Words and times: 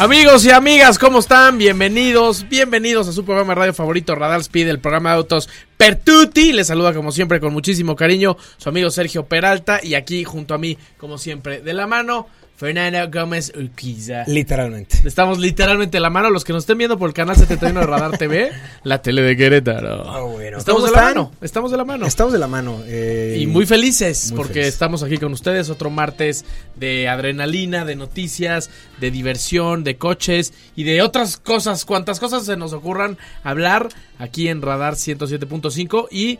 Amigos 0.00 0.46
y 0.46 0.50
amigas, 0.50 0.98
¿cómo 0.98 1.18
están? 1.18 1.58
Bienvenidos, 1.58 2.48
bienvenidos 2.48 3.06
a 3.06 3.12
su 3.12 3.22
programa 3.22 3.52
de 3.52 3.60
radio 3.60 3.74
favorito, 3.74 4.14
Radar 4.14 4.40
Speed, 4.40 4.66
el 4.68 4.78
programa 4.78 5.10
de 5.10 5.16
autos 5.16 5.50
Pertuti. 5.76 6.54
Les 6.54 6.68
saluda 6.68 6.94
como 6.94 7.12
siempre 7.12 7.38
con 7.38 7.52
muchísimo 7.52 7.94
cariño 7.94 8.38
su 8.56 8.70
amigo 8.70 8.88
Sergio 8.88 9.26
Peralta 9.26 9.78
y 9.82 9.92
aquí 9.92 10.24
junto 10.24 10.54
a 10.54 10.58
mí, 10.58 10.78
como 10.96 11.18
siempre, 11.18 11.60
de 11.60 11.74
la 11.74 11.86
mano, 11.86 12.28
Fernando 12.60 13.10
Gómez 13.10 13.54
Urquiza. 13.56 14.24
Literalmente. 14.26 14.98
Estamos 15.08 15.38
literalmente 15.38 15.96
de 15.96 16.00
la 16.02 16.10
mano. 16.10 16.28
Los 16.28 16.44
que 16.44 16.52
nos 16.52 16.64
estén 16.64 16.76
viendo 16.76 16.98
por 16.98 17.08
el 17.08 17.14
canal 17.14 17.34
71 17.34 17.80
de 17.80 17.86
Radar 17.86 18.18
TV, 18.18 18.50
la 18.84 19.00
tele 19.00 19.22
de 19.22 19.34
Querétaro. 19.34 20.06
Ah, 20.06 20.20
bueno. 20.20 20.58
Estamos 20.58 20.82
de 20.82 20.90
¿Cómo 20.90 21.00
la 21.00 21.08
mano, 21.08 21.32
estamos 21.40 21.70
de 21.70 21.76
la 21.78 21.84
mano. 21.86 22.04
Estamos 22.04 22.34
de 22.34 22.38
la 22.38 22.46
mano. 22.48 22.82
eh, 22.84 23.38
Y 23.40 23.46
muy 23.46 23.64
felices 23.64 24.32
muy 24.32 24.36
porque 24.36 24.52
feliz. 24.60 24.66
estamos 24.66 25.02
aquí 25.02 25.16
con 25.16 25.32
ustedes 25.32 25.70
otro 25.70 25.88
martes 25.88 26.44
de 26.76 27.08
adrenalina, 27.08 27.86
de 27.86 27.96
noticias, 27.96 28.68
de 29.00 29.10
diversión, 29.10 29.82
de 29.82 29.96
coches 29.96 30.52
y 30.76 30.84
de 30.84 31.00
otras 31.00 31.38
cosas, 31.38 31.86
cuantas 31.86 32.20
cosas 32.20 32.44
se 32.44 32.58
nos 32.58 32.74
ocurran 32.74 33.16
hablar 33.42 33.88
aquí 34.18 34.48
en 34.48 34.60
Radar 34.60 34.96
107.5 34.96 36.08
y 36.10 36.38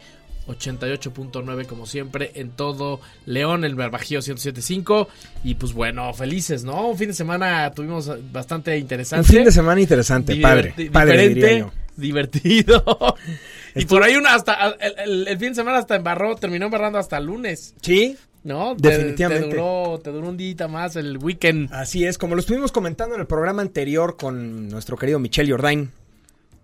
88.9 0.52 1.66
como 1.66 1.86
siempre 1.86 2.32
en 2.34 2.50
todo 2.50 3.00
León, 3.26 3.64
el 3.64 3.74
Barbajío 3.74 4.20
107.5 4.20 5.06
y 5.44 5.54
pues 5.54 5.72
bueno, 5.72 6.12
felices, 6.14 6.64
¿no? 6.64 6.88
Un 6.88 6.98
fin 6.98 7.08
de 7.08 7.14
semana 7.14 7.70
tuvimos 7.72 8.10
bastante 8.32 8.72
Un 8.72 8.78
interesante. 8.78 9.28
fin 9.28 9.44
de 9.44 9.52
semana 9.52 9.80
interesante, 9.80 10.36
padre. 10.36 10.74
Padre, 10.92 11.28
diría 11.28 11.34
diferente, 11.48 11.58
yo. 11.58 11.72
divertido. 11.96 12.84
y 13.74 13.78
Estuvo- 13.80 13.98
por 13.98 14.02
ahí 14.04 14.16
uno 14.16 14.28
hasta 14.28 14.70
el, 14.80 14.94
el- 14.98 15.28
el 15.28 15.38
fin 15.38 15.48
de 15.50 15.54
semana 15.54 15.78
hasta 15.78 15.96
embarró, 15.96 16.34
terminó 16.36 16.66
embarrando 16.66 16.98
hasta 16.98 17.18
el 17.18 17.26
lunes, 17.26 17.74
Sí, 17.80 18.16
¿no? 18.44 18.74
Te- 18.76 18.88
Definitivamente. 18.88 19.48
Te, 19.50 19.54
duró, 19.56 20.00
te 20.02 20.10
duró 20.10 20.28
un 20.28 20.36
día 20.36 20.66
más 20.68 20.96
el 20.96 21.18
weekend. 21.18 21.72
así 21.72 22.04
es. 22.04 22.18
Como 22.18 22.34
lo 22.34 22.40
estuvimos 22.40 22.72
comentando 22.72 23.14
en 23.14 23.20
el 23.20 23.26
programa 23.26 23.62
anterior 23.62 24.16
con 24.16 24.68
nuestro 24.68 24.96
querido 24.96 25.18
Michelle 25.18 25.50
Jordain, 25.50 25.90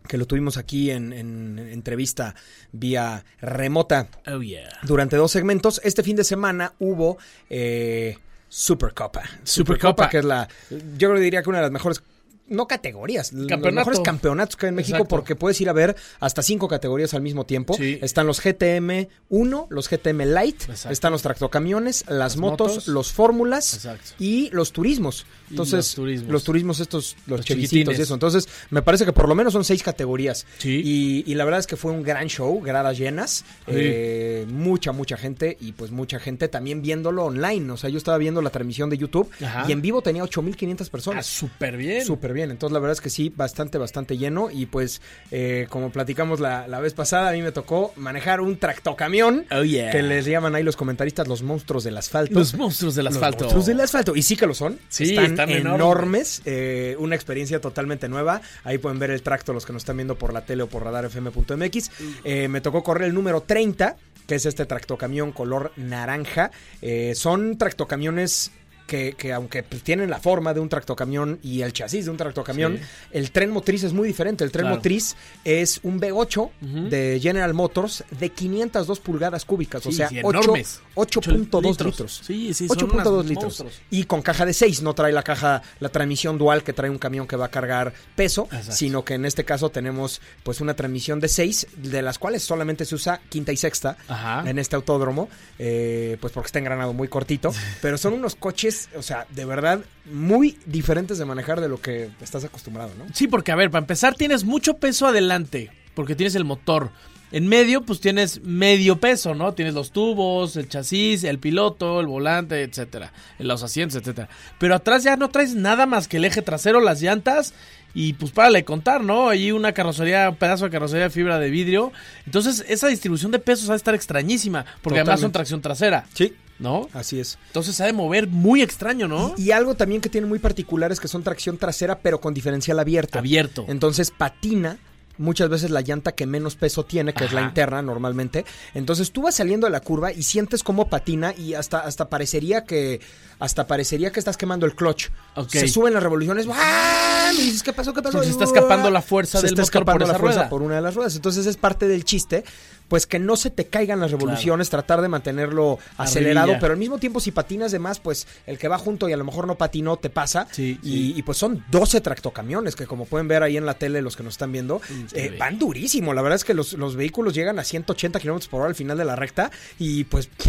que 0.06 0.18
lo 0.18 0.26
tuvimos 0.26 0.56
aquí 0.56 0.90
en, 0.90 1.12
en 1.12 1.58
entrevista 1.58 2.34
vía 2.72 3.24
remota 3.40 4.08
Oh 4.26 4.40
yeah. 4.40 4.68
durante 4.82 5.16
dos 5.16 5.32
segmentos. 5.32 5.80
Este 5.84 6.02
fin 6.02 6.16
de 6.16 6.24
semana 6.24 6.72
hubo 6.78 7.18
eh, 7.50 8.16
Supercopa. 8.48 9.22
Supercopa. 9.44 10.08
que 10.08 10.18
es 10.18 10.24
la, 10.24 10.48
yo 10.70 11.08
creo 11.10 11.20
diría 11.20 11.42
que 11.42 11.48
una 11.48 11.58
de 11.58 11.62
las 11.64 11.72
mejores, 11.72 12.02
no 12.48 12.66
categorías, 12.68 13.32
los 13.32 13.46
mejores 13.72 14.00
campeonatos 14.00 14.56
que 14.56 14.66
hay 14.66 14.68
en 14.70 14.74
México 14.76 14.96
Exacto. 14.98 15.16
porque 15.16 15.34
puedes 15.36 15.60
ir 15.60 15.68
a 15.68 15.72
ver 15.72 15.96
hasta 16.20 16.42
cinco 16.42 16.68
categorías 16.68 17.12
al 17.14 17.22
mismo 17.22 17.44
tiempo. 17.46 17.74
Sí. 17.74 17.98
Están 18.02 18.26
los 18.26 18.40
GTM 18.40 19.08
1, 19.28 19.66
los 19.70 19.88
GTM 19.88 20.24
Light, 20.26 20.62
Exacto. 20.68 20.90
están 20.92 21.12
los 21.12 21.22
tractocamiones, 21.22 22.04
las, 22.08 22.16
Las 22.18 22.36
motos, 22.36 22.68
motos. 22.68 22.88
los 22.88 23.12
fórmulas 23.12 23.88
y 24.18 24.50
los 24.52 24.72
turismos. 24.72 25.26
Entonces, 25.50 25.76
los 25.76 25.94
turismos. 25.94 26.30
los 26.32 26.44
turismos 26.44 26.80
estos, 26.80 27.16
los, 27.26 27.40
chiquitines. 27.44 27.98
y 27.98 28.02
eso. 28.02 28.14
Entonces, 28.14 28.48
me 28.70 28.82
parece 28.82 29.04
que 29.04 29.12
por 29.12 29.28
lo 29.28 29.34
menos 29.34 29.52
son 29.52 29.64
seis 29.64 29.82
categorías. 29.82 30.46
Sí. 30.58 30.82
Y, 30.84 31.30
y 31.30 31.34
la 31.34 31.44
verdad 31.44 31.60
es 31.60 31.66
que 31.66 31.76
fue 31.76 31.92
un 31.92 32.02
gran 32.02 32.28
show, 32.28 32.60
gradas 32.60 32.98
llenas, 32.98 33.44
eh, 33.66 34.44
mucha, 34.48 34.92
mucha 34.92 35.16
gente 35.16 35.56
y 35.60 35.72
pues 35.72 35.90
mucha 35.90 36.18
gente 36.18 36.48
también 36.48 36.82
viéndolo 36.82 37.24
online. 37.24 37.70
O 37.72 37.76
sea, 37.76 37.90
yo 37.90 37.98
estaba 37.98 38.18
viendo 38.18 38.42
la 38.42 38.50
transmisión 38.50 38.90
de 38.90 38.98
YouTube 38.98 39.30
Ajá. 39.42 39.64
y 39.68 39.72
en 39.72 39.82
vivo 39.82 40.02
tenía 40.02 40.22
8500 40.24 40.88
Ah, 40.88 40.90
personas. 40.90 41.26
súper 41.26 41.76
bien. 41.76 42.04
Súper 42.04 42.32
bien, 42.32 42.35
entonces 42.44 42.72
la 42.72 42.78
verdad 42.80 42.92
es 42.92 43.00
que 43.00 43.10
sí, 43.10 43.32
bastante, 43.34 43.78
bastante 43.78 44.16
lleno 44.18 44.50
y 44.50 44.66
pues 44.66 45.00
eh, 45.30 45.66
como 45.70 45.90
platicamos 45.90 46.40
la, 46.40 46.66
la 46.68 46.80
vez 46.80 46.94
pasada, 46.94 47.30
a 47.30 47.32
mí 47.32 47.42
me 47.42 47.52
tocó 47.52 47.92
manejar 47.96 48.40
un 48.40 48.56
tractocamión 48.58 49.46
Oh 49.50 49.62
yeah. 49.62 49.90
que 49.90 50.02
les 50.02 50.24
llaman 50.26 50.54
ahí 50.54 50.62
los 50.62 50.76
comentaristas 50.76 51.28
los 51.28 51.42
monstruos 51.42 51.84
del 51.84 51.96
asfalto. 51.96 52.34
Los 52.38 52.54
monstruos 52.54 52.94
del 52.94 53.06
Los 53.06 53.14
asfalto. 53.16 53.44
monstruos 53.44 53.66
del 53.66 53.80
asfalto. 53.80 54.16
Y 54.16 54.22
sí 54.22 54.36
que 54.36 54.46
lo 54.46 54.54
son. 54.54 54.78
Sí, 54.88 55.10
están, 55.10 55.24
están 55.26 55.50
enormes. 55.50 55.74
enormes. 55.74 56.42
eh, 56.44 56.96
una 56.98 57.14
experiencia 57.14 57.60
totalmente 57.60 58.08
nueva. 58.08 58.40
Ahí 58.64 58.78
pueden 58.78 58.98
ver 58.98 59.10
el 59.10 59.22
tracto 59.22 59.52
los 59.52 59.64
que 59.66 59.72
nos 59.72 59.82
están 59.82 59.96
viendo 59.96 60.16
por 60.16 60.32
la 60.32 60.44
tele 60.44 60.62
o 60.62 60.66
por 60.68 60.82
radarfm.mx. 60.84 61.90
Eh, 62.24 62.48
me 62.48 62.60
tocó 62.60 62.82
correr 62.82 63.08
el 63.08 63.14
número 63.14 63.42
30, 63.42 63.96
que 64.26 64.34
es 64.36 64.46
este 64.46 64.66
tractocamión 64.66 65.32
color 65.32 65.72
naranja. 65.76 66.50
Eh, 66.82 67.12
son 67.14 67.56
tractocamiones. 67.58 68.50
Que, 68.86 69.14
que 69.18 69.32
aunque 69.32 69.62
pues, 69.64 69.82
tienen 69.82 70.08
la 70.10 70.20
forma 70.20 70.54
de 70.54 70.60
un 70.60 70.68
tractocamión 70.68 71.38
y 71.42 71.62
el 71.62 71.72
chasis 71.72 72.04
de 72.04 72.10
un 72.12 72.16
tractocamión, 72.16 72.76
Sí. 72.78 72.82
el 73.12 73.30
tren 73.32 73.50
motriz 73.50 73.82
es 73.82 73.92
muy 73.92 74.06
diferente. 74.06 74.44
El 74.44 74.52
tren 74.52 74.62
Claro. 74.66 74.76
motriz 74.76 75.16
es 75.44 75.80
un 75.82 75.98
V8 76.00 76.50
Ujú. 76.62 76.88
de 76.88 77.18
General 77.20 77.52
Motors 77.52 78.04
de 78.18 78.30
502 78.30 79.00
pulgadas 79.00 79.44
cúbicas, 79.44 79.84
o 79.86 79.90
Sí, 79.90 79.96
sea, 79.96 80.08
sí, 80.08 80.20
8 80.22 80.38
enormes. 80.42 80.80
8.2 80.94 81.62
litros. 81.80 82.20
Sí, 82.24 82.54
sí, 82.54 82.68
son 82.68 82.76
8.2 82.78 83.12
unos 83.12 83.26
litros. 83.26 83.44
monstruos. 83.44 83.80
Y 83.90 84.04
con 84.04 84.22
caja 84.22 84.44
de 84.46 84.52
6, 84.52 84.82
no 84.82 84.94
trae 84.94 85.12
la 85.12 85.22
caja, 85.22 85.62
la 85.80 85.88
transmisión 85.88 86.38
dual 86.38 86.62
que 86.62 86.72
trae 86.72 86.90
un 86.90 86.98
camión 86.98 87.26
que 87.26 87.36
va 87.36 87.46
a 87.46 87.50
cargar 87.50 87.92
peso, 88.14 88.44
Exacto. 88.52 88.72
sino 88.72 89.04
que 89.04 89.14
en 89.14 89.24
este 89.24 89.44
caso 89.44 89.70
tenemos 89.70 90.20
pues 90.42 90.60
una 90.60 90.74
transmisión 90.74 91.20
de 91.20 91.28
6, 91.28 91.66
de 91.76 92.02
las 92.02 92.18
cuales 92.18 92.42
solamente 92.42 92.84
se 92.84 92.94
usa 92.94 93.20
quinta 93.28 93.52
y 93.52 93.56
sexta 93.56 93.96
Ajá. 94.08 94.48
en 94.48 94.58
este 94.58 94.76
autódromo, 94.76 95.28
eh, 95.58 96.16
pues 96.20 96.32
porque 96.32 96.46
está 96.46 96.58
engranado 96.58 96.92
muy 96.92 97.08
cortito, 97.08 97.52
pero 97.82 97.98
son 97.98 98.12
unos 98.14 98.34
coches, 98.36 98.75
o 98.96 99.02
sea, 99.02 99.26
de 99.30 99.44
verdad, 99.44 99.80
muy 100.04 100.58
diferentes 100.66 101.18
de 101.18 101.24
manejar 101.24 101.60
de 101.60 101.68
lo 101.68 101.80
que 101.80 102.10
estás 102.20 102.44
acostumbrado, 102.44 102.92
¿no? 102.98 103.04
Sí, 103.12 103.28
porque 103.28 103.52
a 103.52 103.56
ver, 103.56 103.70
para 103.70 103.82
empezar 103.82 104.14
tienes 104.14 104.44
mucho 104.44 104.74
peso 104.78 105.06
adelante, 105.06 105.70
porque 105.94 106.14
tienes 106.14 106.34
el 106.34 106.44
motor. 106.44 106.90
En 107.32 107.48
medio, 107.48 107.82
pues 107.82 108.00
tienes 108.00 108.40
medio 108.42 109.00
peso, 109.00 109.34
¿no? 109.34 109.52
Tienes 109.52 109.74
los 109.74 109.90
tubos, 109.90 110.56
el 110.56 110.68
chasis, 110.68 111.24
el 111.24 111.40
piloto, 111.40 112.00
el 112.00 112.06
volante, 112.06 112.62
etcétera, 112.62 113.12
los 113.40 113.64
asientos, 113.64 113.96
etcétera. 113.96 114.28
Pero 114.58 114.76
atrás 114.76 115.02
ya 115.02 115.16
no 115.16 115.28
traes 115.28 115.54
nada 115.54 115.86
más 115.86 116.06
que 116.06 116.18
el 116.18 116.24
eje 116.24 116.40
trasero, 116.40 116.80
las 116.80 117.02
llantas 117.02 117.52
y 117.98 118.12
pues 118.12 118.30
párale 118.30 118.62
contar, 118.62 119.02
¿no? 119.02 119.30
Ahí 119.30 119.50
una 119.52 119.72
carrocería, 119.72 120.28
un 120.28 120.36
pedazo 120.36 120.66
de 120.66 120.70
carrocería 120.70 121.04
de 121.04 121.10
fibra 121.10 121.38
de 121.38 121.48
vidrio. 121.48 121.92
Entonces, 122.26 122.62
esa 122.68 122.88
distribución 122.88 123.32
de 123.32 123.38
pesos 123.38 123.70
va 123.70 123.72
a 123.72 123.76
estar 123.78 123.94
extrañísima, 123.94 124.66
porque 124.82 125.00
además 125.00 125.20
son 125.20 125.32
tracción 125.32 125.62
trasera, 125.62 126.04
Sí, 126.12 126.34
¿no? 126.58 126.90
así 126.92 127.18
es. 127.18 127.38
Entonces 127.46 127.74
se 127.74 127.82
ha 127.82 127.86
de 127.86 127.94
mover 127.94 128.26
muy 128.28 128.60
extraño, 128.60 129.08
¿no? 129.08 129.34
Y, 129.38 129.44
y 129.44 129.50
algo 129.50 129.76
también 129.76 130.02
que 130.02 130.10
tiene 130.10 130.26
muy 130.26 130.38
particular 130.38 130.92
es 130.92 131.00
que 131.00 131.08
son 131.08 131.22
tracción 131.22 131.56
trasera, 131.56 131.98
pero 132.00 132.20
con 132.20 132.34
diferencial 132.34 132.78
abierto. 132.78 133.18
Abierto. 133.18 133.64
Entonces 133.66 134.10
patina 134.10 134.76
muchas 135.18 135.48
veces 135.48 135.70
la 135.70 135.80
llanta 135.80 136.12
que 136.12 136.26
menos 136.26 136.56
peso 136.56 136.84
tiene, 136.84 137.12
que 137.12 137.24
es 137.24 137.32
la 137.32 137.42
interna 137.42 137.82
normalmente. 137.82 138.44
Entonces 138.74 139.12
tú 139.12 139.22
vas 139.22 139.34
saliendo 139.34 139.66
de 139.66 139.70
la 139.70 139.80
curva 139.80 140.12
y 140.12 140.22
sientes 140.22 140.62
cómo 140.62 140.88
patina 140.88 141.34
y 141.36 141.54
hasta, 141.54 141.80
hasta 141.80 142.08
parecería 142.08 142.64
que 142.64 143.00
hasta 143.38 143.66
parecería 143.66 144.10
que 144.12 144.18
estás 144.18 144.36
quemando 144.36 144.66
el 144.66 144.74
clutch. 144.74 145.08
Se 145.48 145.68
suben 145.68 145.92
las 145.92 146.02
revoluciones. 146.02 146.46
¡ah! 146.50 147.30
Y 147.34 147.42
dices, 147.42 147.62
¿qué 147.62 147.72
pasó? 147.72 147.92
¿Qué 147.92 148.00
pasó? 148.00 148.22
Se 148.22 148.30
está 148.30 148.44
escapando 148.44 148.90
la 148.90 149.02
fuerza 149.02 149.40
se 149.40 149.46
del 149.46 149.58
está 149.58 149.62
motor 149.62 149.84
por 149.84 150.02
escapando 150.02 150.04
esa 150.04 150.12
la 150.12 150.18
fuerza 150.18 150.38
rueda. 150.38 150.50
por 150.50 150.62
una 150.62 150.76
de 150.76 150.80
las 150.80 150.94
ruedas. 150.94 151.16
Entonces 151.16 151.44
es 151.44 151.56
parte 151.56 151.86
del 151.86 152.04
chiste, 152.04 152.44
pues 152.88 153.06
que 153.06 153.18
no 153.18 153.36
se 153.36 153.50
te 153.50 153.66
caigan 153.66 154.00
las 154.00 154.10
revoluciones, 154.10 154.70
tratar 154.70 155.02
de 155.02 155.08
mantenerlo 155.08 155.78
acelerado, 155.98 156.54
pero 156.60 156.72
al 156.72 156.78
mismo 156.78 156.98
tiempo 156.98 157.20
si 157.20 157.30
patinas 157.32 157.72
de 157.72 157.78
más, 157.78 158.00
pues 158.00 158.26
el 158.46 158.58
que 158.58 158.68
va 158.68 158.78
junto 158.78 159.08
y 159.08 159.12
a 159.12 159.16
lo 159.16 159.24
mejor 159.24 159.46
no 159.46 159.56
patinó 159.56 159.96
te 159.98 160.08
pasa. 160.08 160.46
Sí, 160.50 160.78
y, 160.82 160.90
sí. 160.90 161.14
y, 161.16 161.22
pues 161.22 161.36
son 161.36 161.64
12 161.70 162.00
tractocamiones 162.00 162.74
que 162.74 162.86
como 162.86 163.04
pueden 163.04 163.28
ver 163.28 163.42
ahí 163.42 163.56
en 163.56 163.66
la 163.66 163.74
tele 163.74 164.00
los 164.00 164.16
que 164.16 164.22
nos 164.22 164.34
están 164.34 164.52
viendo, 164.52 164.80
eh, 165.14 165.36
van 165.38 165.58
durísimo. 165.58 166.12
La 166.14 166.22
verdad 166.22 166.36
es 166.36 166.44
que 166.44 166.54
los, 166.54 166.72
los 166.74 166.96
vehículos 166.96 167.34
llegan 167.34 167.58
a 167.58 167.64
180 167.64 168.18
kilómetros 168.20 168.48
por 168.48 168.60
hora 168.60 168.68
al 168.70 168.74
final 168.74 168.96
de 168.98 169.04
la 169.04 169.16
recta 169.16 169.50
y 169.78 170.04
pues 170.04 170.26
pff, 170.28 170.46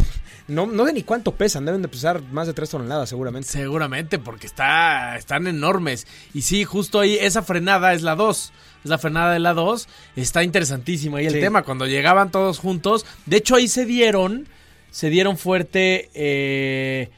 no, 0.47 0.65
no 0.65 0.85
sé 0.85 0.93
ni 0.93 1.03
cuánto 1.03 1.35
pesan, 1.35 1.65
deben 1.65 1.81
de 1.81 1.87
pesar 1.87 2.21
más 2.31 2.47
de 2.47 2.53
3 2.53 2.69
toneladas 2.69 3.09
seguramente. 3.09 3.49
Seguramente, 3.49 4.19
porque 4.19 4.47
está, 4.47 5.17
están 5.17 5.47
enormes. 5.47 6.07
Y 6.33 6.41
sí, 6.43 6.63
justo 6.63 6.99
ahí, 6.99 7.17
esa 7.19 7.41
frenada 7.43 7.93
es 7.93 8.01
la 8.01 8.15
2. 8.15 8.53
Es 8.83 8.89
la 8.89 8.97
frenada 8.97 9.33
de 9.33 9.39
la 9.39 9.53
2. 9.53 9.87
Está 10.15 10.43
interesantísimo 10.43 11.17
ahí 11.17 11.25
el 11.25 11.33
Sí. 11.33 11.39
tema. 11.39 11.63
Cuando 11.63 11.85
llegaban 11.87 12.31
todos 12.31 12.59
juntos. 12.59 13.05
De 13.25 13.37
hecho, 13.37 13.55
ahí 13.55 13.67
se 13.67 13.85
dieron. 13.85 14.47
Se 14.91 15.09
dieron 15.09 15.37
fuerte. 15.37 16.09
eh, 16.13 17.09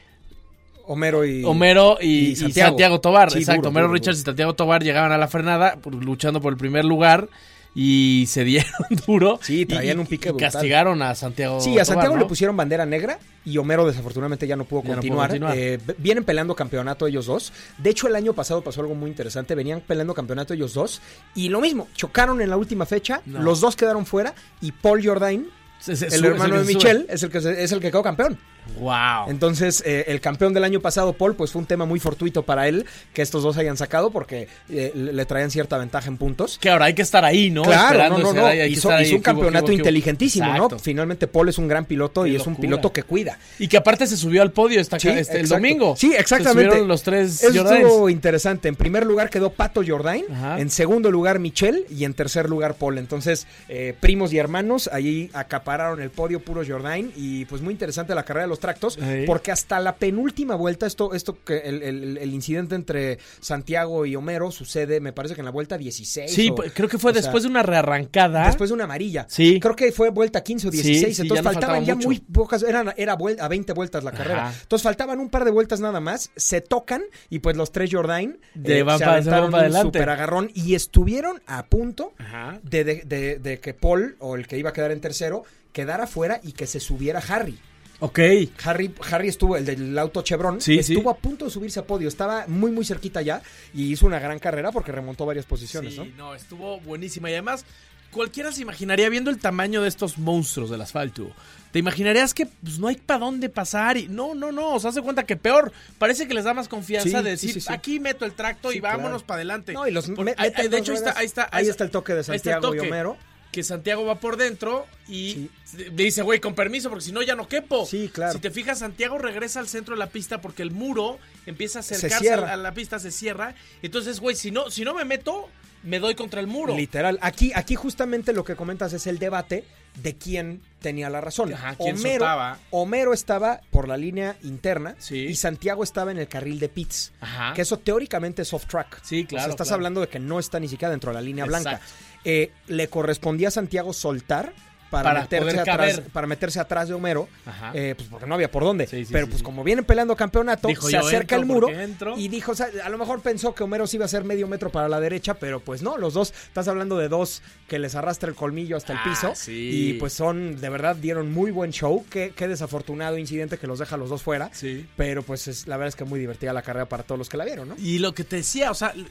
Homero 0.92 1.24
y 1.24 1.44
Homero 1.44 1.98
y, 2.00 2.06
y 2.06 2.26
y 2.32 2.36
Santiago. 2.36 3.00
Tobar. 3.00 3.30
Sí, 3.30 3.38
Exacto. 3.38 3.60
duro, 3.62 3.68
Homero 3.70 3.86
duro, 3.86 3.94
Richards 3.94 4.18
duro. 4.18 4.22
y 4.22 4.30
Santiago 4.32 4.54
Tobar 4.54 4.82
llegaban 4.82 5.12
a 5.12 5.18
la 5.18 5.28
frenada 5.28 5.76
por- 5.76 5.94
luchando 5.94 6.40
por 6.40 6.52
el 6.52 6.58
primer 6.58 6.84
lugar. 6.84 7.28
y 7.72 8.24
se 8.26 8.42
dieron 8.42 8.72
duro. 9.06 9.38
Sí, 9.42 9.64
traían 9.64 9.98
y- 9.98 10.00
un 10.00 10.06
pique 10.08 10.28
y 10.30 10.32
brutal. 10.32 10.50
castigaron 10.50 11.00
a 11.02 11.14
Santiago. 11.14 11.60
Sí, 11.60 11.78
a 11.78 11.84
Santiago 11.84 12.14
Tobar, 12.14 12.22
le 12.22 12.28
pusieron 12.28 12.56
bandera 12.56 12.84
negra 12.84 13.20
y 13.44 13.56
Homero 13.58 13.86
desafortunadamente 13.86 14.44
ya 14.48 14.56
no 14.56 14.64
pudo 14.64 14.82
Ya 14.82 14.96
no 14.96 15.02
pudo 15.02 15.16
continuar. 15.18 15.56
Eh, 15.56 15.78
vienen 15.98 16.24
peleando 16.24 16.56
campeonato 16.56 17.06
ellos 17.06 17.26
dos. 17.26 17.52
De 17.78 17.90
hecho, 17.90 18.08
el 18.08 18.16
año 18.16 18.32
pasado 18.32 18.60
pasó 18.62 18.80
algo 18.80 18.96
muy 18.96 19.08
interesante. 19.08 19.54
Venían 19.54 19.82
peleando 19.82 20.14
campeonato 20.14 20.52
ellos 20.52 20.74
dos 20.74 21.00
y 21.36 21.48
lo 21.48 21.60
mismo, 21.60 21.86
chocaron 21.94 22.40
en 22.40 22.50
la 22.50 22.56
última 22.56 22.86
fecha. 22.86 23.22
No. 23.26 23.40
Los 23.40 23.60
dos 23.60 23.76
quedaron 23.76 24.04
fuera 24.04 24.34
y 24.60 24.72
Paul 24.72 25.06
Jordain, 25.06 25.46
el 25.86 25.96
sube- 25.96 26.26
hermano 26.26 26.58
de. 26.58 26.64
Michelle, 26.74 27.06
es 27.08 27.22
el 27.22 27.30
que 27.30 27.38
es 27.38 27.70
el 27.72 27.78
que 27.80 27.92
quedó 27.92 28.02
campeón. 28.02 28.36
Wow. 28.78 29.28
Entonces, 29.28 29.82
eh, 29.86 30.04
el 30.08 30.20
campeón 30.20 30.52
del 30.54 30.64
año 30.64 30.80
pasado, 30.80 31.12
Paul, 31.12 31.34
pues 31.34 31.52
fue 31.52 31.60
un 31.60 31.66
tema 31.66 31.84
muy 31.84 32.00
fortuito 32.00 32.42
para 32.42 32.68
él 32.68 32.86
que 33.12 33.22
estos 33.22 33.42
dos 33.42 33.56
hayan 33.56 33.76
sacado 33.76 34.10
porque 34.10 34.48
eh, 34.68 34.92
le 34.94 35.24
traían 35.26 35.50
cierta 35.50 35.78
ventaja 35.78 36.08
en 36.08 36.16
puntos. 36.16 36.58
Que 36.58 36.70
ahora 36.70 36.86
hay 36.86 36.94
que 36.94 37.02
estar 37.02 37.24
ahí, 37.24 37.50
¿no? 37.50 37.62
Claro, 37.62 38.18
no, 38.18 38.18
no, 38.18 38.32
no. 38.32 38.64
Hizo, 38.64 38.90
ahí, 38.90 39.12
un 39.12 39.20
campeonato 39.20 39.72
inteligentísimo, 39.72 40.46
Exacto. 40.46 40.76
¿no? 40.76 40.78
Finalmente 40.78 41.26
Paul 41.26 41.48
es 41.48 41.58
un 41.58 41.68
gran 41.68 41.84
piloto 41.84 42.24
Qué 42.24 42.30
y 42.30 42.36
es 42.36 42.46
un 42.46 42.56
piloto 42.56 42.92
que 42.92 43.02
cuida. 43.02 43.38
Y 43.58 43.68
que 43.68 43.76
aparte 43.76 44.06
se 44.06 44.16
subió 44.16 44.42
al 44.42 44.52
podio 44.52 44.80
esta, 44.80 44.98
Sí, 44.98 45.08
este, 45.08 45.40
el 45.40 45.48
domingo. 45.48 45.94
Sí, 45.96 46.12
exactamente. 46.16 46.80
los 46.84 47.02
tres 47.02 47.42
Eso 47.42 47.74
estuvo 47.74 48.08
interesante. 48.08 48.68
En 48.68 48.76
primer 48.76 49.06
lugar 49.06 49.30
quedó 49.30 49.50
Pato 49.50 49.82
Jordain, 49.86 50.24
Ajá. 50.32 50.60
en 50.60 50.70
segundo 50.70 51.10
lugar 51.10 51.38
Michelle 51.38 51.84
y 51.90 52.04
en 52.04 52.14
tercer 52.14 52.48
lugar 52.48 52.74
Paul. 52.74 52.98
Entonces, 52.98 53.46
eh, 53.68 53.94
primos 53.98 54.32
y 54.32 54.38
hermanos, 54.38 54.88
ahí 54.92 55.30
acapararon 55.32 56.00
el 56.00 56.10
podio 56.10 56.40
puro 56.40 56.62
Jordain 56.66 57.12
y 57.16 57.44
pues 57.46 57.62
muy 57.62 57.72
interesante 57.72 58.14
la 58.14 58.24
carrera 58.24 58.46
los 58.50 58.60
tractos 58.60 58.98
Ahí. 58.98 59.24
porque 59.24 59.50
hasta 59.52 59.80
la 59.80 59.96
penúltima 59.96 60.54
vuelta, 60.56 60.86
esto, 60.86 61.14
esto 61.14 61.38
que 61.44 61.58
el, 61.58 61.82
el- 61.82 62.18
el 62.18 62.34
incidente 62.34 62.74
entre 62.74 63.18
Santiago 63.40 64.04
y 64.06 64.14
Homero 64.16 64.50
sucede, 64.50 65.00
me 65.00 65.12
parece 65.12 65.34
que 65.34 65.40
en 65.40 65.46
la 65.46 65.50
vuelta 65.50 65.78
16. 65.78 66.30
Sí, 66.30 66.50
o- 66.50 66.54
pues, 66.56 66.72
creo 66.74 66.88
que 66.88 66.98
fue 66.98 67.12
sea, 67.12 67.22
después 67.22 67.42
de 67.44 67.48
una 67.48 67.62
rearrancada. 67.62 68.46
Después 68.46 68.70
de 68.70 68.74
una 68.74 68.84
amarilla. 68.84 69.26
Sí. 69.28 69.58
Creo 69.60 69.74
que 69.74 69.92
fue 69.92 70.10
vuelta 70.10 70.42
15 70.42 70.68
o 70.68 70.70
16. 70.70 71.16
sí, 71.16 71.22
entonces 71.22 71.42
ya 71.44 71.50
faltaban 71.50 71.76
faltaba 71.76 71.86
ya 71.86 71.94
mucho. 71.94 72.08
muy 72.08 72.20
pocas. 72.20 72.62
Eran, 72.62 72.92
era 72.96 73.16
a 73.40 73.48
20 73.48 73.72
vueltas 73.72 74.04
la 74.04 74.12
carrera. 74.12 74.48
Ajá. 74.48 74.58
Entonces 74.62 74.82
faltaban 74.82 75.20
un 75.20 75.30
par 75.30 75.44
de 75.44 75.50
vueltas 75.50 75.80
nada 75.80 76.00
más. 76.00 76.30
Se 76.36 76.60
tocan 76.60 77.02
y 77.28 77.38
pues 77.38 77.56
los 77.56 77.72
tres 77.72 77.90
Jordain 77.92 78.38
De 78.54 78.82
van 78.82 78.98
se 78.98 79.04
pa- 79.04 79.10
se 79.10 79.16
aventaron 79.18 79.42
van 79.44 79.50
pa 79.52 79.58
un 79.58 79.64
adelante. 79.64 79.98
super 79.98 80.08
agarrón 80.10 80.50
y 80.54 80.74
estuvieron 80.74 81.40
a 81.46 81.66
punto 81.66 82.12
Ajá. 82.18 82.60
de, 82.62 82.84
de- 82.84 83.02
de- 83.04 83.38
de 83.38 83.60
que 83.60 83.74
Paul, 83.74 84.16
o 84.18 84.36
el 84.36 84.46
que 84.46 84.58
iba 84.58 84.70
a 84.70 84.72
quedar 84.72 84.90
en 84.90 85.00
tercero, 85.00 85.44
quedara 85.72 86.06
fuera 86.06 86.40
y 86.42 86.52
que 86.52 86.66
se 86.66 86.80
subiera 86.80 87.20
Harry. 87.28 87.58
Ok. 88.00 88.18
Harry, 88.64 88.94
Harry 89.10 89.28
estuvo, 89.28 89.56
el 89.56 89.64
del 89.64 89.98
auto 89.98 90.22
Chevron, 90.22 90.60
Sí, 90.60 90.78
estuvo 90.78 91.02
sí. 91.12 91.16
a 91.18 91.20
punto 91.22 91.44
de 91.44 91.50
subirse 91.50 91.80
a 91.80 91.84
podio. 91.84 92.08
Estaba 92.08 92.46
muy, 92.48 92.70
muy 92.70 92.84
cerquita 92.84 93.22
ya 93.22 93.42
y 93.74 93.92
hizo 93.92 94.06
una 94.06 94.18
gran 94.18 94.38
carrera 94.38 94.72
porque 94.72 94.90
remontó 94.92 95.26
varias 95.26 95.46
posiciones, 95.46 95.94
Sí, 95.94 96.00
¿no? 96.00 96.06
no, 96.30 96.34
estuvo 96.34 96.80
buenísima. 96.80 97.28
Y 97.30 97.34
además, 97.34 97.64
cualquiera 98.10 98.52
se 98.52 98.62
imaginaría, 98.62 99.08
viendo 99.10 99.30
el 99.30 99.38
tamaño 99.38 99.82
de 99.82 99.88
estos 99.88 100.16
monstruos 100.18 100.70
del 100.70 100.80
asfalto, 100.80 101.30
te 101.72 101.78
imaginarías 101.78 102.32
que 102.34 102.46
pues, 102.46 102.78
no 102.78 102.88
hay 102.88 102.96
para 102.96 103.20
dónde 103.20 103.48
pasar. 103.48 103.96
y 103.96 104.08
No, 104.08 104.34
no, 104.34 104.50
no. 104.50 104.74
O 104.74 104.80
sea, 104.80 104.90
hace 104.90 105.02
cuenta 105.02 105.24
que 105.24 105.36
peor. 105.36 105.70
Parece 105.98 106.26
que 106.26 106.34
les 106.34 106.44
da 106.44 106.54
más 106.54 106.68
confianza 106.68 107.18
Sí, 107.18 107.24
de 107.24 107.30
decir, 107.30 107.52
sí, 107.52 107.60
sí. 107.60 107.72
aquí 107.72 108.00
meto 108.00 108.24
el 108.24 108.32
tracto 108.32 108.72
y 108.72 108.80
vámonos 108.80 109.08
claro. 109.22 109.26
para 109.26 109.36
adelante. 109.36 109.72
No, 109.74 109.86
y 109.86 109.90
los 109.92 110.08
Por- 110.10 110.24
de 110.24 110.78
hecho, 110.78 110.92
ahí 110.92 110.98
está, 110.98 111.18
ahí 111.18 111.26
está. 111.26 111.48
Ahí 111.52 111.68
está 111.68 111.84
el 111.84 111.90
toque 111.90 112.14
de 112.14 112.24
Santiago 112.24 112.74
y. 112.74 112.78
Homero. 112.80 113.16
Que 113.52 113.62
Santiago 113.64 114.04
va 114.04 114.14
por 114.20 114.36
dentro 114.36 114.86
y 115.08 115.48
le 115.76 116.04
dice, 116.04 116.22
güey, 116.22 116.38
con 116.38 116.54
permiso, 116.54 116.88
porque 116.88 117.04
si 117.04 117.10
no 117.12 117.20
ya 117.22 117.34
no 117.34 117.48
quepo. 117.48 117.84
Sí, 117.84 118.08
claro. 118.12 118.32
Si 118.34 118.38
te 118.38 118.50
fijas, 118.50 118.78
Santiago 118.78 119.18
regresa 119.18 119.58
al 119.58 119.66
centro 119.66 119.94
de 119.94 119.98
la 119.98 120.06
pista 120.08 120.40
porque 120.40 120.62
el 120.62 120.70
muro 120.70 121.18
empieza 121.46 121.80
a 121.80 121.82
Se 121.82 121.96
acercarse 121.96 122.32
a 122.32 122.56
la 122.56 122.72
pista, 122.74 122.98
se 123.00 123.10
cierra. 123.10 123.54
Entonces, 123.82 124.20
güey, 124.20 124.36
si 124.36 124.50
no, 124.52 124.70
si 124.70 124.84
no 124.84 124.94
me 124.94 125.04
meto, 125.04 125.48
me 125.82 125.98
doy 125.98 126.14
contra 126.14 126.40
el 126.40 126.46
muro. 126.46 126.76
Literal. 126.76 127.18
Aquí, 127.22 127.50
aquí 127.54 127.74
justamente 127.74 128.32
lo 128.32 128.44
que 128.44 128.54
comentas 128.54 128.92
es 128.92 129.06
el 129.08 129.18
debate 129.18 129.64
de 130.00 130.14
quién 130.14 130.60
tenía 130.80 131.10
la 131.10 131.20
razón. 131.20 131.52
Ajá, 131.52 131.74
quién 131.74 131.96
Homero, 131.96 132.10
soltaba. 132.20 132.58
Homero 132.70 133.12
estaba 133.12 133.60
por 133.72 133.88
la 133.88 133.96
línea 133.96 134.36
interna 134.44 134.94
Sí. 134.98 135.16
y 135.16 135.34
Santiago 135.34 135.82
estaba 135.82 136.12
en 136.12 136.18
el 136.18 136.28
carril 136.28 136.60
de 136.60 136.68
pits. 136.68 137.12
Ajá. 137.20 137.54
Que 137.54 137.62
eso 137.62 137.78
teóricamente 137.78 138.42
es 138.42 138.52
off 138.54 138.66
track. 138.66 139.00
Sí, 139.02 139.16
O 139.16 139.18
sea, 139.22 139.26
claro, 139.28 139.50
estás 139.50 139.66
claro. 139.66 139.78
hablando 139.78 140.00
de 140.02 140.08
que 140.08 140.20
no 140.20 140.38
está 140.38 140.60
ni 140.60 140.68
siquiera 140.68 140.90
dentro 140.90 141.10
de 141.10 141.14
la 141.14 141.20
línea 141.20 141.44
blanca. 141.44 141.80
Eh, 142.24 142.50
le 142.66 142.88
correspondía 142.88 143.48
a 143.48 143.52
Santiago 143.52 143.92
soltar 143.92 144.52
para, 144.90 145.04
Para 145.04 145.20
meterse 145.22 145.60
atrás, 145.60 146.02
para 146.12 146.26
meterse 146.26 146.60
atrás 146.60 146.88
de 146.88 146.94
Homero, 146.94 147.28
eh, 147.74 147.94
pues 147.96 148.08
porque 148.08 148.26
no 148.26 148.34
había 148.34 148.50
por 148.50 148.64
dónde. 148.64 148.86
Sí, 148.86 149.04
sí, 149.04 149.12
Pero 149.12 149.28
pues 149.28 149.42
como 149.42 149.62
vienen 149.62 149.84
peleando 149.84 150.16
campeonato, 150.16 150.68
Dijo, 150.68 150.86
se 150.86 150.92
"Yo 150.94 151.00
acerca 151.00 151.36
el 151.36 151.46
muro 151.46 151.68
porque 151.68 151.82
entro". 151.82 152.18
y 152.18 152.28
dijo, 152.28 152.52
o 152.52 152.54
sea, 152.54 152.68
a 152.84 152.88
lo 152.88 152.98
mejor 152.98 153.22
pensó 153.22 153.54
que 153.54 153.62
Homero 153.62 153.86
sí 153.86 153.96
iba 153.96 154.04
a 154.04 154.08
ser 154.08 154.24
medio 154.24 154.48
metro 154.48 154.70
para 154.70 154.88
la 154.88 154.98
derecha, 155.00 155.34
pero 155.34 155.60
pues 155.60 155.82
no, 155.82 155.96
los 155.96 156.14
dos, 156.14 156.34
estás 156.48 156.66
hablando 156.68 156.98
de 156.98 157.08
dos 157.08 157.42
que 157.68 157.78
les 157.78 157.94
arrastra 157.94 158.28
el 158.28 158.34
colmillo 158.34 158.76
hasta 158.76 158.92
el 158.94 158.98
Ah, 158.98 159.04
piso 159.08 159.32
sí. 159.36 159.70
y 159.72 159.92
pues 159.94 160.12
son, 160.12 160.60
de 160.60 160.68
verdad, 160.68 160.96
dieron 160.96 161.32
muy 161.32 161.50
buen 161.52 161.70
show. 161.72 162.04
Qué, 162.10 162.32
qué 162.34 162.48
desafortunado 162.48 163.16
incidente 163.16 163.58
que 163.58 163.66
los 163.68 163.78
deja 163.78 163.96
los 163.96 164.08
dos 164.10 164.22
fuera. 164.22 164.50
Sí. 164.52 164.88
Pero 164.96 165.22
pues 165.22 165.46
es, 165.48 165.66
la 165.68 165.76
verdad 165.76 165.88
es 165.88 165.96
que 165.96 166.04
muy 166.04 166.18
divertida 166.18 166.52
la 166.52 166.62
carrera 166.62 166.86
para 166.88 167.04
todos 167.04 167.18
los 167.18 167.28
que 167.28 167.36
la 167.36 167.44
vieron, 167.44 167.68
¿no? 167.68 167.76
Y 167.78 167.98
lo 168.00 168.12
que 168.14 168.24
te 168.24 168.36
decía, 168.36 168.70
o 168.70 168.74
sea, 168.74 168.92
eh, 168.96 169.04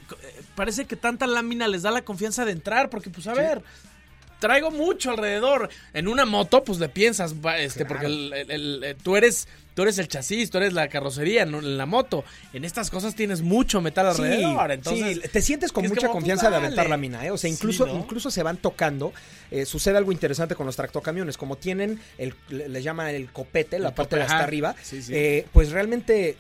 parece 0.56 0.86
que 0.86 0.96
tanta 0.98 1.26
lámina 1.26 1.68
les 1.68 1.84
da 1.84 1.92
la 1.92 2.02
confianza 2.02 2.44
de 2.44 2.52
entrar, 2.52 2.90
porque 2.90 3.10
pues 3.10 3.26
a 3.28 3.34
ver, 3.34 3.62
traigo 4.40 4.72
mucho 4.72 5.12
alrededor. 5.12 5.70
En 5.94 6.08
una 6.08 6.26
moto, 6.26 6.64
pues 6.64 6.80
le 6.80 6.90
piensas, 6.90 7.36
este, 7.58 7.86
Claro. 7.86 7.88
porque 7.88 8.06
el- 8.08 8.34
el- 8.34 8.52
el- 8.52 8.84
eh, 8.84 8.96
tú 9.02 9.16
eres 9.16 9.48
tú 9.76 9.84
eres 9.84 9.98
el 9.98 10.10
chasis, 10.10 10.50
tú 10.50 10.58
eres 10.58 10.74
la 10.74 10.90
carrocería 10.90 11.44
en 11.44 11.78
la 11.78 11.86
moto. 11.86 12.26
En 12.52 12.66
estas 12.66 12.90
cosas 12.90 13.16
tienes 13.16 13.42
mucho 13.42 13.80
metal 13.80 14.08
alrededor, 14.08 14.72
entonces 14.74 15.20
sí, 15.24 15.30
te 15.32 15.42
sientes 15.42 15.72
con 15.72 15.88
mucha 15.88 16.08
como, 16.08 16.14
confianza 16.20 16.50
pues, 16.50 16.52
de 16.60 16.66
aventar 16.66 16.90
la 16.90 16.98
mina, 16.98 17.26
¿eh? 17.26 17.32
O 17.32 17.38
sea, 17.38 17.50
Sí, 17.50 17.54
incluso, 17.56 17.86
¿no? 17.86 17.96
incluso 17.96 18.30
se 18.30 18.44
van 18.44 18.58
tocando. 18.58 19.14
eh, 19.52 19.66
sucede 19.66 19.98
algo 19.98 20.12
interesante 20.12 20.54
con 20.54 20.66
los 20.66 20.76
tractocamiones. 20.76 21.38
Como 21.38 21.56
tienen, 21.56 22.00
el, 22.18 22.36
le, 22.50 22.68
le 22.68 22.82
llaman 22.84 23.08
el 23.08 23.32
copete, 23.32 23.80
la 23.80 23.90
El 23.90 23.94
parte 23.96 24.18
de 24.18 24.22
hasta 24.24 24.44
arriba, 24.44 24.76
Sí, 24.84 25.02
sí. 25.02 25.12
eh, 25.16 25.48
pues 25.54 25.72
realmente 25.72 26.36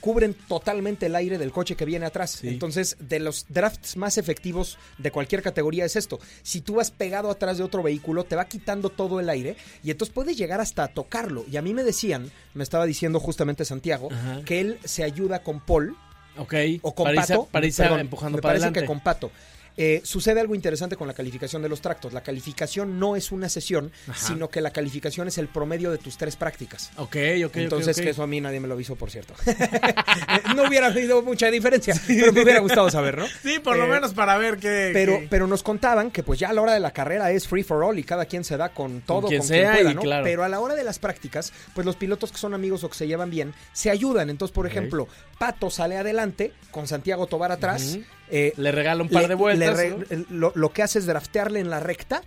cubren 0.00 0.34
totalmente 0.34 1.06
el 1.06 1.14
aire 1.16 1.38
del 1.38 1.52
coche 1.52 1.76
que 1.76 1.84
viene 1.84 2.06
atrás. 2.06 2.38
Sí. 2.40 2.48
Entonces, 2.48 2.96
de 3.00 3.20
los 3.20 3.46
drafts 3.48 3.96
más 3.96 4.18
efectivos 4.18 4.78
de 4.98 5.10
cualquier 5.10 5.42
categoría 5.42 5.84
es 5.84 5.96
esto. 5.96 6.18
Si 6.42 6.60
tú 6.60 6.74
vas 6.76 6.90
pegado 6.90 7.30
atrás 7.30 7.58
de 7.58 7.64
otro 7.64 7.82
vehículo, 7.82 8.24
te 8.24 8.36
va 8.36 8.44
quitando 8.46 8.90
todo 8.90 9.20
el 9.20 9.28
aire 9.28 9.56
y 9.82 9.90
entonces 9.90 10.12
puedes 10.14 10.36
llegar 10.36 10.60
hasta 10.60 10.84
a 10.84 10.88
tocarlo. 10.88 11.44
Y 11.50 11.56
a 11.56 11.62
mí 11.62 11.74
me 11.74 11.84
decían, 11.84 12.30
me 12.54 12.62
estaba 12.62 12.86
diciendo 12.86 13.20
justamente 13.20 13.64
Santiago, 13.64 14.08
Ajá. 14.12 14.42
que 14.44 14.60
él 14.60 14.78
se 14.84 15.04
ayuda 15.04 15.42
con 15.42 15.60
Paul 15.60 15.96
Ok. 16.36 16.54
o 16.82 16.94
con 16.94 17.04
para 17.06 17.16
irse- 17.22 17.28
Pato. 17.28 17.48
para 17.50 17.66
irse 17.66 17.82
perdón, 17.82 18.00
empujando 18.00 18.38
me 18.38 18.42
para 18.42 18.50
parece 18.54 18.64
adelante. 18.66 18.80
que 18.80 18.86
con 18.86 19.00
Pato. 19.00 19.30
Eh, 19.76 20.00
sucede 20.04 20.40
algo 20.40 20.54
interesante 20.54 20.94
con 20.96 21.08
la 21.08 21.14
calificación 21.14 21.60
de 21.62 21.68
los 21.68 21.80
tractos. 21.80 22.12
La 22.12 22.22
calificación 22.22 22.98
no 23.00 23.16
es 23.16 23.32
una 23.32 23.48
sesión, 23.48 23.90
Ajá. 24.08 24.26
sino 24.28 24.48
que 24.48 24.60
la 24.60 24.70
calificación 24.70 25.26
es 25.28 25.36
el 25.38 25.48
promedio 25.48 25.90
de 25.90 25.98
tus 25.98 26.16
tres 26.16 26.36
prácticas. 26.36 26.90
Ok, 26.96 27.16
ok, 27.46 27.56
Entonces, 27.56 28.00
que 28.00 28.10
eso 28.10 28.22
a 28.22 28.26
mí 28.26 28.40
nadie 28.40 28.60
me 28.60 28.68
lo 28.68 28.74
avisó, 28.74 28.94
por 28.96 29.10
cierto. 29.10 29.34
no 30.56 30.68
hubiera 30.68 30.86
habido 30.88 31.22
mucha 31.22 31.50
diferencia, 31.50 31.94
pero 32.06 32.32
me 32.32 32.42
hubiera 32.42 32.60
gustado 32.60 32.90
saber, 32.90 33.18
¿no? 33.18 33.26
Sí, 33.42 33.58
por 33.58 33.76
lo 33.76 33.84
Eh, 33.84 33.88
menos 33.88 34.14
para 34.14 34.36
ver 34.38 34.58
qué. 34.58 34.90
Pero, 34.92 35.18
qué- 35.20 35.26
pero 35.28 35.46
nos 35.46 35.62
contaban 35.62 36.10
que 36.10 36.22
pues 36.22 36.38
ya 36.40 36.50
a 36.50 36.52
la 36.52 36.62
hora 36.62 36.72
de 36.74 36.80
la 36.80 36.92
carrera 36.92 37.30
es 37.32 37.46
free 37.48 37.62
for 37.64 37.82
all 37.82 37.98
y 37.98 38.04
cada 38.04 38.26
quien 38.26 38.44
se 38.44 38.56
da 38.56 38.68
con 38.70 39.00
todo, 39.02 39.22
con 39.22 39.28
quien 39.30 39.42
quien, 39.42 39.48
sea 39.62 39.74
pueda, 39.74 39.90
y 39.90 39.94
¿no? 39.94 40.00
claro. 40.02 40.24
Pero 40.24 40.44
a 40.44 40.48
la 40.48 40.60
hora 40.60 40.74
de 40.74 40.84
las 40.84 40.98
prácticas, 40.98 41.52
pues 41.74 41.84
los 41.84 41.96
pilotos 41.96 42.30
que 42.32 42.38
son 42.38 42.54
amigos 42.54 42.84
o 42.84 42.88
que 42.88 42.96
se 42.96 43.06
llevan 43.06 43.30
bien, 43.30 43.54
se 43.72 43.90
ayudan. 43.90 44.30
Entonces, 44.30 44.54
por 44.54 44.66
ejemplo, 44.66 45.08
Pato 45.38 45.68
sale 45.70 45.96
adelante 45.96 46.52
con 46.70 46.86
Santiago 46.86 47.26
Tobar 47.26 47.52
atrás. 47.52 47.96
Ujú. 47.96 48.04
Eh, 48.30 48.52
le 48.56 48.72
regala 48.72 49.02
un 49.02 49.08
par 49.08 49.22
le- 49.22 49.28
de 49.28 49.34
vueltas. 49.34 49.78
lo, 50.30 50.52
lo 50.54 50.72
que 50.72 50.82
hace 50.82 50.98
es 50.98 51.06
draftearle 51.06 51.60
en 51.60 51.70
la 51.70 51.80
recta. 51.80 52.22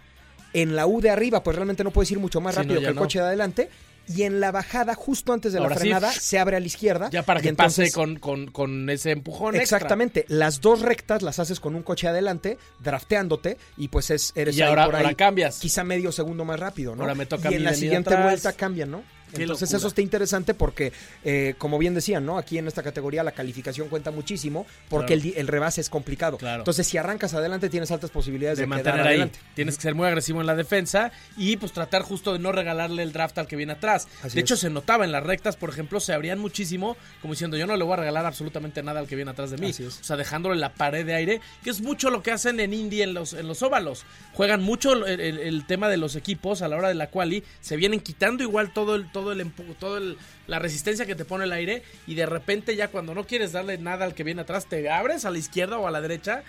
En 0.53 0.75
la 0.75 0.87
U 0.87 1.01
de 1.01 1.09
arriba, 1.09 1.43
pues 1.43 1.55
realmente 1.55 1.83
no 1.83 1.91
puedes 1.91 2.09
ir 2.11 2.19
mucho 2.19 2.39
más 2.41 2.55
no, 2.55 2.61
rápido 2.63 2.79
que 2.81 2.87
el 2.87 2.95
no. 2.95 3.01
coche 3.01 3.19
de 3.19 3.25
adelante. 3.25 3.69
Y 4.09 4.23
en 4.23 4.39
la 4.39 4.53
bajada, 4.53 4.95
justo 4.95 5.33
antes 5.33 5.51
de 5.51 5.57
Ahora 5.59 5.71
la 5.71 5.75
sí. 5.75 5.81
frenada, 5.81 6.11
se 6.13 6.39
abre 6.39 6.55
a 6.55 6.61
la 6.61 6.65
izquierda. 6.65 7.09
Ya 7.09 7.23
para 7.23 7.41
que 7.41 7.49
entonces- 7.49 7.89
pase 7.89 7.93
con, 7.93 8.17
con, 8.19 8.47
con 8.49 8.89
ese 8.89 9.11
empujón 9.11 9.55
extra. 9.55 9.77
Exactamente. 9.77 10.23
Las 10.29 10.61
dos 10.61 10.79
rectas 10.81 11.21
las 11.21 11.39
haces 11.39 11.59
con 11.59 11.75
un 11.75 11.83
coche 11.83 12.07
adelante, 12.07 12.57
drafteándote, 12.79 13.57
y 13.75 13.89
pues 13.89 14.09
es, 14.09 14.31
eres 14.35 14.55
Y 14.57 14.61
ahí 14.61 14.69
ahora, 14.69 14.85
por 14.85 14.95
ahí 14.95 15.03
ahora 15.03 15.15
cambias. 15.15 15.59
quizá 15.59 15.83
medio 15.83 16.13
segundo 16.13 16.45
más 16.45 16.57
rápido, 16.59 16.95
¿no? 16.95 17.01
Ahora 17.03 17.15
me 17.15 17.25
toca 17.25 17.51
y 17.51 17.55
en 17.55 17.65
la 17.65 17.73
siguiente 17.73 18.09
atrás. 18.11 18.23
vuelta 18.23 18.53
cambian, 18.53 18.91
¿no? 18.91 19.03
Qué 19.35 19.43
Entonces 19.43 19.69
locura. 19.69 19.77
eso 19.77 19.87
está 19.87 20.01
interesante 20.01 20.53
porque, 20.53 20.91
eh, 21.23 21.55
como 21.57 21.77
bien 21.77 21.93
decían, 21.93 22.25
¿no? 22.25 22.37
Aquí 22.37 22.57
en 22.57 22.67
esta 22.67 22.81
categoría 22.83 23.23
la 23.23 23.31
calificación 23.33 23.89
cuenta 23.89 24.11
muchísimo 24.11 24.65
porque 24.89 25.17
Claro. 25.19 25.31
el, 25.37 25.47
rebase 25.47 25.81
es 25.81 25.89
complicado. 25.89 26.37
Claro. 26.37 26.61
Entonces 26.61 26.87
si 26.87 26.97
arrancas 26.97 27.33
adelante 27.33 27.69
tienes 27.69 27.91
altas 27.91 28.09
posibilidades 28.09 28.57
de, 28.57 28.65
mantener 28.67 29.01
ahí. 29.01 29.07
adelante. 29.07 29.39
Tienes 29.55 29.75
que 29.77 29.81
ser 29.83 29.95
muy 29.95 30.07
agresivo 30.07 30.39
en 30.41 30.47
la 30.47 30.55
defensa 30.55 31.11
y 31.35 31.57
pues 31.57 31.71
tratar 31.73 32.01
justo 32.03 32.33
de 32.33 32.39
no 32.39 32.51
regalarle 32.51 33.03
el 33.03 33.11
draft 33.13 33.37
al 33.37 33.47
que 33.47 33.55
viene 33.55 33.73
atrás. 33.73 34.07
Así 34.23 34.35
de 34.35 34.41
hecho, 34.41 34.53
es. 34.53 34.59
se 34.61 34.69
notaba 34.69 35.05
en 35.05 35.11
las 35.11 35.23
rectas, 35.23 35.55
por 35.57 35.69
ejemplo, 35.69 35.99
se 35.99 36.13
abrían 36.13 36.39
muchísimo, 36.39 36.95
como 37.21 37.33
diciendo, 37.33 37.57
yo 37.57 37.67
no 37.67 37.75
le 37.75 37.83
voy 37.83 37.93
a 37.93 37.97
regalar 37.97 38.25
absolutamente 38.25 38.81
nada 38.83 38.99
al 38.99 39.07
que 39.07 39.15
viene 39.15 39.31
atrás 39.31 39.51
de 39.51 39.57
mí. 39.57 39.71
O 39.85 39.91
sea, 39.91 40.15
dejándole 40.15 40.55
la 40.55 40.73
pared 40.73 41.05
de 41.05 41.13
aire, 41.15 41.41
que 41.63 41.69
es 41.69 41.81
mucho 41.81 42.09
lo 42.09 42.23
que 42.23 42.31
hacen 42.31 42.59
en 42.59 42.73
Indy 42.73 43.01
en 43.01 43.13
los, 43.13 43.33
en 43.33 43.47
los 43.47 43.61
óvalos. 43.61 44.05
Juegan 44.33 44.61
mucho 44.63 44.93
el, 45.05 45.19
el- 45.19 45.39
el 45.39 45.65
tema 45.67 45.89
de 45.89 45.97
los 45.97 46.15
equipos 46.15 46.61
a 46.61 46.67
la 46.67 46.77
hora 46.77 46.87
de 46.87 46.95
la 46.95 47.07
quali, 47.07 47.43
se 47.61 47.75
vienen 47.75 47.99
quitando 47.99 48.43
igual 48.43 48.73
todo 48.73 48.95
el, 48.95 49.11
todo 49.21 49.31
el 49.31 49.51
todo 49.79 49.97
el- 49.97 50.17
la 50.47 50.59
resistencia 50.59 51.05
que 51.05 51.15
te 51.15 51.25
pone 51.25 51.45
el 51.45 51.51
aire, 51.51 51.83
y 52.05 52.15
de 52.15 52.25
repente 52.25 52.75
ya 52.75 52.89
cuando 52.89 53.13
no 53.15 53.25
quieres 53.25 53.51
darle 53.51 53.77
nada 53.77 54.05
al 54.05 54.13
que 54.13 54.23
viene 54.23 54.41
atrás, 54.41 54.67
te 54.67 54.89
abres 54.89 55.25
a 55.25 55.31
la 55.31 55.37
izquierda 55.37 55.77
o 55.79 55.87
a 55.87 55.91
la 55.91 56.01
derecha 56.01 56.43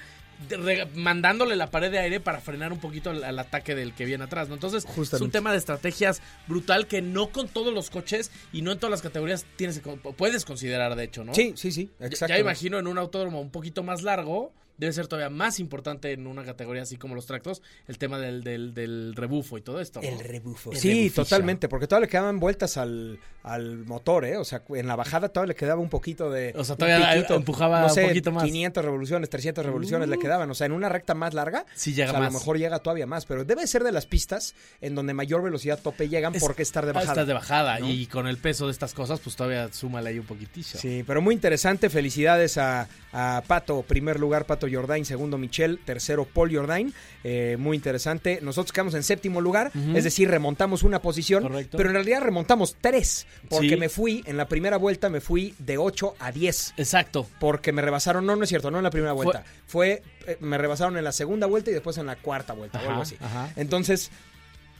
de- 0.48 0.56
re- 0.56 0.86
mandándole 0.94 1.56
la 1.56 1.68
pared 1.70 1.90
de 1.90 1.98
aire 1.98 2.20
para 2.20 2.40
frenar 2.40 2.72
un 2.72 2.78
poquito 2.78 3.10
al, 3.10 3.24
al 3.24 3.38
ataque 3.40 3.74
del 3.74 3.92
que 3.92 4.04
viene 4.04 4.22
atrás, 4.22 4.48
¿no? 4.48 4.54
Entonces, 4.54 4.84
es 4.84 5.20
un 5.20 5.30
tema 5.32 5.50
de 5.50 5.58
estrategias 5.58 6.22
brutal 6.46 6.86
que 6.86 7.02
no 7.02 7.30
con 7.30 7.48
todos 7.48 7.74
los 7.74 7.90
coches 7.90 8.30
y 8.52 8.62
no 8.62 8.70
en 8.70 8.78
todas 8.78 8.92
las 8.92 9.02
categorías 9.02 9.46
tienes 9.56 9.80
puedes 10.16 10.44
considerar, 10.44 10.94
de 10.94 11.04
hecho, 11.04 11.24
¿no? 11.24 11.34
Sí, 11.34 11.54
sí, 11.56 11.72
sí, 11.72 11.90
Ya- 11.98 12.06
exacto. 12.06 12.34
Ya 12.34 12.38
imagino 12.38 12.78
en 12.78 12.86
un 12.86 12.98
autódromo 12.98 13.40
un 13.40 13.50
poquito 13.50 13.82
más 13.82 14.02
largo, 14.02 14.52
debe 14.78 14.92
ser 14.92 15.06
todavía 15.08 15.28
más 15.30 15.60
importante 15.60 16.12
en 16.12 16.26
una 16.26 16.44
categoría 16.44 16.82
así 16.82 16.96
como 16.96 17.14
los 17.14 17.26
tractos, 17.26 17.62
el 17.86 17.98
tema 17.98 18.18
del, 18.18 18.42
del, 18.42 18.72
del 18.74 19.14
rebufo 19.14 19.58
y 19.58 19.60
todo 19.62 19.80
esto. 19.80 20.00
¿no? 20.00 20.22
rebufo. 20.22 20.72
El 20.72 20.78
Sí, 20.78 21.10
totalmente, 21.10 21.68
porque 21.68 21.86
todavía 21.86 22.06
le 22.06 22.10
quedaban 22.10 22.38
vueltas 22.40 22.76
al, 22.76 23.18
al 23.42 23.78
motor, 23.84 24.24
¿eh? 24.24 24.36
O 24.36 24.44
sea, 24.44 24.62
en 24.70 24.86
la 24.86 24.96
bajada 24.96 25.28
todavía 25.28 25.48
le 25.52 25.54
quedaba 25.56 25.80
un 25.80 25.88
poquito 25.88 26.30
de... 26.30 26.52
O 26.56 26.64
sea, 26.64 26.74
un 26.74 26.78
todavía 26.78 27.12
piquito, 27.14 27.34
empujaba 27.34 27.80
no 27.80 27.86
un 27.88 27.92
sé, 27.94 28.06
poquito 28.06 28.32
más. 28.32 28.44
500 28.44 28.84
revoluciones, 28.84 29.28
300 29.30 29.64
revoluciones 29.66 30.08
le 30.08 30.16
Uh. 30.16 30.20
quedaban. 30.20 30.50
O 30.50 30.54
sea, 30.54 30.66
en 30.66 30.72
una 30.72 30.88
recta 30.88 31.14
más 31.14 31.34
larga, 31.34 31.66
Sí 31.74 31.92
llega 31.94 32.08
o 32.08 32.12
sea, 32.12 32.18
a 32.18 32.22
más. 32.22 32.32
lo 32.32 32.38
mejor 32.38 32.58
llega 32.58 32.78
todavía 32.78 33.06
más, 33.06 33.26
pero 33.26 33.44
debe 33.44 33.66
ser 33.66 33.82
de 33.84 33.92
las 33.92 34.06
pistas 34.06 34.54
en 34.80 34.94
donde 34.94 35.12
mayor 35.14 35.42
velocidad 35.42 35.78
tope 35.82 36.08
llegan 36.08 36.34
Es- 36.34 36.40
porque 36.42 36.62
estar 36.62 36.84
de 36.84 36.90
Ah, 36.90 36.94
bajada. 36.94 37.12
estás 37.12 37.26
de 37.26 37.34
bajada 37.34 37.78
¿no? 37.80 37.88
y 37.90 38.06
con 38.06 38.26
el 38.28 38.36
peso 38.38 38.66
de 38.66 38.72
estas 38.72 38.94
cosas, 38.94 39.18
pues 39.20 39.34
todavía 39.34 39.72
súmale 39.72 40.10
ahí 40.10 40.18
un 40.18 40.26
poquitillo. 40.26 40.78
Sí, 40.78 41.02
pero 41.06 41.20
muy 41.20 41.34
interesante. 41.34 41.90
Felicidades 41.90 42.58
a, 42.58 42.88
a 43.12 43.42
Pato, 43.46 43.82
primer 43.82 44.20
lugar 44.20 44.44
Pato 44.46 44.67
Jordain, 44.74 45.04
segundo 45.04 45.38
Michel, 45.38 45.78
tercero 45.84 46.24
Paul 46.24 46.54
Jordain. 46.54 46.92
Eh, 47.24 47.56
muy 47.58 47.76
interesante. 47.76 48.40
Nosotros 48.42 48.72
quedamos 48.72 48.94
en 48.94 49.02
séptimo 49.02 49.40
lugar, 49.40 49.70
es 49.94 50.04
decir, 50.04 50.28
remontamos 50.30 50.82
una 50.82 51.00
posición, 51.02 51.42
Correcto. 51.44 51.76
pero 51.76 51.90
en 51.90 51.94
realidad 51.94 52.20
remontamos 52.22 52.76
tres, 52.80 53.26
porque 53.48 53.70
Sí. 53.70 53.76
me 53.76 53.88
fui, 53.88 54.22
en 54.26 54.36
la 54.36 54.48
primera 54.48 54.76
vuelta 54.76 55.08
me 55.08 55.20
fui 55.20 55.54
de 55.58 55.78
8 55.78 56.14
a 56.18 56.32
10. 56.32 56.74
Exacto. 56.76 57.26
Porque 57.40 57.72
me 57.72 57.82
rebasaron, 57.82 58.24
no, 58.26 58.36
no 58.36 58.42
es 58.42 58.48
cierto, 58.48 58.70
no 58.70 58.78
en 58.78 58.84
la 58.84 58.90
primera 58.90 59.12
vuelta. 59.12 59.44
Fue, 59.66 60.02
eh, 60.26 60.36
me 60.40 60.58
rebasaron 60.58 60.96
en 60.96 61.04
la 61.04 61.12
segunda 61.12 61.46
vuelta 61.46 61.70
y 61.70 61.74
después 61.74 61.96
en 61.98 62.06
la 62.06 62.16
cuarta 62.16 62.52
vuelta 62.52 62.80
o 62.84 62.88
algo 62.88 63.02
así. 63.02 63.16
ajá. 63.20 63.52
Entonces, 63.56 64.10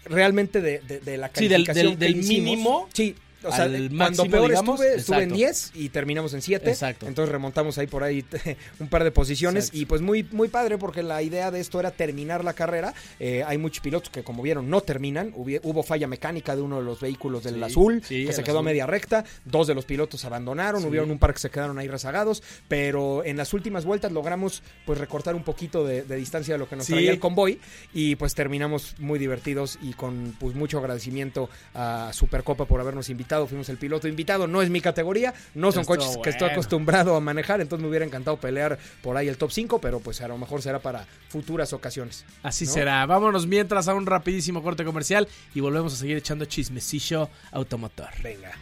realmente 0.05 0.61
de, 0.61 0.81
de- 0.81 1.01
de 1.01 1.17
la 1.19 1.31
Sí, 1.35 1.49
del- 1.49 1.65
calificación 1.65 1.87
del- 1.91 1.99
del 1.99 2.13
que 2.15 2.21
hicimos- 2.21 2.45
mínimo 2.45 2.89
Sí. 2.93 3.15
O 3.45 3.53
sea, 3.53 3.65
al 3.65 3.73
cuando 3.73 3.95
máximo, 3.95 4.31
peor 4.31 4.49
digamos, 4.49 4.81
estuve, 4.81 4.97
estuve 4.97 5.17
en 5.17 5.23
exacto. 5.35 5.37
10 5.37 5.73
y 5.75 5.89
terminamos 5.91 6.35
en 6.35 6.43
7. 6.43 6.71
Exacto. 6.71 7.07
Entonces 7.07 7.31
remontamos 7.31 7.79
ahí 7.79 7.87
por 7.87 8.03
ahí 8.03 8.25
un 8.81 8.89
par 8.89 9.05
de 9.05 9.11
posiciones 9.11 9.67
Exacto. 9.67 9.79
y 9.79 9.87
pues 9.87 10.03
muy, 10.03 10.25
muy 10.33 10.49
padre 10.49 10.79
porque 10.79 11.03
la 11.03 11.23
idea 11.23 11.51
de 11.51 11.61
esto 11.61 11.79
era 11.79 11.91
terminar 11.91 12.45
la 12.45 12.53
carrera. 12.53 12.93
Eh, 13.21 13.45
hay 13.47 13.59
muchos 13.59 13.81
pilotos 13.83 14.11
que 14.11 14.25
como 14.25 14.43
vieron 14.43 14.69
no 14.69 14.81
terminan. 14.81 15.33
Hubo 15.35 15.83
falla 15.83 16.09
mecánica 16.09 16.57
de 16.57 16.63
uno 16.63 16.79
de 16.79 16.85
los 16.85 17.01
vehículos 17.01 17.45
del 17.45 17.55
Sí, 17.55 17.63
azul 17.63 18.03
sí, 18.05 18.27
que 18.27 18.33
se 18.33 18.43
quedó 18.43 18.59
a 18.59 18.63
media 18.63 18.87
recta. 18.87 19.25
Dos 19.45 19.67
de 19.67 19.75
los 19.75 19.85
pilotos 19.85 20.25
abandonaron. 20.25 20.83
Sí. 20.83 20.89
Hubieron 20.89 21.11
un 21.11 21.19
par 21.19 21.33
que 21.33 21.41
se 21.41 21.51
quedaron 21.51 21.79
ahí 21.79 21.87
rezagados. 21.87 22.43
Pero 22.67 23.25
en 23.25 23.37
las 23.37 23.55
últimas 23.55 23.85
vueltas 23.85 24.11
logramos 24.11 24.63
pues 24.85 24.99
recortar 24.99 25.35
un 25.35 25.45
poquito 25.45 25.85
de, 25.85 26.03
de 26.03 26.17
distancia 26.17 26.55
de 26.55 26.59
lo 26.59 26.69
que 26.69 26.77
nos 26.77 26.87
traía 26.87 27.11
el 27.11 27.21
convoy 27.21 27.61
y 27.93 28.17
pues 28.17 28.35
terminamos 28.35 28.97
muy 28.99 29.19
divertidos 29.19 29.79
y 29.81 29.93
con 29.93 30.35
pues 30.39 30.55
mucho 30.55 30.79
agradecimiento 30.79 31.49
a 31.75 32.11
Supercopa 32.13 32.65
por 32.65 32.81
habernos 32.81 33.09
invitado. 33.11 33.28
Fuimos 33.29 33.69
el 33.69 33.77
piloto 33.77 34.09
invitado. 34.09 34.47
No 34.47 34.63
es 34.63 34.71
mi 34.71 34.81
categoría, 34.81 35.35
no 35.55 35.71
son 35.71 35.85
coches 35.85 36.19
que 36.23 36.31
estoy 36.31 36.51
acostumbrado 36.51 37.15
a 37.15 37.21
manejar, 37.21 37.61
entonces 37.61 37.83
me 37.83 37.89
hubiera 37.89 38.05
encantado 38.05 38.39
pelear 38.39 38.79
por 39.03 39.17
ahí 39.17 39.29
el 39.29 39.37
top 39.37 39.53
5, 39.53 39.81
pero 39.81 40.01
pues 40.01 40.21
a 40.21 40.29
lo 40.29 40.39
mejor 40.39 40.63
será 40.63 40.79
para 40.79 41.07
futuras 41.29 41.73
ocasiones. 41.73 42.25
Así 42.43 42.65
¿no? 42.65 42.73
será. 42.73 43.07
Vámonos 43.07 43.47
mientras 43.47 43.89
a 43.89 43.95
un 43.95 44.07
rapidísimo 44.07 44.63
corte 44.63 44.85
comercial 44.85 45.29
y 45.55 45.61
volvemos 45.61 45.93
a 45.93 45.97
seguir 45.97 46.17
echando 46.17 46.47
chismecillo 46.47 47.29
automotor. 47.53 48.09
Venga. 48.23 48.53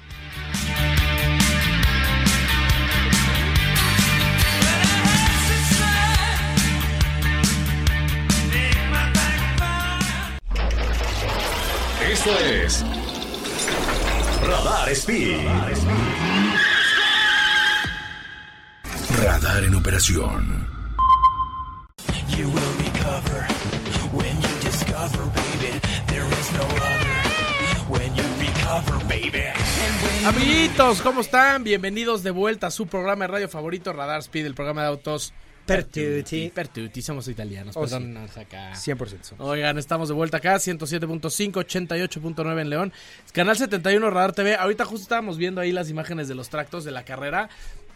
Esto 12.11 12.39
es 12.39 12.85
Radar 14.47 14.95
Speed. 14.95 15.45
Radar 19.19 19.65
en 19.65 19.75
operación. 19.75 20.69
You 22.29 22.47
will 22.49 22.75
recover 22.79 23.47
when 24.13 24.37
you 24.37 24.49
discover, 24.63 25.25
baby, 25.35 25.81
there 26.07 26.25
is 26.25 26.53
no 26.53 26.63
other. 26.63 27.17
When 27.89 28.15
you 28.15 28.23
recover, 28.39 29.05
baby. 29.09 29.47
Amiguitos, 30.25 31.03
¿cómo 31.03 31.23
están? 31.23 31.65
Bienvenidos 31.65 32.23
de 32.23 32.31
vuelta 32.31 32.69
a 32.69 32.71
su 32.71 32.87
programa 32.87 33.25
de 33.25 33.33
radio 33.33 33.49
favorito, 33.49 33.93
Radar 33.93 34.21
Speed, 34.21 34.47
el 34.47 34.55
programa 34.55 34.83
de 34.83 34.89
autos. 34.89 35.33
Pertuti. 35.67 36.51
Pertuti, 36.55 37.03
somos 37.03 37.27
italianos, 37.29 37.77
Oh, 37.77 37.87
sí. 37.87 37.95
perdón, 37.95 38.17
acá. 38.17 38.73
100% 38.75 39.23
son. 39.23 39.41
Oigan, 39.41 39.79
estamos 39.79 40.09
de 40.09 40.15
vuelta 40.15 40.37
acá, 40.39 40.57
107.5, 40.59 41.53
88.9 41.65 42.61
en 42.61 42.71
León. 42.71 42.93
Canal 43.33 43.57
71 43.57 44.11
Radar 44.11 44.33
TV. 44.33 44.55
Ahorita 44.57 44.85
justo 44.85 45.03
estábamos 45.03 45.37
viendo 45.39 45.61
ahí 45.61 45.73
las 45.73 45.91
imágenes 45.91 46.29
de 46.29 46.35
los 46.35 46.49
tractos 46.49 46.85
de 46.85 46.91
la 46.93 47.05
carrera. 47.05 47.49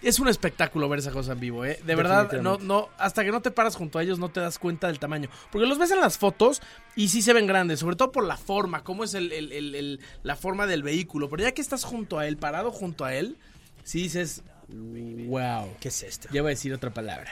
Es 0.03 0.19
un 0.19 0.29
espectáculo 0.29 0.89
ver 0.89 1.01
esa 1.01 1.11
cosa 1.11 1.33
en 1.33 1.41
vivo, 1.41 1.63
¿eh? 1.67 1.79
De 1.85 1.95
verdad, 1.95 2.33
no, 2.41 2.57
no, 2.57 2.89
hasta 2.97 3.23
que 3.23 3.31
no 3.31 3.43
te 3.43 3.51
paras 3.51 3.77
junto 3.77 3.99
a 3.99 4.03
ellos 4.03 4.19
no 4.19 4.31
te 4.31 4.41
das 4.41 4.59
cuenta 4.59 4.87
del 4.87 4.99
tamaño. 4.99 5.29
Porque 5.53 5.67
los 5.67 5.77
ves 5.79 5.91
en 5.91 6.01
las 6.01 6.17
fotos 6.17 6.63
y 6.97 7.09
sí 7.09 7.21
se 7.21 7.35
ven 7.35 7.47
grandes, 7.47 7.81
sobre 7.81 7.97
todo 7.97 8.11
por 8.11 8.25
la 8.25 8.39
forma, 8.39 8.83
cómo 8.83 9.05
es 9.05 9.13
el, 9.13 9.31
el- 9.31 9.53
el- 9.53 9.75
el- 9.75 10.01
la 10.23 10.37
forma 10.37 10.67
del 10.67 10.83
vehículo. 10.83 11.29
Pero 11.29 11.43
ya 11.43 11.53
que 11.53 11.61
estás 11.61 11.85
junto 11.85 12.19
a 12.19 12.27
él, 12.27 12.39
parado 12.39 12.71
junto 12.73 13.05
a 13.05 13.15
él, 13.15 13.37
sí 13.85 14.03
dices, 14.05 14.43
wow. 14.71 15.69
¿Qué 15.81 15.89
es 15.89 16.03
esto? 16.03 16.29
Ya 16.33 16.41
voy 16.41 16.49
a 16.49 16.55
decir 16.55 16.73
otra 16.73 16.89
palabra. 16.95 17.31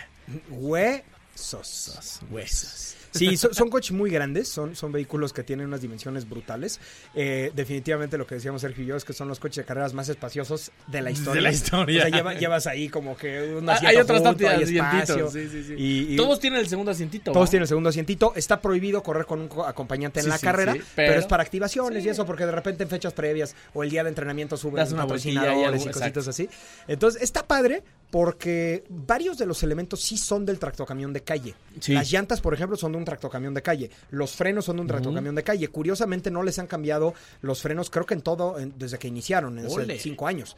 Huesos. 0.50 2.20
Huesos. 2.30 2.97
Sí, 3.12 3.36
son, 3.36 3.54
son 3.54 3.70
coches 3.70 3.92
muy 3.92 4.10
grandes, 4.10 4.48
son, 4.48 4.76
son 4.76 4.92
vehículos 4.92 5.32
que 5.32 5.42
tienen 5.42 5.66
unas 5.66 5.80
dimensiones 5.80 6.28
brutales. 6.28 6.80
Eh, 7.14 7.52
definitivamente 7.54 8.18
lo 8.18 8.26
que 8.26 8.34
decíamos 8.36 8.60
Sergio 8.62 8.84
y 8.84 8.86
yo 8.86 8.96
es 8.96 9.04
que 9.04 9.12
son 9.12 9.28
los 9.28 9.38
coches 9.40 9.56
de 9.56 9.64
carreras 9.64 9.94
más 9.94 10.08
espaciosos 10.08 10.70
de 10.86 11.02
la 11.02 11.10
historia. 11.10 11.34
De 11.34 11.40
la 11.40 11.50
historia. 11.52 12.04
O 12.04 12.08
sea, 12.08 12.16
lleva- 12.18 12.34
llevas 12.34 12.66
ahí 12.66 12.88
como 12.88 13.16
que 13.16 13.54
un 13.54 13.68
asiento 13.68 13.88
hay 13.88 13.96
otras 13.96 14.22
junto, 14.22 14.48
hay 14.48 14.62
espacio. 14.62 15.30
sí, 15.30 15.48
sí, 15.48 15.64
sí. 15.64 15.74
Y- 15.76 16.14
y- 16.14 16.16
Todos 16.16 16.38
tienen 16.40 16.60
el 16.60 16.68
segundo 16.68 16.90
asientito. 16.92 17.32
Todos 17.32 17.50
tienen 17.50 17.62
el 17.62 17.68
segundo 17.68 17.88
asientito. 17.90 18.32
Está 18.36 18.60
prohibido 18.60 19.02
correr 19.02 19.26
con 19.26 19.40
un 19.40 19.48
co- 19.48 19.64
acompañante 19.66 20.20
en 20.20 20.28
la 20.28 20.38
carrera, 20.38 20.72
pero, 20.72 20.84
pero- 20.94 21.20
es 21.20 21.26
para 21.26 21.42
activaciones 21.42 22.04
y 22.04 22.08
eso, 22.08 22.24
porque 22.26 22.44
de 22.46 22.52
repente 22.52 22.82
en 22.82 22.88
fechas 22.88 23.12
previas 23.12 23.54
o 23.74 23.82
el 23.82 23.90
día 23.90 24.02
de 24.02 24.10
entrenamiento 24.10 24.56
suben 24.56 24.86
una 24.86 24.90
y 24.90 24.94
patrocinadores 24.94 25.82
y, 25.86 25.88
cositas 25.90 26.28
así. 26.28 26.48
Entonces, 26.86 27.22
está 27.22 27.46
padre 27.46 27.82
porque 28.10 28.84
varios 28.88 29.36
de 29.38 29.46
los 29.46 29.62
elementos 29.62 30.00
sí 30.02 30.16
son 30.16 30.46
del 30.46 30.58
tractocamión 30.58 31.12
de 31.12 31.20
calle. 31.22 31.54
Las 31.88 32.10
llantas, 32.10 32.40
por 32.40 32.54
ejemplo, 32.54 32.76
son 32.76 32.92
de 32.92 32.97
un 32.98 33.04
tractocamión 33.04 33.54
de 33.54 33.62
calle. 33.62 33.90
Los 34.10 34.32
frenos 34.36 34.64
son 34.66 34.76
de 34.76 34.82
un 34.82 34.88
tractocamión 34.88 35.34
de 35.34 35.42
calle. 35.42 35.68
Curiosamente, 35.68 36.30
no 36.30 36.42
les 36.42 36.58
han 36.58 36.66
cambiado 36.66 37.14
los 37.40 37.62
frenos, 37.62 37.88
creo 37.90 38.04
que 38.06 38.14
en 38.14 38.22
todo, 38.22 38.58
en- 38.58 38.74
desde 38.78 38.98
que 38.98 39.08
iniciaron, 39.08 39.58
en 39.58 39.66
hace 39.66 39.98
cinco 39.98 40.26
años. 40.26 40.56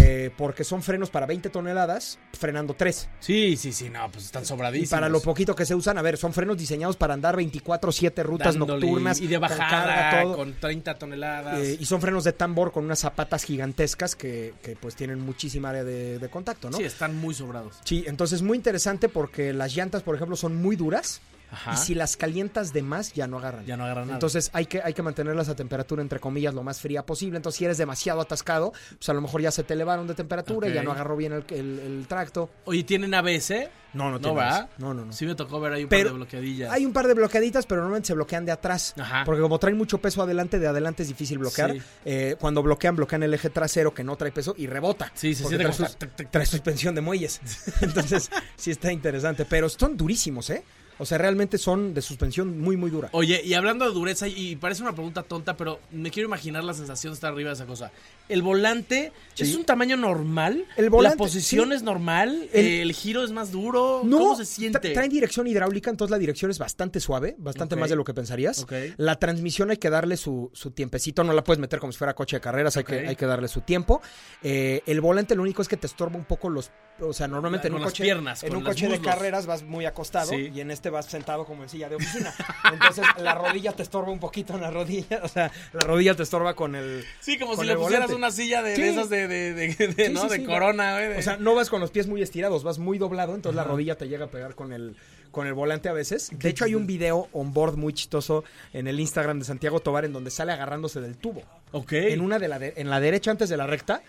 Eh, 0.00 0.30
porque 0.36 0.64
son 0.64 0.82
frenos 0.82 1.10
para 1.10 1.26
20 1.26 1.50
toneladas, 1.50 2.18
frenando 2.38 2.74
3. 2.74 3.08
Sí, 3.20 3.56
sí, 3.56 3.72
sí, 3.72 3.90
no, 3.90 4.10
pues 4.10 4.26
están 4.26 4.42
Y 4.42 4.46
sobradísimos. 4.46 4.90
para 4.90 5.08
lo 5.08 5.20
poquito 5.20 5.54
que 5.54 5.66
se 5.66 5.74
usan, 5.74 5.98
a 5.98 6.02
ver, 6.02 6.16
son 6.16 6.32
frenos 6.32 6.56
diseñados 6.56 6.96
para 6.96 7.14
andar 7.14 7.36
24-7 7.36 8.22
rutas 8.22 8.54
Dándole 8.54 8.86
nocturnas. 8.86 9.20
Y 9.20 9.26
de 9.26 9.34
con 9.38 9.48
bajada, 9.48 10.22
todo. 10.22 10.36
con 10.36 10.54
30 10.54 10.94
toneladas. 10.98 11.58
Eh, 11.60 11.76
y 11.80 11.84
son 11.84 12.00
frenos 12.00 12.24
de 12.24 12.32
tambor 12.32 12.72
con 12.72 12.84
unas 12.84 13.00
zapatas 13.00 13.44
gigantescas 13.44 14.14
que, 14.14 14.54
que, 14.62 14.76
pues 14.76 14.94
tienen 14.94 15.20
muchísima 15.20 15.70
área 15.70 15.84
de, 15.84 16.18
de 16.18 16.28
contacto, 16.28 16.70
¿no? 16.70 16.76
Sí, 16.76 16.84
están 16.84 17.16
muy 17.16 17.34
sobrados. 17.34 17.76
Sí, 17.84 18.04
entonces 18.06 18.42
muy 18.42 18.56
interesante 18.56 19.08
porque 19.08 19.52
las 19.52 19.74
llantas, 19.74 20.02
por 20.02 20.14
ejemplo, 20.14 20.36
son 20.36 20.56
muy 20.56 20.76
duras 20.76 21.20
Ajá. 21.52 21.72
y 21.74 21.76
si 21.76 21.94
las 21.94 22.16
calientas 22.16 22.72
de 22.72 22.82
más 22.82 23.12
ya 23.12 23.26
no 23.26 23.38
agarran. 23.38 23.64
Ya 23.66 23.76
no 23.76 23.84
agarran 23.84 24.06
nada. 24.06 24.14
Entonces 24.16 24.50
hay 24.52 24.66
que, 24.66 24.80
hay 24.82 24.94
que 24.94 25.02
mantenerlas 25.02 25.48
a 25.48 25.56
temperatura, 25.56 26.02
entre 26.02 26.20
comillas, 26.20 26.54
lo 26.54 26.62
más 26.62 26.80
fría 26.80 27.04
posible. 27.04 27.36
Entonces 27.36 27.58
si 27.58 27.64
eres 27.64 27.78
demasiado 27.78 28.20
atascado, 28.20 28.72
pues 28.98 29.08
a 29.08 29.12
lo 29.14 29.20
mejor 29.20 29.40
ya 29.42 29.50
se 29.50 29.64
te 29.64 29.74
elevaron 29.74 30.06
de 30.06 30.14
temperatura 30.14 30.68
y 30.68 30.72
ya 30.72 30.82
no 30.82 30.92
agarró 30.92 31.16
bien 31.16 31.32
el, 31.32 31.44
el- 31.50 31.78
el 31.80 32.06
tracto. 32.06 32.50
Oye, 32.64 32.84
¿tienen 32.84 33.14
ABS? 33.14 33.52
No, 33.92 34.04
no 34.04 34.10
No, 34.12 34.20
tiene 34.20 34.48
eso. 34.48 34.68
No, 34.78 34.94
no, 34.94 35.04
no. 35.06 35.12
Sí 35.12 35.26
me 35.26 35.34
tocó 35.34 35.58
ver 35.60 35.72
ahí 35.72 35.82
un 35.82 35.88
Pero 35.88 36.04
par 36.04 36.12
de 36.12 36.16
bloqueadillas. 36.18 36.70
Hay 36.70 36.86
un 36.86 36.92
par 36.92 37.08
de 37.08 37.14
bloqueaditas, 37.14 37.66
pero 37.66 37.80
normalmente 37.80 38.06
se 38.06 38.14
bloquean 38.14 38.44
de 38.46 38.52
atrás. 38.52 38.94
Ajá. 38.96 39.24
Porque 39.24 39.40
como 39.42 39.58
traen 39.58 39.76
mucho 39.76 39.98
peso 39.98 40.22
adelante, 40.22 40.60
de 40.60 40.68
adelante 40.68 41.02
es 41.02 41.08
difícil 41.08 41.38
bloquear. 41.38 41.72
Sí. 41.72 41.82
Eh, 42.04 42.36
cuando 42.38 42.62
bloquean, 42.62 42.94
bloquean 42.94 43.24
el 43.24 43.34
eje 43.34 43.50
trasero 43.50 43.92
que 43.92 44.04
no 44.04 44.14
trae 44.14 44.30
peso 44.30 44.54
y 44.56 44.68
rebota. 44.68 45.10
Sí, 45.14 45.34
se 45.34 45.44
siente 45.44 45.64
como 45.64 45.74
sus- 45.76 45.96
trae 46.30 46.46
suspensión 46.46 46.94
de 46.94 47.00
muelles. 47.00 47.40
Entonces, 47.80 48.30
sí 48.54 48.70
está 48.70 48.92
interesante. 48.92 49.44
Pero 49.44 49.68
son 49.68 49.96
durísimos, 49.96 50.50
¿eh? 50.50 50.62
O 51.00 51.06
sea, 51.06 51.16
realmente 51.16 51.56
son 51.56 51.94
de 51.94 52.02
suspensión 52.02 52.60
muy, 52.60 52.76
muy 52.76 52.90
dura. 52.90 53.08
Oye, 53.12 53.40
y 53.42 53.54
hablando 53.54 53.86
de 53.86 53.92
dureza, 53.92 54.28
y 54.28 54.56
parece 54.56 54.82
una 54.82 54.92
pregunta 54.92 55.22
tonta, 55.22 55.56
pero 55.56 55.80
me 55.90 56.10
quiero 56.10 56.28
imaginar 56.28 56.62
la 56.62 56.74
sensación 56.74 57.12
de 57.12 57.14
estar 57.14 57.32
arriba 57.32 57.48
de 57.48 57.54
esa 57.54 57.64
cosa. 57.64 57.90
¿El 58.30 58.42
volante 58.42 59.12
Sí. 59.34 59.44
es 59.44 59.54
un 59.56 59.64
tamaño 59.64 59.96
normal? 59.96 60.66
El 60.76 60.90
volante, 60.90 61.14
¿La 61.16 61.18
posición 61.18 61.68
sí. 61.70 61.76
es 61.76 61.82
normal? 61.82 62.48
El- 62.52 62.66
¿El, 62.66 62.92
giro 62.92 63.24
es 63.24 63.30
más 63.32 63.50
duro? 63.52 64.02
No, 64.04 64.18
¿Cómo 64.18 64.36
se 64.36 64.44
siente? 64.44 64.78
tra- 64.80 64.92
traen 64.92 65.08
dirección 65.10 65.46
hidráulica, 65.46 65.88
entonces 65.88 66.10
la 66.10 66.18
dirección 66.18 66.50
es 66.50 66.58
bastante 66.58 67.00
suave, 67.00 67.36
bastante 67.38 67.74
más 67.76 67.88
de 67.88 67.96
lo 67.96 68.04
que 68.04 68.12
pensarías. 68.12 68.66
La 68.98 69.18
transmisión 69.18 69.70
hay 69.70 69.78
que 69.78 69.88
darle 69.88 70.16
su, 70.18 70.50
su 70.52 70.72
tiempecito, 70.72 71.24
no 71.24 71.32
la 71.32 71.42
puedes 71.42 71.58
meter 71.60 71.78
como 71.78 71.90
si 71.92 71.98
fuera 71.98 72.14
coche 72.14 72.36
de 72.36 72.40
carreras, 72.40 72.76
hay, 72.76 72.84
que, 72.84 73.08
hay 73.08 73.16
que 73.16 73.24
darle 73.26 73.48
su 73.48 73.62
tiempo. 73.62 74.02
Eh, 74.42 74.82
el 74.86 75.00
volante 75.00 75.34
lo 75.34 75.42
único 75.42 75.62
es 75.62 75.68
que 75.68 75.76
te 75.78 75.86
estorba 75.86 76.16
un 76.16 76.24
poco 76.24 76.50
los, 76.50 76.70
o 77.00 77.12
sea, 77.14 77.26
normalmente 77.28 77.68
en 77.68 77.74
un 77.74 77.82
coche, 77.82 78.02
piernas, 78.02 78.42
en 78.42 78.54
un 78.56 78.62
coche 78.64 78.88
de 78.88 79.00
carreras 79.00 79.46
vas 79.46 79.62
muy 79.62 79.86
acostado 79.86 80.30
Sí. 80.30 80.50
y 80.54 80.60
en 80.60 80.70
este 80.70 80.90
vas 80.90 81.06
sentado 81.06 81.46
como 81.46 81.62
en 81.62 81.68
silla 81.70 81.88
de 81.88 81.96
oficina. 81.96 82.34
Entonces 82.72 83.06
la 83.18 83.34
rodilla 83.34 83.72
te 83.72 83.82
estorba 83.82 84.10
un 84.12 84.20
poquito 84.20 84.54
en 84.54 84.60
la 84.60 84.70
rodilla, 84.70 85.20
o 85.22 85.28
sea, 85.28 85.50
la 85.72 85.80
rodilla 85.80 86.14
te 86.14 86.24
estorba 86.24 86.54
con 86.54 86.74
el 86.74 87.04
Sí, 87.20 87.38
como 87.38 87.56
si 87.56 87.64
le 87.64 87.74
pusieras 87.76 88.08
volante. 88.08 88.14
Una 88.20 88.30
silla 88.30 88.62
de, 88.62 88.76
Sí. 88.76 88.82
de 88.82 88.88
esas 88.90 89.10
de, 89.10 89.26
de, 89.28 89.52
de, 89.54 89.68
de- 89.88 90.06
Sí, 90.06 90.12
¿no? 90.12 90.28
sí, 90.28 90.38
de 90.38 90.44
corona, 90.44 90.94
güey. 90.94 91.08
de- 91.08 91.18
O 91.18 91.22
sea, 91.22 91.36
no 91.38 91.54
vas 91.54 91.68
con 91.70 91.80
los 91.80 91.90
pies 91.90 92.06
muy 92.06 92.22
estirados, 92.22 92.62
vas 92.62 92.78
muy 92.78 92.98
doblado, 92.98 93.34
entonces 93.34 93.56
la 93.56 93.64
rodilla 93.64 93.96
te 93.96 94.08
llega 94.08 94.26
a 94.26 94.30
pegar 94.30 94.54
con 94.54 94.72
el, 94.72 94.94
con 95.30 95.46
el 95.46 95.54
volante 95.54 95.88
a 95.88 95.92
veces. 95.92 96.30
De 96.38 96.48
hecho, 96.48 96.64
hay 96.64 96.74
un 96.74 96.86
video 96.86 97.28
on 97.32 97.52
board 97.52 97.76
muy 97.76 97.92
chistoso 97.92 98.44
en 98.72 98.86
el 98.86 99.00
Instagram 99.00 99.38
de 99.40 99.44
Santiago 99.44 99.80
Tobar 99.80 100.04
en 100.04 100.12
donde 100.12 100.30
sale 100.30 100.52
agarrándose 100.52 101.00
del 101.00 101.16
tubo. 101.16 101.42
ok. 101.72 101.92
En 101.92 102.20
una 102.20 102.38
de 102.38 102.48
la 102.48 102.58
en 102.64 102.90
la 102.90 103.00
derecha 103.00 103.30
antes 103.30 103.48
de 103.48 103.56
la 103.56 103.66
recta, 103.66 104.02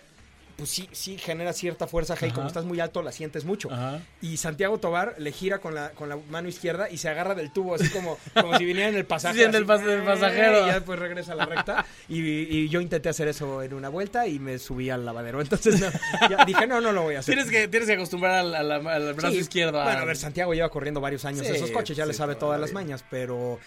pues 0.62 0.70
sí, 0.70 0.88
sí 0.92 1.18
genera 1.18 1.54
cierta 1.54 1.88
fuerza, 1.88 2.14
hey, 2.20 2.30
como 2.36 2.46
estás 2.46 2.66
muy 2.66 2.80
alto 2.80 3.02
la 3.02 3.12
sientes 3.12 3.46
mucho. 3.46 3.72
Ajá. 3.72 4.00
Y 4.22 4.38
Santiago 4.38 4.78
Tobar 4.78 5.16
le 5.18 5.32
gira 5.32 5.58
con 5.58 5.74
la, 5.74 5.90
con 5.90 6.08
la 6.08 6.18
mano 6.30 6.50
izquierda 6.50 6.88
y 6.88 6.98
se 7.00 7.10
agarra 7.10 7.34
del 7.34 7.52
tubo, 7.52 7.74
así 7.74 7.90
como, 7.90 8.20
como 8.40 8.56
si 8.60 8.66
viniera 8.66 8.90
en 8.90 8.96
el 8.96 9.06
pasaje. 9.06 9.38
Sí, 9.40 9.44
en 9.44 9.56
el 9.56 9.66
pas- 9.66 9.84
del 9.84 10.04
pasajero. 10.04 10.62
Y 10.64 10.68
ya 10.68 10.76
después 10.76 11.00
regresa 11.00 11.32
a 11.32 11.36
la 11.36 11.48
recta. 11.48 11.84
Y, 12.08 12.20
y 12.22 12.70
yo 12.70 12.80
intenté 12.80 13.10
hacer 13.10 13.28
eso 13.28 13.64
en 13.64 13.74
una 13.74 13.90
vuelta 13.90 14.28
y 14.28 14.38
me 14.38 14.60
subí 14.60 14.92
al 14.92 15.04
lavadero. 15.04 15.42
Entonces 15.42 15.80
no, 15.82 15.90
ya 16.30 16.46
dije, 16.46 16.68
no, 16.68 16.80
no 16.80 16.92
lo 16.92 17.02
voy 17.02 17.16
a 17.16 17.20
hacer. 17.22 17.34
Tienes 17.34 17.50
que, 17.52 17.68
tienes 17.68 17.88
que 17.90 17.96
acostumbrar 17.96 18.36
al, 18.36 18.54
al- 18.54 18.86
al 18.88 19.14
brazo 19.16 19.34
Sí, 19.34 19.40
izquierdo. 19.40 19.82
a- 19.82 19.86
Bueno, 19.86 20.00
a 20.02 20.06
ver, 20.06 20.18
Santiago 20.18 20.54
lleva 20.54 20.70
corriendo 20.70 21.02
varios 21.02 21.26
años 21.26 21.48
Sí, 21.48 21.54
esos 21.56 21.72
coches, 21.72 21.98
ya 21.98 22.06
le 22.06 22.14
sabe 22.14 22.36
todas 22.36 22.60
las 22.62 22.72
mañas, 22.72 23.04
pero 23.10 23.60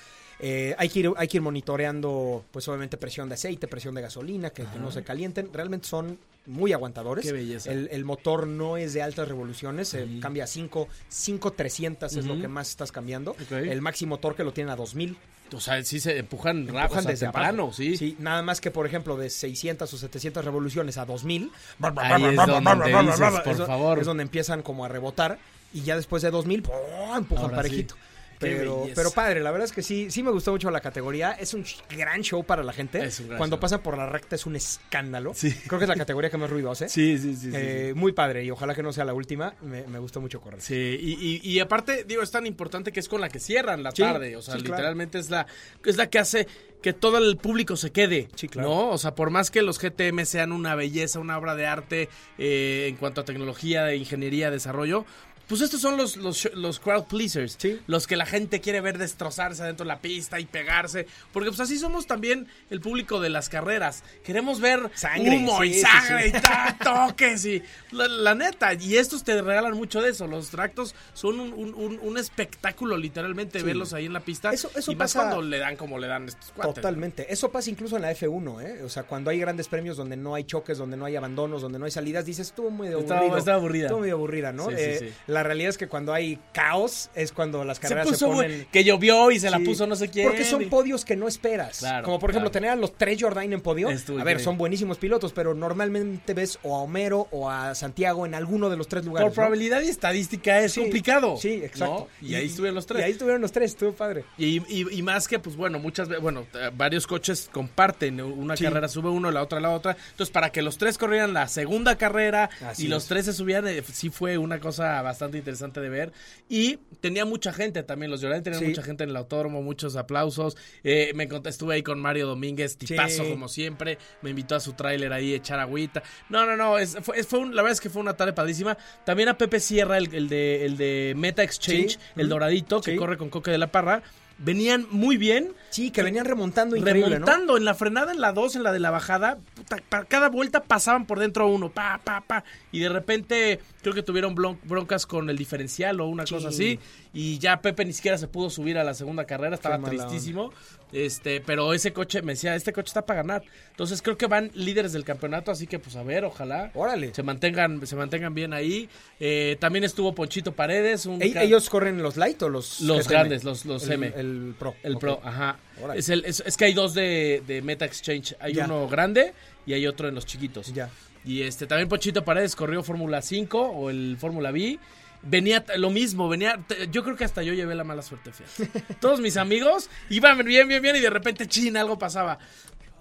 eh, 0.46 0.74
hay, 0.76 0.90
que 0.90 0.98
ir, 0.98 1.10
hay 1.16 1.26
que 1.26 1.38
ir 1.38 1.42
monitoreando, 1.42 2.44
pues 2.50 2.68
obviamente 2.68 2.98
presión 2.98 3.30
de 3.30 3.34
aceite, 3.34 3.66
presión 3.66 3.94
de 3.94 4.02
gasolina, 4.02 4.50
que, 4.50 4.64
que 4.64 4.78
no 4.78 4.90
se 4.90 5.02
calienten. 5.02 5.48
Realmente 5.50 5.88
son 5.88 6.18
muy 6.44 6.74
aguantadores. 6.74 7.24
Qué 7.24 7.32
belleza. 7.32 7.72
El, 7.72 7.88
el 7.90 8.04
motor 8.04 8.46
no 8.46 8.76
es 8.76 8.92
de 8.92 9.00
altas 9.00 9.26
revoluciones, 9.26 9.88
se 9.88 10.06
cambia 10.20 10.44
a 10.44 10.46
5, 10.46 10.86
5300 11.08 12.14
es 12.14 12.26
lo 12.26 12.38
que 12.38 12.46
más 12.46 12.68
estás 12.68 12.92
cambiando. 12.92 13.34
El 13.50 13.80
máximo 13.80 14.18
torque 14.18 14.44
lo 14.44 14.52
tienen 14.52 14.70
a 14.70 14.76
2000. 14.76 15.16
O 15.54 15.60
sea, 15.60 15.82
sí 15.82 15.98
se 15.98 16.18
empujan, 16.18 16.66
rápido, 16.66 16.80
Empujan 16.82 16.98
o 16.98 17.02
sea, 17.04 17.10
desde 17.12 17.26
temprano, 17.26 17.62
abajo. 17.62 17.76
sí. 17.76 18.16
nada 18.18 18.42
más 18.42 18.60
que, 18.60 18.70
por 18.70 18.86
ejemplo, 18.86 19.16
de 19.16 19.30
600 19.30 19.90
o 19.94 19.96
700 19.96 20.44
revoluciones 20.44 20.98
a 20.98 21.06
2000. 21.06 21.50
Ahí 21.96 22.24
es 22.24 22.36
donde 22.36 22.84
dices, 22.90 23.40
por 23.44 23.52
es 23.52 23.58
favor. 23.66 23.98
Es 23.98 24.04
donde 24.04 24.22
empiezan 24.24 24.60
como 24.62 24.84
a 24.84 24.88
rebotar 24.88 25.38
y 25.72 25.80
ya 25.80 25.96
después 25.96 26.22
de 26.22 26.30
2000 26.30 26.62
¡pum! 26.64 26.74
empujan 27.16 27.44
Ahora 27.46 27.56
parejito. 27.56 27.94
sí. 27.94 28.00
Pero, 28.44 28.86
pero 28.94 29.10
padre, 29.10 29.40
la 29.40 29.50
verdad 29.50 29.66
es 29.66 29.72
que 29.72 29.82
sí, 29.82 30.10
sí 30.10 30.22
me 30.22 30.30
gustó 30.30 30.50
mucho 30.52 30.70
la 30.70 30.80
categoría. 30.80 31.32
Es 31.32 31.54
un 31.54 31.64
gran 31.96 32.22
show 32.22 32.44
para 32.44 32.62
la 32.62 32.72
gente. 32.72 33.04
Es 33.04 33.20
un 33.20 33.26
gran 33.28 33.38
Cuando 33.38 33.56
show. 33.56 33.60
pasan 33.60 33.82
por 33.82 33.96
la 33.96 34.06
recta 34.06 34.36
es 34.36 34.46
un 34.46 34.56
escándalo. 34.56 35.32
Sí. 35.34 35.52
Creo 35.66 35.78
que 35.78 35.84
es 35.84 35.88
la 35.88 35.96
categoría 35.96 36.30
que 36.30 36.36
más 36.38 36.50
ruido 36.50 36.70
hace. 36.70 36.88
Sí, 36.88 37.18
sí, 37.18 37.34
sí. 37.36 37.50
sí, 37.50 37.52
Eh, 37.54 37.92
Muy 37.96 38.12
padre 38.12 38.44
y 38.44 38.50
ojalá 38.50 38.74
que 38.74 38.82
no 38.82 38.92
sea 38.92 39.04
la 39.04 39.14
última. 39.14 39.54
Me, 39.62 39.86
me 39.86 39.98
gustó 39.98 40.20
mucho 40.20 40.40
correr. 40.40 40.60
Sí, 40.60 40.74
y, 40.74 41.12
y- 41.12 41.40
y 41.54 41.60
aparte, 41.60 42.04
digo, 42.04 42.22
es 42.22 42.30
tan 42.30 42.46
importante 42.46 42.92
que 42.92 43.00
es 43.00 43.08
con 43.08 43.20
la 43.20 43.28
que 43.28 43.40
cierran 43.40 43.82
la 43.82 43.90
Sí, 43.92 44.02
tarde. 44.02 44.36
O 44.36 44.42
sea, 44.42 44.54
sí, 44.54 44.60
claro. 44.60 44.76
literalmente 44.76 45.18
es 45.18 45.30
la 45.30 45.46
es 45.84 45.96
la 45.96 46.08
que 46.08 46.18
hace 46.18 46.46
que 46.82 46.92
todo 46.92 47.16
el 47.18 47.36
público 47.38 47.76
se 47.76 47.92
quede. 47.92 48.28
Sí, 48.34 48.46
claro. 48.48 48.68
¿No? 48.68 48.88
O 48.90 48.98
sea, 48.98 49.14
por 49.14 49.30
más 49.30 49.50
que 49.50 49.62
los 49.62 49.78
GTM 49.78 50.24
sean 50.26 50.52
una 50.52 50.74
belleza, 50.74 51.18
una 51.18 51.38
obra 51.38 51.54
de 51.54 51.66
arte 51.66 52.08
eh, 52.38 52.86
en 52.88 52.96
cuanto 52.96 53.22
a 53.22 53.24
tecnología, 53.24 53.94
ingeniería, 53.94 54.50
desarrollo. 54.50 55.06
Pues 55.48 55.60
estos 55.60 55.80
son 55.80 55.96
los, 55.96 56.16
los, 56.16 56.48
los 56.54 56.80
crowd 56.80 57.04
pleasers. 57.04 57.56
Sí. 57.58 57.78
Los 57.86 58.06
que 58.06 58.16
la 58.16 58.26
gente 58.26 58.60
quiere 58.60 58.80
ver 58.80 58.98
destrozarse 58.98 59.62
adentro 59.62 59.84
de 59.84 59.88
la 59.88 59.98
pista 60.00 60.40
y 60.40 60.46
pegarse. 60.46 61.06
Porque 61.32 61.50
pues 61.50 61.60
así 61.60 61.78
somos 61.78 62.06
también 62.06 62.46
el 62.70 62.80
público 62.80 63.20
de 63.20 63.28
las 63.30 63.48
carreras. 63.48 64.02
Queremos 64.24 64.60
ver 64.60 64.90
Sangre, 64.94 65.36
humo 65.36 65.62
y 65.62 65.74
sí, 65.74 65.80
sangre 65.80 66.22
sí. 66.30 66.36
y 66.36 66.40
ta- 66.40 66.76
toques 66.82 67.44
y 67.44 67.62
la, 67.92 68.08
la 68.08 68.34
neta. 68.34 68.72
Y 68.74 68.96
estos 68.96 69.22
te 69.24 69.40
regalan 69.42 69.74
mucho 69.74 70.00
de 70.00 70.10
eso. 70.10 70.26
Los 70.26 70.48
tractos 70.50 70.94
son 71.12 71.40
un, 71.40 71.52
un- 71.52 71.74
un- 71.74 71.98
un 72.02 72.18
espectáculo, 72.18 72.96
literalmente, 72.96 73.62
verlos 73.62 73.92
ahí 73.92 74.06
en 74.06 74.12
la 74.12 74.20
pista. 74.20 74.50
Eso- 74.52 74.70
eso 74.74 74.92
y 74.92 74.96
más 74.96 75.12
pasa- 75.12 75.28
cuando 75.28 75.42
le 75.42 75.58
dan 75.58 75.76
como 75.76 75.98
le 75.98 76.06
dan 76.06 76.26
estos 76.28 76.52
cuates. 76.52 76.74
Totalmente. 76.76 77.32
Eso 77.32 77.50
pasa 77.50 77.70
incluso 77.70 77.96
en 77.96 78.02
la 78.02 78.12
F1, 78.12 78.60
¿eh? 78.62 78.82
O 78.82 78.88
sea, 78.88 79.02
cuando 79.02 79.30
hay 79.30 79.38
grandes 79.38 79.68
premios 79.68 79.96
donde 79.96 80.16
no 80.16 80.34
hay 80.34 80.44
choques, 80.44 80.78
donde 80.78 80.96
no 80.96 81.04
hay 81.04 81.16
abandonos, 81.16 81.60
donde 81.62 81.78
no 81.78 81.84
hay 81.84 81.90
salidas, 81.90 82.24
dices, 82.24 82.48
estuvo 82.48 82.70
muy 82.70 82.88
Estaba- 82.88 83.20
aburrido. 83.20 83.38
estaba 83.38 83.56
aburrida. 83.58 83.86
Estuvo 83.86 84.00
muy 84.00 84.10
aburrida, 84.10 84.52
¿no? 84.52 84.70
Eh, 84.70 84.96
sí. 85.00 85.14
La 85.34 85.42
realidad 85.42 85.70
es 85.70 85.78
que 85.78 85.88
cuando 85.88 86.12
hay 86.14 86.38
caos 86.52 87.10
es 87.14 87.32
cuando 87.32 87.64
las 87.64 87.76
Se 87.78 87.82
carreras 87.82 88.06
puso 88.08 88.18
se, 88.30 88.32
ponen... 88.34 88.66
que 88.72 88.84
llovió 88.84 89.30
y 89.30 89.38
se 89.40 89.50
la 89.50 89.58
puso 89.58 89.86
no 89.86 89.96
sé 89.96 90.08
quién. 90.08 90.26
Porque 90.28 90.44
son 90.44 90.64
podios 90.70 91.04
que 91.04 91.16
no 91.16 91.28
esperas. 91.28 91.80
Claro, 91.80 92.04
Como 92.04 92.18
por 92.18 92.30
ejemplo 92.30 92.50
claro. 92.50 92.60
tener 92.62 92.70
a 92.70 92.76
los 92.76 92.94
tres 92.96 93.20
Jordain 93.20 93.52
en 93.52 93.60
podio. 93.60 93.88
A 94.18 94.24
ver, 94.24 94.40
son 94.40 94.56
buenísimos 94.56 94.98
pilotos, 94.98 95.32
pero 95.32 95.54
normalmente 95.54 96.32
ves 96.34 96.58
o 96.62 96.74
a 96.76 96.80
Homero 96.80 97.28
o 97.30 97.50
a 97.50 97.74
Santiago 97.74 98.26
en 98.26 98.34
alguno 98.34 98.70
de 98.70 98.76
los 98.76 98.88
tres 98.88 99.04
lugares. 99.04 99.24
Por 99.26 99.32
¿no? 99.32 99.34
probabilidad 99.34 99.82
y 99.82 99.88
estadística 99.88 100.60
es 100.60 100.72
Sí, 100.72 100.80
complicado. 100.80 101.36
Sí, 101.36 101.60
exacto. 101.64 102.08
¿no? 102.20 102.28
Y, 102.28 102.34
ahí 102.34 102.46
estuvieron 102.46 102.74
los 102.76 102.86
tres. 102.86 103.00
Y 103.00 103.04
ahí 103.04 103.12
estuvieron 103.12 103.40
los 103.42 103.52
tres, 103.52 103.72
estuvo 103.72 103.92
padre. 103.92 104.24
Y, 104.38 104.60
y- 104.72 104.86
y 104.98 105.02
más 105.02 105.26
que, 105.28 105.38
pues 105.38 105.56
bueno, 105.56 105.78
muchas 105.78 106.08
veces, 106.08 106.22
bueno, 106.22 106.46
eh, 106.54 106.70
varios 106.74 107.06
coches 107.06 107.48
comparten, 107.52 108.20
una 108.20 108.56
Sí. 108.56 108.64
carrera 108.64 108.88
sube 108.88 109.08
uno, 109.10 109.30
la 109.30 109.42
otra 109.42 109.58
la 109.60 109.70
otra. 109.70 109.96
Entonces, 110.10 110.32
para 110.32 110.50
que 110.50 110.62
los 110.62 110.78
tres 110.78 110.98
corrieran 110.98 111.32
la 111.32 111.48
segunda 111.48 111.96
carrera 111.96 112.50
Así 112.66 112.84
y 112.84 112.88
los 112.88 113.04
es. 113.04 113.08
tres 113.08 113.24
se 113.26 113.32
subían, 113.32 113.66
eh, 113.66 113.82
sí 113.92 114.10
fue 114.10 114.38
una 114.38 114.60
cosa 114.60 115.00
bastante 115.02 115.23
interesante 115.32 115.80
de 115.80 115.88
ver. 115.88 116.12
Y 116.48 116.78
tenía 117.00 117.24
mucha 117.24 117.52
gente 117.52 117.82
también, 117.82 118.10
los 118.10 118.20
Jordan 118.20 118.42
tenían 118.42 118.60
Sí. 118.62 118.68
mucha 118.68 118.82
gente 118.82 119.04
en 119.04 119.10
el 119.10 119.16
autódromo, 119.16 119.62
muchos 119.62 119.96
aplausos. 119.96 120.56
Eh, 120.82 121.12
me 121.14 121.28
estuve 121.48 121.74
ahí 121.74 121.82
con 121.82 122.00
Mario 122.00 122.26
Domínguez, 122.26 122.76
tipazo 122.76 123.24
Sí. 123.24 123.30
como 123.30 123.48
siempre. 123.48 123.98
Me 124.22 124.30
invitó 124.30 124.54
a 124.56 124.60
su 124.60 124.72
tráiler 124.74 125.12
ahí, 125.12 125.32
a 125.32 125.36
echar 125.36 125.58
agüita. 125.60 126.02
No, 126.28 126.46
no, 126.46 126.56
no, 126.56 126.78
es- 126.78 126.96
fue, 127.02 127.18
es- 127.18 127.26
fue 127.26 127.38
un- 127.40 127.54
la 127.54 127.62
verdad 127.62 127.72
es 127.72 127.80
que 127.80 127.90
fue 127.90 128.02
una 128.02 128.14
tarde 128.16 128.32
padrísima. 128.32 128.76
También 129.04 129.28
a 129.28 129.38
Pepe 129.38 129.60
Sierra, 129.60 129.98
el, 129.98 130.14
el 130.14 130.28
de, 130.28 130.64
el 130.66 130.76
de 130.76 131.14
Meta 131.16 131.42
Exchange, 131.42 131.92
Sí. 131.92 131.98
el 132.16 132.28
doradito, 132.28 132.80
que 132.80 132.96
corre 132.96 133.16
con 133.16 133.30
Coque 133.30 133.50
de 133.50 133.58
la 133.58 133.68
Parra. 133.72 134.02
Venían 134.38 134.86
muy 134.90 135.16
bien, 135.16 135.52
Sí, 135.70 135.90
que 135.90 136.02
venían 136.02 136.24
remontando 136.24 136.76
increíble, 136.76 137.10
remontando 137.18 137.56
en 137.56 137.64
la 137.64 137.74
frenada, 137.74 138.12
en 138.12 138.20
la 138.20 138.32
2, 138.32 138.56
en 138.56 138.62
la 138.62 138.72
de 138.72 138.78
la 138.80 138.90
bajada, 138.90 139.38
puta, 139.54 139.78
para 139.88 140.04
cada 140.04 140.28
vuelta 140.28 140.62
pasaban 140.62 141.06
por 141.06 141.18
dentro 141.18 141.46
uno, 141.48 141.70
pa, 141.70 142.00
pa, 142.04 142.20
pa, 142.20 142.44
y 142.70 142.78
de 142.80 142.88
repente 142.88 143.60
creo 143.82 143.92
que 143.94 144.02
tuvieron 144.02 144.34
broncas 144.34 145.06
con 145.06 145.30
el 145.30 145.36
diferencial 145.36 146.00
o 146.00 146.06
una 146.06 146.26
Sí. 146.26 146.34
cosa 146.34 146.48
así, 146.48 146.78
y 147.12 147.38
ya 147.38 147.60
Pepe 147.60 147.84
ni 147.84 147.92
siquiera 147.92 148.18
se 148.18 148.28
pudo 148.28 148.50
subir 148.50 148.78
a 148.78 148.84
la 148.84 148.94
segunda 148.94 149.24
carrera, 149.24 149.54
estaba 149.56 149.78
tristísimo, 149.78 150.52
este, 150.92 151.40
pero 151.40 151.72
ese 151.74 151.92
coche, 151.92 152.22
me 152.22 152.32
decía, 152.34 152.54
este 152.54 152.72
coche 152.72 152.88
está 152.88 153.04
para 153.04 153.22
ganar, 153.22 153.42
entonces 153.70 154.00
creo 154.00 154.16
que 154.16 154.26
van 154.26 154.50
líderes 154.54 154.92
del 154.92 155.04
campeonato, 155.04 155.50
así 155.50 155.66
que 155.66 155.78
pues 155.80 155.96
a 155.96 156.02
ver, 156.04 156.24
ojalá. 156.24 156.70
¿no? 156.74 156.80
Órale. 156.80 157.12
Se 157.14 157.22
mantengan, 157.24 157.84
se 157.86 157.96
mantengan 157.96 158.32
bien 158.34 158.52
ahí. 158.52 158.88
Eh, 159.18 159.56
también 159.60 159.84
estuvo 159.84 160.14
Ponchito 160.14 160.52
Paredes. 160.52 161.06
Un 161.06 161.20
¿E- 161.20 161.32
¿Ellos 161.42 161.68
corren 161.68 162.00
los 162.02 162.16
light 162.16 162.40
o 162.42 162.48
los 162.48 162.80
Los 162.80 163.08
grandes, 163.08 163.42
los- 163.42 163.64
los 163.64 163.84
el, 163.86 163.92
M. 163.92 164.12
El 164.16 164.23
pro. 164.58 164.74
El. 164.82 164.98
Pro, 164.98 165.20
ajá. 165.24 165.58
Es, 165.94 166.08
el, 166.08 166.24
es, 166.24 166.42
es 166.46 166.56
que 166.56 166.64
hay 166.66 166.74
dos 166.74 166.94
de, 166.94 167.42
de 167.46 167.62
Meta 167.62 167.84
Exchange. 167.84 168.36
Hay 168.40 168.54
Ya. 168.54 168.64
uno 168.66 168.88
grande 168.88 169.34
y 169.66 169.72
hay 169.72 169.86
otro 169.86 170.08
en 170.08 170.14
los 170.14 170.26
chiquitos. 170.26 170.72
Ya. 170.72 170.90
Y 171.24 171.42
este 171.42 171.66
también 171.66 171.88
Pochito 171.88 172.24
Paredes 172.24 172.54
corrió 172.54 172.82
Fórmula 172.82 173.22
5 173.22 173.58
o 173.60 173.90
el 173.90 174.16
Fórmula 174.18 174.50
B. 174.50 174.78
Venía 175.22 175.64
lo 175.76 175.88
mismo, 175.90 176.28
venía. 176.28 176.60
Yo 176.90 177.02
creo 177.02 177.16
que 177.16 177.24
hasta 177.24 177.42
yo 177.42 177.54
llevé 177.54 177.74
la 177.74 177.84
mala 177.84 178.02
suerte, 178.02 178.30
fíjate. 178.32 178.94
Todos 179.00 179.20
mis 179.20 179.36
amigos 179.38 179.88
iban 180.10 180.44
bien, 180.44 180.68
bien, 180.68 180.82
bien 180.82 180.96
y 180.96 181.00
de 181.00 181.08
repente, 181.10 181.46
chin, 181.48 181.76
algo 181.78 181.98
pasaba. 181.98 182.38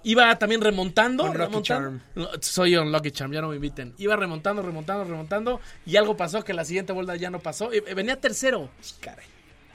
Iba 0.05 0.37
también 0.37 0.61
remontando. 0.61 1.23
Unlucky 1.23 1.37
remontando. 1.39 2.03
No, 2.15 2.29
Soy 2.41 2.75
un 2.75 2.91
Lucky 2.91 3.11
Charm, 3.11 3.31
ya 3.31 3.41
no 3.41 3.49
me 3.49 3.55
inviten. 3.55 3.93
Iba 3.97 4.15
remontando, 4.15 4.61
remontando, 4.61 5.03
remontando. 5.05 5.61
Y 5.85 5.95
algo 5.97 6.15
pasó 6.17 6.43
que 6.43 6.53
la 6.53 6.63
siguiente 6.65 6.91
vuelta 6.93 7.15
ya 7.15 7.29
no 7.29 7.39
pasó. 7.39 7.73
Y- 7.73 7.77
y 7.77 7.93
venía 7.93 8.19
tercero 8.19 8.69
caray. 9.01 9.25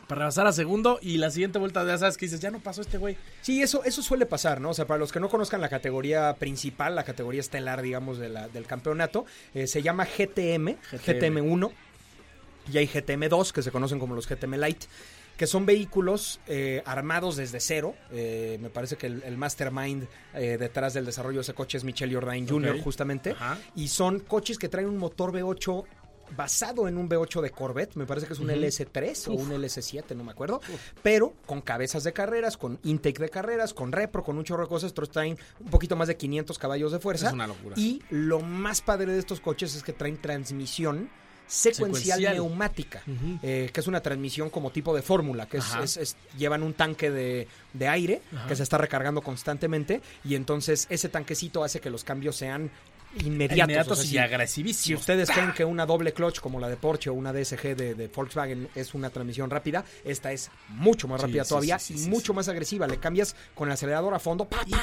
Para 0.08 0.20
rebasar 0.20 0.46
a 0.46 0.52
segundo. 0.52 0.98
Y 1.02 1.18
la 1.18 1.30
siguiente 1.30 1.58
vuelta 1.58 1.84
ya 1.86 1.98
sabes 1.98 2.16
que 2.16 2.26
dices, 2.26 2.40
ya 2.40 2.50
no 2.50 2.58
pasó 2.60 2.80
este 2.80 2.98
güey. 2.98 3.16
Sí, 3.42 3.62
eso, 3.62 3.84
eso 3.84 4.02
suele 4.02 4.26
pasar, 4.26 4.60
¿no? 4.60 4.70
O 4.70 4.74
sea, 4.74 4.86
para 4.86 4.98
los 4.98 5.12
que 5.12 5.20
no 5.20 5.28
conozcan 5.28 5.60
la 5.60 5.68
categoría 5.68 6.34
principal, 6.34 6.94
la 6.96 7.04
categoría 7.04 7.40
estelar, 7.40 7.82
digamos, 7.82 8.18
de 8.18 8.28
la- 8.30 8.48
del 8.48 8.66
campeonato, 8.66 9.26
eh, 9.54 9.66
se 9.66 9.82
llama 9.82 10.04
GTM, 10.06 10.76
GTM. 10.90 10.98
GTM1, 11.04 11.70
y 12.72 12.78
hay 12.78 12.86
GTM2, 12.86 13.52
que 13.52 13.62
se 13.62 13.70
conocen 13.70 13.98
como 13.98 14.14
los 14.14 14.26
GTM 14.26 14.56
Light, 14.56 14.84
que 15.36 15.46
son 15.46 15.66
vehículos 15.66 16.40
eh, 16.48 16.82
armados 16.84 17.36
desde 17.36 17.60
cero. 17.60 17.94
Eh, 18.10 18.58
me 18.60 18.70
parece 18.70 18.96
que 18.96 19.06
el, 19.06 19.22
el 19.22 19.36
mastermind 19.36 20.08
detrás 20.34 20.94
del 20.94 21.04
desarrollo 21.06 21.36
de 21.38 21.42
ese 21.42 21.54
coche 21.54 21.78
es 21.78 21.84
Michel 21.84 22.12
Jordain 22.12 22.48
Jr., 22.48 22.80
justamente. 22.80 23.30
Ajá. 23.30 23.56
Y 23.76 23.86
son 23.88 24.18
coches 24.20 24.58
que 24.58 24.68
traen 24.68 24.88
un 24.88 24.96
motor 24.98 25.32
V8 25.32 25.84
basado 26.36 26.88
en 26.88 26.96
un 26.98 27.08
V8 27.08 27.40
de 27.40 27.50
Corvette, 27.50 27.96
me 27.96 28.06
parece 28.06 28.26
que 28.26 28.32
es 28.34 28.38
un 28.38 28.50
Ujú. 28.50 28.58
LS3 28.60 29.28
o 29.28 29.32
Uf. 29.32 29.42
un 29.42 29.50
LS7, 29.52 30.14
no 30.16 30.24
me 30.24 30.32
acuerdo, 30.32 30.60
pero 31.02 31.34
con 31.46 31.60
cabezas 31.60 32.04
de 32.04 32.12
carreras, 32.12 32.56
con 32.56 32.78
intake 32.84 33.18
de 33.20 33.28
carreras, 33.28 33.74
con 33.74 33.92
repro, 33.92 34.22
con 34.22 34.38
un 34.38 34.44
chorro 34.44 34.62
de 34.64 34.68
cosas, 34.68 34.88
estos 34.88 35.10
traen 35.10 35.38
un 35.60 35.70
poquito 35.70 35.96
más 35.96 36.08
de 36.08 36.16
500 36.16 36.58
caballos 36.58 36.92
de 36.92 36.98
fuerza. 36.98 37.28
Es 37.28 37.32
una 37.32 37.46
locura. 37.46 37.74
Y 37.78 38.02
lo 38.10 38.40
más 38.40 38.80
padre 38.80 39.12
de 39.12 39.18
estos 39.18 39.40
coches 39.40 39.74
es 39.74 39.82
que 39.82 39.92
traen 39.92 40.16
transmisión 40.20 41.10
secuencial, 41.46 42.18
Secuencial. 42.18 42.34
neumática, 42.34 43.02
eh, 43.42 43.70
que 43.72 43.80
es 43.80 43.86
una 43.86 44.02
transmisión 44.02 44.50
como 44.50 44.70
tipo 44.70 44.94
de 44.94 45.00
fórmula, 45.00 45.46
que 45.46 45.56
es, 45.56 45.64
Ajá. 45.64 45.82
es- 45.82 45.96
es- 45.96 46.16
llevan 46.36 46.62
un 46.62 46.74
tanque 46.74 47.10
de, 47.10 47.48
de 47.72 47.88
aire 47.88 48.20
Ajá. 48.36 48.48
que 48.48 48.54
se 48.56 48.62
está 48.62 48.76
recargando 48.76 49.22
constantemente 49.22 50.02
y 50.24 50.34
entonces 50.34 50.86
ese 50.90 51.08
tanquecito 51.08 51.64
hace 51.64 51.80
que 51.80 51.88
los 51.88 52.04
cambios 52.04 52.36
sean 52.36 52.70
inmediatos. 53.24 53.58
Inmediatos 53.58 53.92
o 53.92 54.02
sea, 54.02 54.04
y 54.04 54.08
si- 54.08 54.18
agresivísimos. 54.18 54.84
Si 54.84 54.94
ustedes 54.94 55.30
creen 55.30 55.52
que 55.52 55.64
una 55.64 55.86
doble 55.86 56.12
clutch 56.12 56.40
como 56.40 56.60
la 56.60 56.68
de 56.68 56.76
Porsche 56.76 57.10
o 57.10 57.14
una 57.14 57.32
DSG 57.32 57.74
de, 57.76 57.94
de 57.94 58.08
Volkswagen 58.08 58.68
es 58.74 58.94
una 58.94 59.10
transmisión 59.10 59.50
rápida, 59.50 59.84
esta 60.04 60.32
es 60.32 60.50
mucho 60.68 61.08
más 61.08 61.20
Sí, 61.20 61.26
rápida 61.26 61.44
sí, 61.44 61.48
todavía 61.48 61.78
sí, 61.78 61.94
y 62.04 62.08
mucho 62.08 62.34
más 62.34 62.48
agresiva. 62.48 62.86
Le 62.86 62.98
cambias 62.98 63.34
con 63.54 63.68
el 63.68 63.72
acelerador 63.74 64.14
a 64.14 64.18
fondo, 64.18 64.44
pa, 64.44 64.64
pa, 64.70 64.82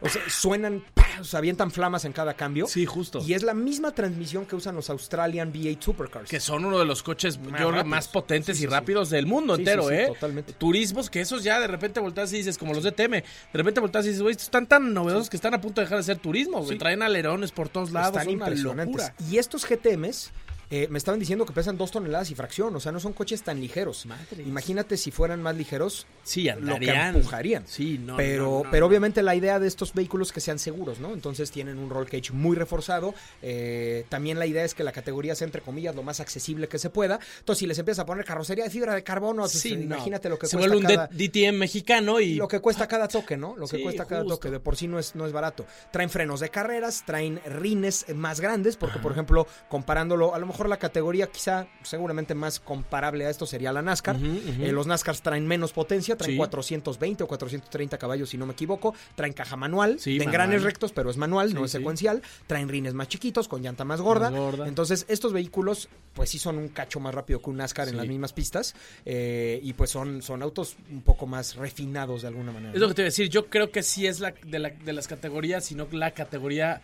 o 0.00 0.08
sea, 0.08 0.22
suenan, 0.28 0.84
pa, 0.94 1.06
o 1.20 1.24
sea, 1.24 1.38
avientan 1.38 1.70
flamas 1.70 2.04
en 2.04 2.12
cada 2.12 2.34
cambio. 2.34 2.66
Sí, 2.66 2.86
justo. 2.86 3.20
Y 3.26 3.34
es 3.34 3.42
la 3.42 3.54
misma 3.54 3.92
transmisión 3.92 4.46
que 4.46 4.56
usan 4.56 4.74
los 4.74 4.90
Australian 4.90 5.52
V8 5.52 5.82
Supercars. 5.82 6.30
Que 6.30 6.40
son 6.40 6.64
uno 6.64 6.78
de 6.78 6.84
los 6.84 7.02
coches 7.02 7.38
Más 7.38 7.60
yo 7.60 7.84
más 7.84 8.08
potentes 8.08 8.60
y 8.60 8.66
rápidos 8.66 9.10
del 9.10 9.26
mundo 9.26 9.54
entero, 9.56 9.90
¿eh? 9.90 10.06
totalmente. 10.08 10.52
Turismos 10.54 11.10
que 11.10 11.20
esos 11.20 11.42
ya 11.44 11.60
de 11.60 11.66
repente 11.66 12.00
volteas 12.00 12.32
y 12.32 12.38
dices, 12.38 12.56
como 12.58 12.72
los 12.74 12.82
de 12.84 12.92
TM, 12.92 13.10
de 13.12 13.24
repente 13.52 13.80
volteas 13.80 14.04
y 14.06 14.08
dices, 14.08 14.22
güey, 14.22 14.34
están 14.34 14.66
tan 14.66 14.92
novedosos 14.94 15.28
que 15.30 15.36
están 15.36 15.54
a 15.54 15.60
punto 15.60 15.80
de 15.80 15.86
dejar 15.86 15.98
de 15.98 16.04
ser 16.04 16.18
turismo, 16.18 16.62
güey. 16.62 16.78
Traen 16.78 17.02
alerones 17.02 17.52
por 17.52 17.63
todos 17.68 17.90
lados, 17.92 18.16
Están 18.18 18.30
impresionantes. 18.30 18.86
locura. 18.86 19.14
Y 19.30 19.38
estos 19.38 19.64
GTMs 19.66 20.30
eh, 20.76 20.88
me 20.90 20.98
estaban 20.98 21.20
diciendo 21.20 21.46
que 21.46 21.52
pesan 21.52 21.76
dos 21.78 21.90
toneladas 21.92 22.30
y 22.30 22.34
fracción, 22.34 22.74
o 22.74 22.80
sea, 22.80 22.90
no 22.90 22.98
son 22.98 23.12
coches 23.12 23.42
tan 23.42 23.60
ligeros. 23.60 24.06
Imagínate 24.44 24.96
si 24.96 25.10
fueran 25.10 25.40
más 25.42 25.54
ligeros, 25.56 26.06
Sí, 26.24 26.44
lo 26.44 26.54
que 26.54 26.60
andarían. 26.90 27.16
empujarían. 27.16 27.64
Sí, 27.66 27.98
no, 27.98 28.16
pero, 28.16 28.44
no, 28.44 28.64
no, 28.64 28.70
pero 28.70 28.86
obviamente 28.86 29.22
la 29.22 29.34
idea 29.34 29.58
de 29.60 29.68
estos 29.68 29.92
vehículos 29.94 30.32
que 30.32 30.40
sean 30.40 30.58
seguros, 30.58 30.98
¿no? 30.98 31.12
Entonces 31.12 31.50
tienen 31.50 31.78
un 31.78 31.90
roll 31.90 32.06
cage 32.06 32.32
muy 32.32 32.56
reforzado. 32.56 33.14
eh, 33.42 34.04
también 34.08 34.38
la 34.38 34.46
idea 34.46 34.64
es 34.64 34.74
que 34.74 34.82
la 34.84 34.92
categoría 34.92 35.34
sea, 35.34 35.44
entre 35.46 35.60
comillas, 35.60 35.94
lo 35.94 36.02
más 36.02 36.20
accesible 36.20 36.68
que 36.68 36.78
se 36.78 36.90
pueda. 36.90 37.18
Entonces, 37.38 37.60
si 37.60 37.66
les 37.66 37.78
empiezas 37.78 38.02
a 38.02 38.06
poner 38.06 38.24
carrocería 38.24 38.64
de 38.64 38.70
fibra 38.70 38.94
de 38.94 39.02
carbono, 39.04 39.42
pues, 39.42 39.52
Sí, 39.52 39.76
no. 39.76 39.82
imagínate 39.82 40.28
lo 40.28 40.38
que 40.38 40.46
Se 40.46 40.56
cuesta 40.56 40.74
vuelve 40.74 40.86
un 40.86 40.94
cada... 40.96 41.06
DTM 41.08 41.58
mexicano 41.58 42.20
y 42.20 42.34
Lo 42.34 42.48
que 42.48 42.60
cuesta 42.60 42.88
cada 42.88 43.06
toque, 43.08 43.36
¿no? 43.36 43.54
Lo 43.56 43.66
que 43.68 43.76
Sí, 43.76 43.82
cuesta 43.82 44.06
cada 44.06 44.22
justo. 44.22 44.36
toque. 44.36 44.50
De 44.50 44.60
por 44.60 44.76
sí 44.76 44.88
no 44.88 44.98
es, 44.98 45.14
no 45.14 45.26
es 45.26 45.32
barato. 45.32 45.66
Traen 45.92 46.10
frenos 46.10 46.40
de 46.40 46.48
carreras, 46.48 47.04
traen 47.06 47.40
rines 47.46 48.06
más 48.14 48.40
grandes, 48.40 48.76
porque, 48.76 48.98
por 48.98 49.12
ejemplo, 49.12 49.46
comparándolo, 49.68 50.34
a 50.34 50.38
lo 50.38 50.46
mejor 50.46 50.63
la 50.68 50.76
categoría 50.78 51.26
quizá, 51.28 51.66
seguramente 51.82 52.34
más 52.34 52.60
comparable 52.60 53.26
a 53.26 53.30
esto 53.30 53.46
sería 53.46 53.72
la 53.72 53.82
NASCAR. 53.82 54.16
Eh, 54.16 54.70
los 54.72 54.86
NASCARs 54.86 55.22
traen 55.22 55.46
menos 55.46 55.72
potencia, 55.72 56.16
traen 56.16 56.32
Sí. 56.32 56.36
420 56.38 57.24
o 57.24 57.26
430 57.28 57.98
caballos, 57.98 58.30
si 58.30 58.38
no 58.38 58.46
me 58.46 58.52
equivoco. 58.52 58.94
Traen 59.14 59.32
caja 59.32 59.56
manual, 59.56 59.98
Sí, 60.00 60.18
de 60.18 60.24
engranes 60.24 60.62
rectos, 60.62 60.92
pero 60.92 61.10
es 61.10 61.16
manual, 61.16 61.48
Sí, 61.48 61.54
no 61.54 61.64
es 61.64 61.70
secuencial. 61.70 62.22
Traen 62.46 62.68
rines 62.68 62.94
más 62.94 63.08
chiquitos, 63.08 63.48
con 63.48 63.62
llanta 63.62 63.84
más 63.84 64.00
gorda. 64.00 64.30
Más 64.30 64.40
gorda. 64.40 64.68
Entonces, 64.68 65.06
estos 65.08 65.32
vehículos, 65.32 65.88
pues 66.14 66.30
sí 66.30 66.38
son 66.38 66.58
un 66.58 66.68
cacho 66.68 67.00
más 67.00 67.14
rápido 67.14 67.40
que 67.42 67.50
un 67.50 67.56
NASCAR 67.56 67.88
en 67.88 67.96
las 67.96 68.06
mismas 68.06 68.32
pistas. 68.32 68.74
eh, 69.04 69.60
y 69.62 69.72
pues 69.74 69.90
son, 69.90 70.22
son 70.22 70.42
autos 70.42 70.76
un 70.90 71.02
poco 71.02 71.26
más 71.26 71.56
refinados 71.56 72.22
de 72.22 72.28
alguna 72.28 72.52
manera. 72.52 72.72
Es 72.72 72.80
¿no? 72.80 72.86
lo 72.86 72.88
que 72.88 72.94
te 72.94 73.02
iba 73.02 73.06
a 73.06 73.10
decir, 73.10 73.28
yo 73.28 73.46
creo 73.46 73.70
que 73.70 73.82
sí 73.82 74.06
es 74.06 74.20
la 74.20 74.34
de, 74.46 74.58
la- 74.58 74.70
de 74.70 74.92
las 74.92 75.06
categorías, 75.08 75.64
sino 75.64 75.86
la 75.92 76.10
categoría 76.12 76.80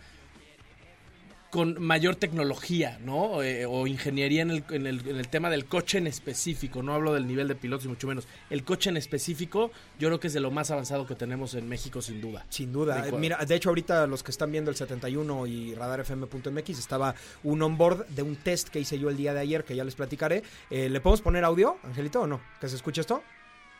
con 1.51 1.83
mayor 1.83 2.15
tecnología, 2.15 2.97
¿no? 3.03 3.43
Eh, 3.43 3.65
o 3.65 3.85
ingeniería 3.85 4.41
en 4.41 4.51
el, 4.51 4.63
en, 4.69 4.87
el, 4.87 5.07
en 5.07 5.17
el 5.17 5.27
tema 5.27 5.49
del 5.49 5.65
coche 5.65 5.97
en 5.97 6.07
específico. 6.07 6.81
No 6.81 6.93
hablo 6.93 7.13
del 7.13 7.27
nivel 7.27 7.49
de 7.49 7.55
pilotos 7.55 7.85
y 7.85 7.89
mucho 7.89 8.07
menos. 8.07 8.25
El 8.49 8.63
coche 8.63 8.89
en 8.89 8.95
específico, 8.95 9.69
yo 9.99 10.07
creo 10.07 10.19
que 10.19 10.27
es 10.27 10.33
de 10.33 10.39
lo 10.39 10.49
más 10.49 10.71
avanzado 10.71 11.05
que 11.05 11.13
tenemos 11.13 11.53
en 11.53 11.67
México, 11.67 12.01
sin 12.01 12.21
duda. 12.21 12.45
Sin 12.49 12.71
duda. 12.71 13.01
De 13.01 13.09
Eh. 13.09 13.11
Mira, 13.19 13.37
de 13.37 13.53
hecho, 13.53 13.69
ahorita 13.69 14.07
los 14.07 14.23
que 14.23 14.31
están 14.31 14.51
viendo 14.51 14.71
el 14.71 14.77
71 14.77 15.45
y 15.45 15.75
radarfm.mx 15.75 16.69
estaba 16.79 17.13
un 17.43 17.61
onboard 17.61 18.07
de 18.07 18.21
un 18.23 18.37
test 18.37 18.69
que 18.69 18.79
hice 18.79 18.97
yo 18.97 19.09
el 19.09 19.17
día 19.17 19.33
de 19.33 19.41
ayer, 19.41 19.65
que 19.65 19.75
ya 19.75 19.83
les 19.83 19.95
platicaré. 19.95 20.43
Eh, 20.69 20.87
¿Le 20.87 21.01
podemos 21.01 21.21
poner 21.21 21.43
audio, 21.43 21.77
Angelito, 21.83 22.21
o 22.21 22.27
no? 22.27 22.39
¿Que 22.61 22.69
se 22.69 22.77
escuche 22.77 23.01
esto? 23.01 23.21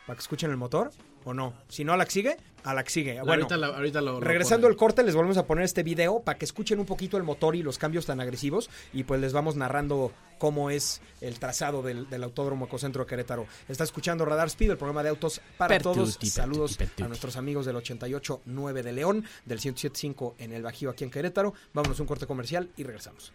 ¿Para 0.06 0.16
que 0.16 0.20
escuchen 0.20 0.50
el 0.50 0.58
motor? 0.58 0.90
¿O 1.24 1.32
no? 1.34 1.54
Si 1.68 1.84
no, 1.84 1.92
a 1.92 1.96
la 1.96 2.04
que 2.04 2.10
sigue, 2.10 2.36
a 2.64 2.74
la 2.74 2.82
que 2.84 2.90
sigue. 2.90 3.14
Bueno, 3.20 3.44
ahorita, 3.44 3.56
la- 3.56 3.66
ahorita 3.68 4.00
lo, 4.00 4.12
lo 4.14 4.20
regresando 4.20 4.66
al 4.66 4.76
corte, 4.76 5.02
les 5.02 5.14
volvemos 5.14 5.36
a 5.36 5.46
poner 5.46 5.64
este 5.64 5.82
video 5.82 6.20
para 6.20 6.36
que 6.38 6.44
escuchen 6.44 6.80
un 6.80 6.86
poquito 6.86 7.16
el 7.16 7.22
motor 7.22 7.54
y 7.56 7.62
los 7.62 7.78
cambios 7.78 8.06
tan 8.06 8.20
agresivos. 8.20 8.70
Y 8.92 9.04
pues 9.04 9.20
les 9.20 9.32
vamos 9.32 9.54
narrando 9.56 10.12
cómo 10.38 10.70
es 10.70 11.00
el 11.20 11.38
trazado 11.38 11.82
del, 11.82 12.10
del 12.10 12.24
Autódromo 12.24 12.66
Ecocentro 12.66 13.04
de 13.04 13.08
Querétaro. 13.08 13.46
Está 13.68 13.84
escuchando 13.84 14.24
Radar 14.24 14.48
Speed, 14.48 14.70
el 14.72 14.76
programa 14.76 15.04
de 15.04 15.10
autos 15.10 15.40
para 15.56 15.68
Pertuti, 15.68 15.94
todos. 15.94 16.08
pertuti, 16.16 16.30
Saludos 16.30 16.76
pertuti. 16.76 17.02
a 17.04 17.08
nuestros 17.08 17.36
amigos 17.36 17.66
del 17.66 17.76
88.9 17.76 18.82
de 18.82 18.92
León, 18.92 19.24
del 19.44 19.60
107.5 19.60 20.34
en 20.38 20.52
el 20.52 20.62
Bajío 20.62 20.90
aquí 20.90 21.04
en 21.04 21.10
Querétaro. 21.10 21.54
Vámonos 21.72 21.98
a 22.00 22.02
un 22.02 22.08
corte 22.08 22.26
comercial 22.26 22.68
y 22.76 22.82
regresamos. 22.82 23.32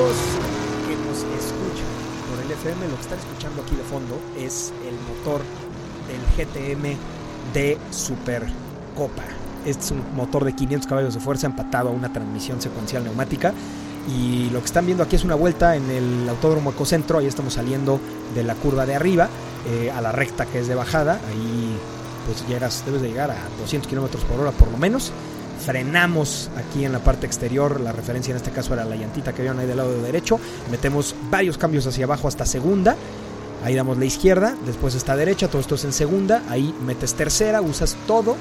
Que 0.00 0.96
nos 0.96 1.18
escuchan 1.18 1.84
por 2.30 2.42
el 2.42 2.50
FM, 2.50 2.88
lo 2.88 2.94
que 2.94 3.02
están 3.02 3.18
escuchando 3.18 3.60
aquí 3.60 3.76
de 3.76 3.82
fondo 3.82 4.18
es 4.38 4.72
el 4.88 4.94
motor 4.94 5.42
del 6.08 6.46
GTM 6.46 6.96
de 7.52 7.76
Super 7.90 8.46
Copa. 8.96 9.22
Este 9.66 9.84
es 9.84 9.90
un 9.90 10.02
motor 10.16 10.46
de 10.46 10.54
500 10.54 10.88
caballos 10.88 11.12
de 11.12 11.20
fuerza 11.20 11.48
empatado 11.48 11.90
a 11.90 11.92
una 11.92 12.10
transmisión 12.10 12.62
secuencial 12.62 13.04
neumática. 13.04 13.52
Y 14.08 14.48
lo 14.48 14.60
que 14.60 14.64
están 14.64 14.86
viendo 14.86 15.04
aquí 15.04 15.16
es 15.16 15.24
una 15.24 15.34
vuelta 15.34 15.76
en 15.76 15.90
el 15.90 16.26
Autódromo 16.30 16.70
Ecocentro. 16.70 17.18
Ahí 17.18 17.26
estamos 17.26 17.52
saliendo 17.52 18.00
de 18.34 18.42
la 18.42 18.54
curva 18.54 18.86
de 18.86 18.94
arriba 18.94 19.28
eh, 19.68 19.90
a 19.90 20.00
la 20.00 20.12
recta 20.12 20.46
que 20.46 20.60
es 20.60 20.66
de 20.66 20.76
bajada. 20.76 21.20
Ahí 21.28 21.76
pues 22.24 22.48
llegas, 22.48 22.84
debes 22.86 23.02
de 23.02 23.08
llegar 23.08 23.30
a 23.30 23.36
200 23.60 23.86
kilómetros 23.86 24.24
por 24.24 24.40
hora 24.40 24.52
por 24.52 24.72
lo 24.72 24.78
menos. 24.78 25.12
Frenamos 25.64 26.50
aquí 26.56 26.84
en 26.84 26.92
la 26.92 27.00
parte 27.00 27.26
exterior. 27.26 27.80
La 27.80 27.92
referencia 27.92 28.30
en 28.30 28.36
este 28.36 28.50
caso 28.50 28.74
era 28.74 28.84
la 28.84 28.96
llantita 28.96 29.32
que 29.32 29.42
vieron 29.42 29.58
ahí 29.58 29.66
del 29.66 29.76
lado 29.76 30.00
derecho. 30.02 30.40
Metemos 30.70 31.14
varios 31.30 31.58
cambios 31.58 31.86
hacia 31.86 32.04
abajo 32.04 32.28
hasta 32.28 32.46
segunda. 32.46 32.96
Ahí 33.64 33.74
damos 33.74 33.98
la 33.98 34.06
izquierda, 34.06 34.56
después 34.64 34.94
está 34.94 35.16
derecha, 35.16 35.48
todo 35.48 35.60
esto 35.60 35.74
es 35.74 35.84
en 35.84 35.92
segunda, 35.92 36.42
ahí 36.48 36.74
metes 36.80 37.12
tercera, 37.12 37.60
usas 37.60 37.94
todo 38.06 38.36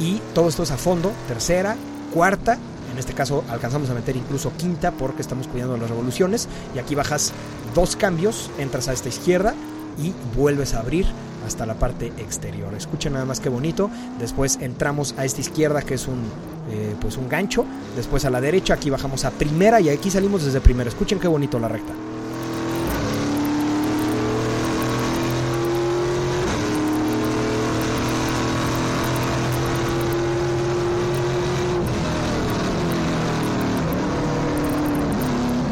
y 0.00 0.20
todo 0.34 0.48
esto 0.48 0.64
es 0.64 0.72
a 0.72 0.76
fondo, 0.76 1.12
tercera, 1.28 1.76
cuarta, 2.12 2.58
en 2.92 2.98
este 2.98 3.12
caso 3.12 3.44
alcanzamos 3.48 3.90
a 3.90 3.94
meter 3.94 4.16
incluso 4.16 4.52
quinta 4.56 4.90
porque 4.90 5.22
estamos 5.22 5.46
cuidando 5.46 5.76
las 5.76 5.88
revoluciones 5.88 6.48
y 6.74 6.80
aquí 6.80 6.96
bajas 6.96 7.32
dos 7.74 7.94
cambios, 7.94 8.50
entras 8.58 8.88
a 8.88 8.92
esta 8.92 9.08
izquierda 9.08 9.54
y 10.02 10.12
vuelves 10.36 10.74
a 10.74 10.80
abrir 10.80 11.06
hasta 11.44 11.66
la 11.66 11.74
parte 11.74 12.12
exterior. 12.18 12.72
Escuchen 12.74 13.12
nada 13.14 13.24
más 13.24 13.40
que 13.40 13.48
bonito. 13.48 13.90
Después 14.18 14.58
entramos 14.60 15.14
a 15.18 15.24
esta 15.24 15.40
izquierda 15.40 15.82
que 15.82 15.94
es 15.94 16.06
un 16.08 16.20
eh, 16.70 16.94
pues 17.00 17.16
un 17.16 17.28
gancho. 17.28 17.64
Después 17.96 18.24
a 18.24 18.30
la 18.30 18.40
derecha 18.40 18.74
aquí 18.74 18.90
bajamos 18.90 19.24
a 19.24 19.30
primera 19.30 19.80
y 19.80 19.88
aquí 19.88 20.10
salimos 20.10 20.44
desde 20.44 20.60
primera. 20.60 20.88
Escuchen 20.88 21.18
qué 21.18 21.28
bonito 21.28 21.58
la 21.58 21.68
recta. 21.68 21.92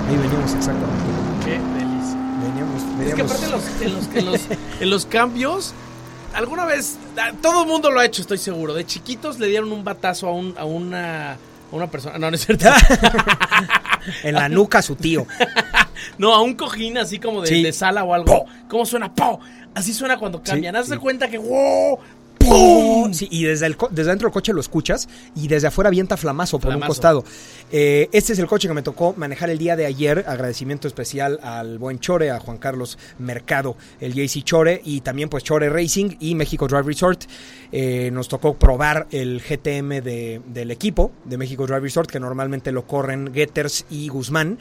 Ahí 0.09 0.16
veníamos 0.16 0.55
exactamente. 0.55 1.05
Qué 1.44 1.53
delicia. 1.53 2.18
Veníamos, 2.42 2.83
Es 2.83 3.14
que 3.14 3.22
veníamos- 3.22 3.33
aparte 3.33 3.46
en 3.87 3.94
los, 3.94 4.07
en 4.14 4.27
los- 4.27 4.40
en 4.85 4.90
los- 4.90 5.07
cambios, 5.07 5.75
alguna 6.35 6.64
vez, 6.64 6.97
ah, 7.18 7.33
todo 7.42 7.62
el 7.62 7.68
mundo 7.68 7.90
lo 7.90 8.01
ha 8.01 8.05
hecho, 8.05 8.23
estoy 8.23 8.38
seguro. 8.38 8.73
De 8.75 8.85
chiquitos 8.87 9.38
le 9.38 9.49
dieron 9.49 9.73
un 9.73 9.83
batazo 9.85 10.29
a, 10.29 10.33
un, 10.33 10.55
a 10.57 10.64
una, 10.64 11.33
a 11.33 11.37
una 11.73 11.88
persona. 11.90 12.18
No, 12.18 12.31
no 12.31 12.37
es 12.37 12.44
cierto. 12.47 12.66
en 14.23 14.35
la 14.35 14.49
nuca 14.49 14.79
a 14.79 14.83
su 14.83 14.97
tío. 14.97 15.27
No, 16.18 16.35
a 16.35 16.42
un 16.42 16.55
cojín 16.55 16.99
así 16.99 17.18
como 17.18 17.40
de, 17.40 17.49
Sí. 17.49 17.62
de 17.62 17.73
sala 17.73 18.05
o 18.05 18.12
algo. 18.12 18.44
¿Cómo 18.68 18.85
suena? 18.85 19.12
¡Po! 19.14 19.40
Así 19.75 19.94
suena 19.94 20.18
cuando 20.18 20.42
cambian. 20.42 20.77
Haz 20.77 20.88
de 20.88 20.97
sí. 20.97 21.01
cuenta 21.01 21.29
que 21.29 21.38
¡wow! 21.38 21.99
¡Pum! 22.48 23.12
Sí, 23.12 23.28
y 23.30 23.44
desde, 23.44 23.66
el 23.66 23.76
desde 23.90 24.11
dentro 24.11 24.28
del 24.28 24.33
coche 24.33 24.52
lo 24.52 24.61
escuchas 24.61 25.09
y 25.37 25.48
desde 25.48 25.68
afuera 25.68 25.88
avienta 25.88 26.16
flamazo 26.16 26.59
por 26.59 26.74
un 26.74 26.80
costado. 26.80 27.24
Eh, 27.70 28.09
este 28.12 28.33
es 28.33 28.38
el 28.38 28.46
coche 28.46 28.68
que 28.68 28.74
me 28.74 28.83
tocó 28.83 29.14
manejar 29.16 29.50
el 29.50 29.59
día 29.59 29.76
de 29.76 29.87
ayer. 29.87 30.24
Agradecimiento 30.26 30.88
especial 30.88 31.38
al 31.42 31.78
buen 31.78 31.98
Chore, 32.00 32.30
a 32.30 32.40
Juan 32.40 32.59
Carlos 32.59 32.98
Mercado, 33.18 33.76
el 34.00 34.14
JC 34.14 34.42
Chore 34.42 34.80
y 34.85 35.00
también 35.00 35.28
pues 35.28 35.44
Chore 35.44 35.68
Racing 35.70 36.16
y 36.20 36.35
México 36.35 36.66
Drive 36.66 36.83
Resort. 36.85 37.22
Eh, 37.72 38.11
nos 38.12 38.28
tocó 38.28 38.54
probar 38.54 39.07
el 39.11 39.40
GTM 39.40 40.00
de- 40.00 40.40
del 40.46 40.70
equipo 40.70 41.12
de 41.24 41.37
México 41.38 41.66
Drive 41.66 41.80
Resort 41.80 42.11
que 42.11 42.20
normalmente 42.20 42.72
lo 42.72 42.87
corren 42.87 43.33
Getters 43.35 43.87
y 43.90 44.09
Guzmán 44.09 44.59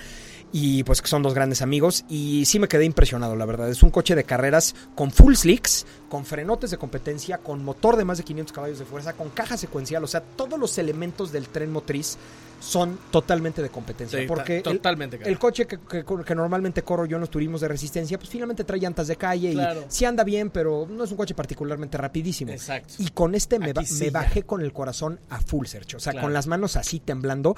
y 0.54 0.84
pues 0.84 1.02
que 1.02 1.08
son 1.08 1.24
dos 1.24 1.34
grandes 1.34 1.63
amigos 1.63 2.06
y 2.08 2.46
sí 2.46 2.60
me 2.60 2.68
quedé 2.68 2.86
impresionado 2.86 3.36
la 3.36 3.46
verdad. 3.46 3.70
Es 3.70 3.82
un 3.84 3.89
coche 3.89 4.16
de 4.16 4.24
carreras 4.24 4.76
con 4.96 5.12
full 5.12 5.34
slicks 5.34 5.86
con 6.08 6.26
frenotes 6.26 6.70
de 6.70 6.78
competencia 6.78 7.39
con 7.39 7.66
motor 7.66 7.98
de 7.98 8.06
más 8.06 8.20
de 8.20 8.24
500 8.24 8.54
caballos 8.54 8.80
de 8.80 8.86
fuerza 8.86 9.13
con 9.13 9.30
caja 9.32 9.58
secuencial 9.58 10.04
o 10.04 10.08
sea 10.08 10.22
todos 10.22 10.60
los 10.60 10.78
elementos 10.78 11.32
del 11.32 11.48
tren 11.48 11.72
motriz 11.72 12.18
son 12.63 12.97
totalmente 13.12 13.62
de 13.62 13.69
competencia. 13.69 14.19
Sí, 14.19 14.26
porque 14.26 14.58
el- 14.58 14.63
totalmente, 14.63 15.19
el, 15.23 15.38
coche 15.38 15.67
que, 15.67 15.78
que- 15.80 16.06
que 16.06 16.36
normalmente 16.36 16.82
corro 16.82 17.06
yo 17.06 17.17
en 17.17 17.21
los 17.21 17.30
turismos 17.30 17.60
de 17.62 17.67
resistencia, 17.67 18.17
pues 18.17 18.30
finalmente 18.30 18.63
trae 18.63 18.80
llantas 18.80 19.08
de 19.08 19.17
calle 19.17 19.52
Claro. 19.52 19.82
y 19.82 19.86
sí 19.91 20.06
anda 20.06 20.23
bien, 20.23 20.49
pero 20.49 20.88
no 20.89 21.04
es 21.04 21.12
un 21.12 21.17
coche 21.17 21.34
particularmente 21.36 21.97
rapidísimo. 21.97 22.52
Exacto. 22.52 22.93
Y 22.99 23.10
con 23.10 23.36
este 23.36 23.60
me, 23.60 23.65
Aquí 23.71 23.73
ba- 23.73 23.84
sí 23.86 23.99
me 23.99 24.06
ya. 24.06 24.12
bajé 24.12 24.43
con 24.43 24.62
el 24.62 24.71
corazón 24.71 25.19
a 25.30 25.41
full 25.41 25.65
search. 25.65 25.95
O 25.95 25.99
sea, 25.99 26.12
Claro. 26.13 26.26
con 26.28 26.34
las 26.34 26.47
manos 26.47 26.78
así 26.78 26.99
temblando, 26.99 27.56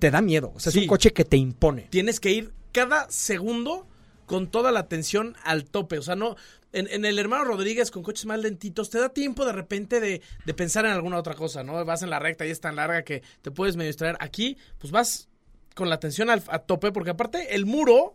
te 0.00 0.10
da 0.10 0.20
miedo. 0.20 0.52
O 0.54 0.60
sea, 0.60 0.72
Sí. 0.72 0.78
es 0.80 0.82
un 0.84 0.88
coche 0.88 1.12
que 1.12 1.24
te 1.24 1.36
impone. 1.36 1.82
Tienes 1.90 2.18
que 2.18 2.30
ir 2.32 2.52
cada 2.72 3.06
segundo 3.10 3.86
con 4.28 4.48
toda 4.48 4.70
la 4.70 4.78
atención 4.80 5.34
al 5.42 5.64
tope. 5.64 5.98
O 5.98 6.02
sea, 6.02 6.14
no. 6.14 6.36
En, 6.72 6.86
en 6.88 7.04
el 7.06 7.18
hermano 7.18 7.44
Rodríguez 7.44 7.90
con 7.90 8.02
coches 8.02 8.26
más 8.26 8.38
lentitos, 8.40 8.90
te 8.90 9.00
da 9.00 9.08
tiempo 9.08 9.44
de 9.46 9.52
repente 9.52 10.00
de, 10.00 10.20
de 10.44 10.54
pensar 10.54 10.84
en 10.84 10.92
alguna 10.92 11.16
otra 11.16 11.34
cosa, 11.34 11.64
¿no? 11.64 11.82
Vas 11.84 12.02
en 12.02 12.10
la 12.10 12.18
recta 12.18 12.46
y 12.46 12.50
es 12.50 12.60
tan 12.60 12.76
larga 12.76 13.02
que 13.04 13.22
te 13.42 13.50
puedes 13.50 13.74
medio 13.76 13.88
distraer. 13.88 14.16
Aquí, 14.20 14.58
pues 14.78 14.92
vas 14.92 15.28
con 15.74 15.88
la 15.88 15.94
atención 15.94 16.28
al, 16.28 16.42
a 16.48 16.58
tope, 16.58 16.92
porque 16.92 17.10
aparte 17.10 17.54
el 17.54 17.64
muro, 17.64 18.14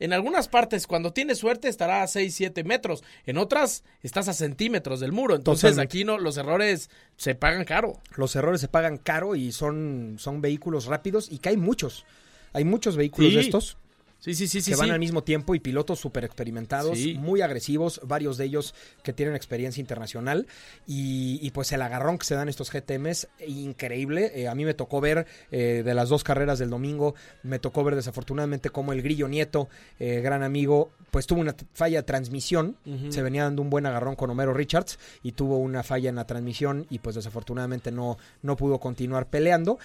en 0.00 0.12
algunas 0.12 0.48
partes, 0.48 0.88
cuando 0.88 1.12
tienes 1.12 1.38
suerte, 1.38 1.68
estará 1.68 2.02
a 2.02 2.08
6, 2.08 2.34
7 2.34 2.64
metros. 2.64 3.04
En 3.26 3.38
otras, 3.38 3.84
estás 4.02 4.26
a 4.26 4.32
centímetros 4.32 4.98
del 4.98 5.12
muro. 5.12 5.36
Entonces, 5.36 5.70
Totalmente. 5.70 5.96
aquí 5.98 6.04
no, 6.04 6.18
los 6.18 6.36
errores 6.36 6.90
se 7.16 7.36
pagan 7.36 7.64
caro. 7.64 8.00
Los 8.16 8.34
errores 8.34 8.60
se 8.60 8.66
pagan 8.66 8.98
caro 8.98 9.36
y 9.36 9.52
son, 9.52 10.16
son 10.18 10.40
vehículos 10.40 10.86
rápidos 10.86 11.30
y 11.30 11.38
que 11.38 11.50
hay 11.50 11.56
muchos. 11.56 12.04
Hay 12.52 12.64
muchos 12.64 12.96
vehículos 12.96 13.30
Sí. 13.30 13.36
de 13.36 13.42
estos 13.42 13.76
Sí, 14.24 14.34
sí, 14.34 14.48
sí, 14.48 14.62
sí. 14.62 14.70
que 14.70 14.76
van 14.78 14.86
sí. 14.86 14.92
al 14.92 14.98
mismo 14.98 15.22
tiempo 15.22 15.54
y 15.54 15.60
pilotos 15.60 16.00
súper 16.00 16.24
experimentados, 16.24 16.96
Sí. 16.96 17.12
muy 17.18 17.42
agresivos, 17.42 18.00
varios 18.04 18.38
de 18.38 18.46
ellos 18.46 18.74
que 19.02 19.12
tienen 19.12 19.34
experiencia 19.34 19.82
internacional 19.82 20.46
y, 20.86 21.38
y, 21.42 21.50
pues 21.50 21.72
el 21.72 21.82
agarrón 21.82 22.16
que 22.16 22.24
se 22.24 22.34
dan 22.34 22.48
estos 22.48 22.70
GTMs, 22.70 23.28
increíble. 23.46 24.32
Eh, 24.34 24.48
a 24.48 24.54
mí 24.54 24.64
me 24.64 24.72
tocó 24.72 25.02
ver 25.02 25.26
eh, 25.50 25.82
de 25.84 25.92
las 25.94 26.08
dos 26.08 26.24
carreras 26.24 26.58
del 26.58 26.70
domingo, 26.70 27.14
me 27.42 27.58
tocó 27.58 27.84
ver 27.84 27.96
desafortunadamente 27.96 28.70
como 28.70 28.94
el 28.94 29.02
Grillo 29.02 29.28
Nieto, 29.28 29.68
eh, 29.98 30.22
gran 30.22 30.42
amigo, 30.42 30.90
pues 31.10 31.26
tuvo 31.26 31.42
una 31.42 31.54
falla 31.74 31.98
de 31.98 32.04
transmisión, 32.04 32.78
se 33.10 33.20
venía 33.20 33.42
dando 33.44 33.60
un 33.60 33.68
buen 33.68 33.84
agarrón 33.84 34.16
con 34.16 34.30
Homero 34.30 34.54
Richards 34.54 34.98
y 35.22 35.32
tuvo 35.32 35.58
una 35.58 35.82
falla 35.82 36.08
en 36.08 36.16
la 36.16 36.26
transmisión 36.26 36.86
y 36.88 36.98
pues 36.98 37.14
desafortunadamente 37.14 37.92
no, 37.92 38.16
no 38.40 38.56
pudo 38.56 38.80
continuar 38.80 39.26
peleando, 39.28 39.78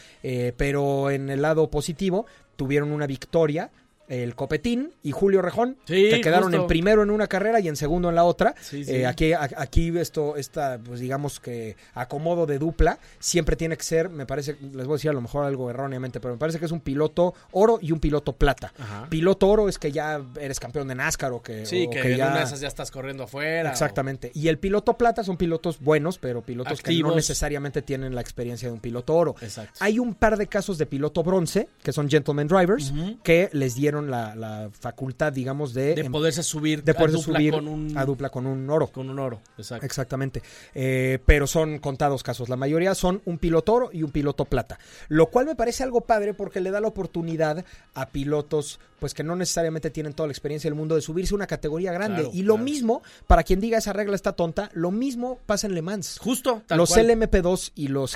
pero 0.55 1.11
en 1.11 1.29
el 1.29 1.41
lado 1.41 1.69
positivo 1.69 2.25
tuvieron 2.55 2.91
una 2.93 3.05
victoria 3.05 3.69
el 4.09 4.35
Copetín 4.35 4.91
y 5.03 5.11
Julio 5.11 5.41
Rejón, 5.41 5.77
Sí, 5.85 6.09
que 6.09 6.19
quedaron 6.21 6.49
justo. 6.49 6.61
en 6.63 6.67
primero 6.67 7.03
en 7.03 7.11
una 7.11 7.27
carrera 7.27 7.59
y 7.59 7.67
en 7.67 7.75
segundo 7.75 8.09
en 8.09 8.15
la 8.15 8.23
otra. 8.25 8.55
Sí, 8.59 8.83
sí. 8.83 8.91
Eh, 8.95 9.05
aquí, 9.07 9.33
a- 9.33 9.49
aquí 9.57 9.95
esto, 9.97 10.35
esta, 10.35 10.79
pues 10.83 10.99
digamos 10.99 11.39
que 11.39 11.77
acomodo 11.93 12.45
de 12.45 12.59
dupla, 12.59 12.99
siempre 13.19 13.55
tiene 13.55 13.77
que 13.77 13.83
ser, 13.83 14.09
me 14.09 14.25
parece, 14.25 14.57
les 14.73 14.85
voy 14.87 14.95
a 14.95 14.97
decir 14.97 15.09
a 15.11 15.13
lo 15.13 15.21
mejor 15.21 15.45
algo 15.45 15.69
erróneamente, 15.69 16.19
pero 16.19 16.33
me 16.33 16.37
parece 16.39 16.59
que 16.59 16.65
es 16.65 16.71
un 16.71 16.81
piloto 16.81 17.33
oro 17.51 17.79
y 17.81 17.91
un 17.91 17.99
piloto 17.99 18.33
plata. 18.33 18.73
Ajá. 18.79 19.07
Piloto 19.09 19.47
oro 19.47 19.69
es 19.69 19.77
que 19.79 19.91
ya 19.91 20.21
eres 20.39 20.59
campeón 20.59 20.87
de 20.87 20.95
NASCAR 20.95 21.31
o 21.31 21.41
que, 21.41 21.65
Sí, 21.65 21.85
o 21.87 21.89
que, 21.91 22.01
que 22.01 22.11
en 22.13 22.17
ya... 22.17 22.27
una 22.27 22.37
de 22.39 22.43
esas 22.45 22.59
ya 22.59 22.67
estás 22.67 22.91
corriendo 22.91 23.23
afuera. 23.23 23.69
o- 23.69 23.71
Exactamente. 23.71 24.31
Y 24.33 24.47
el 24.47 24.57
piloto 24.57 24.97
plata 24.97 25.23
son 25.23 25.37
pilotos 25.37 25.79
buenos, 25.79 26.17
pero 26.17 26.41
pilotos 26.41 26.81
que 26.81 26.97
no 26.99 27.13
necesariamente 27.15 27.81
tienen 27.81 28.15
la 28.15 28.21
experiencia 28.21 28.67
de 28.67 28.73
un 28.73 28.79
piloto 28.79 29.15
oro. 29.15 29.35
Exacto. 29.41 29.73
Hay 29.81 29.99
un 29.99 30.15
par 30.15 30.37
de 30.37 30.47
casos 30.47 30.77
de 30.77 30.85
piloto 30.85 31.23
bronce, 31.23 31.69
que 31.83 31.91
son 31.93 32.09
gentleman 32.09 32.47
drivers, 32.47 32.93
que 33.23 33.49
les 33.53 33.75
dieron 33.75 33.98
la, 34.07 34.35
la 34.35 34.69
facultad, 34.71 35.33
digamos, 35.33 35.73
de, 35.73 35.95
de 35.95 36.09
poderse 36.09 36.43
subir 36.43 36.83
de 36.83 36.91
a 36.91 36.93
dupla 36.95 37.17
subir 37.19 37.53
con 37.53 37.67
un, 37.67 37.97
a 37.97 38.05
dupla 38.05 38.29
con 38.29 38.45
un 38.45 38.69
oro. 38.69 38.87
con 38.87 39.09
un 39.09 39.19
oro. 39.19 39.41
Exacto. 39.57 39.85
Exactamente. 39.85 40.41
Eh, 40.73 41.19
pero 41.25 41.47
son 41.47 41.79
contados 41.79 42.23
casos. 42.23 42.49
La 42.49 42.55
mayoría 42.55 42.95
son 42.95 43.21
un 43.25 43.37
piloto 43.37 43.73
oro 43.73 43.89
y 43.91 44.03
un 44.03 44.11
piloto 44.11 44.45
plata. 44.45 44.79
Lo 45.07 45.27
cual 45.27 45.45
me 45.45 45.55
parece 45.55 45.83
algo 45.83 46.01
padre 46.01 46.33
porque 46.33 46.61
le 46.61 46.71
da 46.71 46.79
la 46.81 46.87
oportunidad 46.87 47.63
a 47.93 48.09
pilotos 48.09 48.79
pues 48.99 49.13
que 49.13 49.23
no 49.23 49.35
necesariamente 49.35 49.89
tienen 49.89 50.13
toda 50.13 50.27
la 50.27 50.33
experiencia 50.33 50.69
del 50.69 50.75
mundo 50.75 50.95
de 50.95 51.01
subirse 51.01 51.33
a 51.33 51.37
una 51.37 51.47
categoría 51.47 51.93
grande. 51.93 52.23
Claro, 52.23 52.31
y 52.33 52.43
lo 52.43 52.55
claro. 52.55 52.63
mismo, 52.65 53.01
para 53.27 53.43
quien 53.43 53.61
diga 53.61 53.77
esa 53.77 53.93
regla 53.93 54.15
está 54.15 54.33
tonta, 54.33 54.69
lo 54.73 54.91
mismo 54.91 55.39
pasa 55.45 55.67
en 55.67 55.73
Le 55.73 55.81
Mans. 55.81 56.17
Justo, 56.19 56.63
tal 56.67 56.77
los 56.77 56.89
cual. 56.89 57.07
LMP2 57.09 57.71
y 57.75 57.87
los 57.87 58.11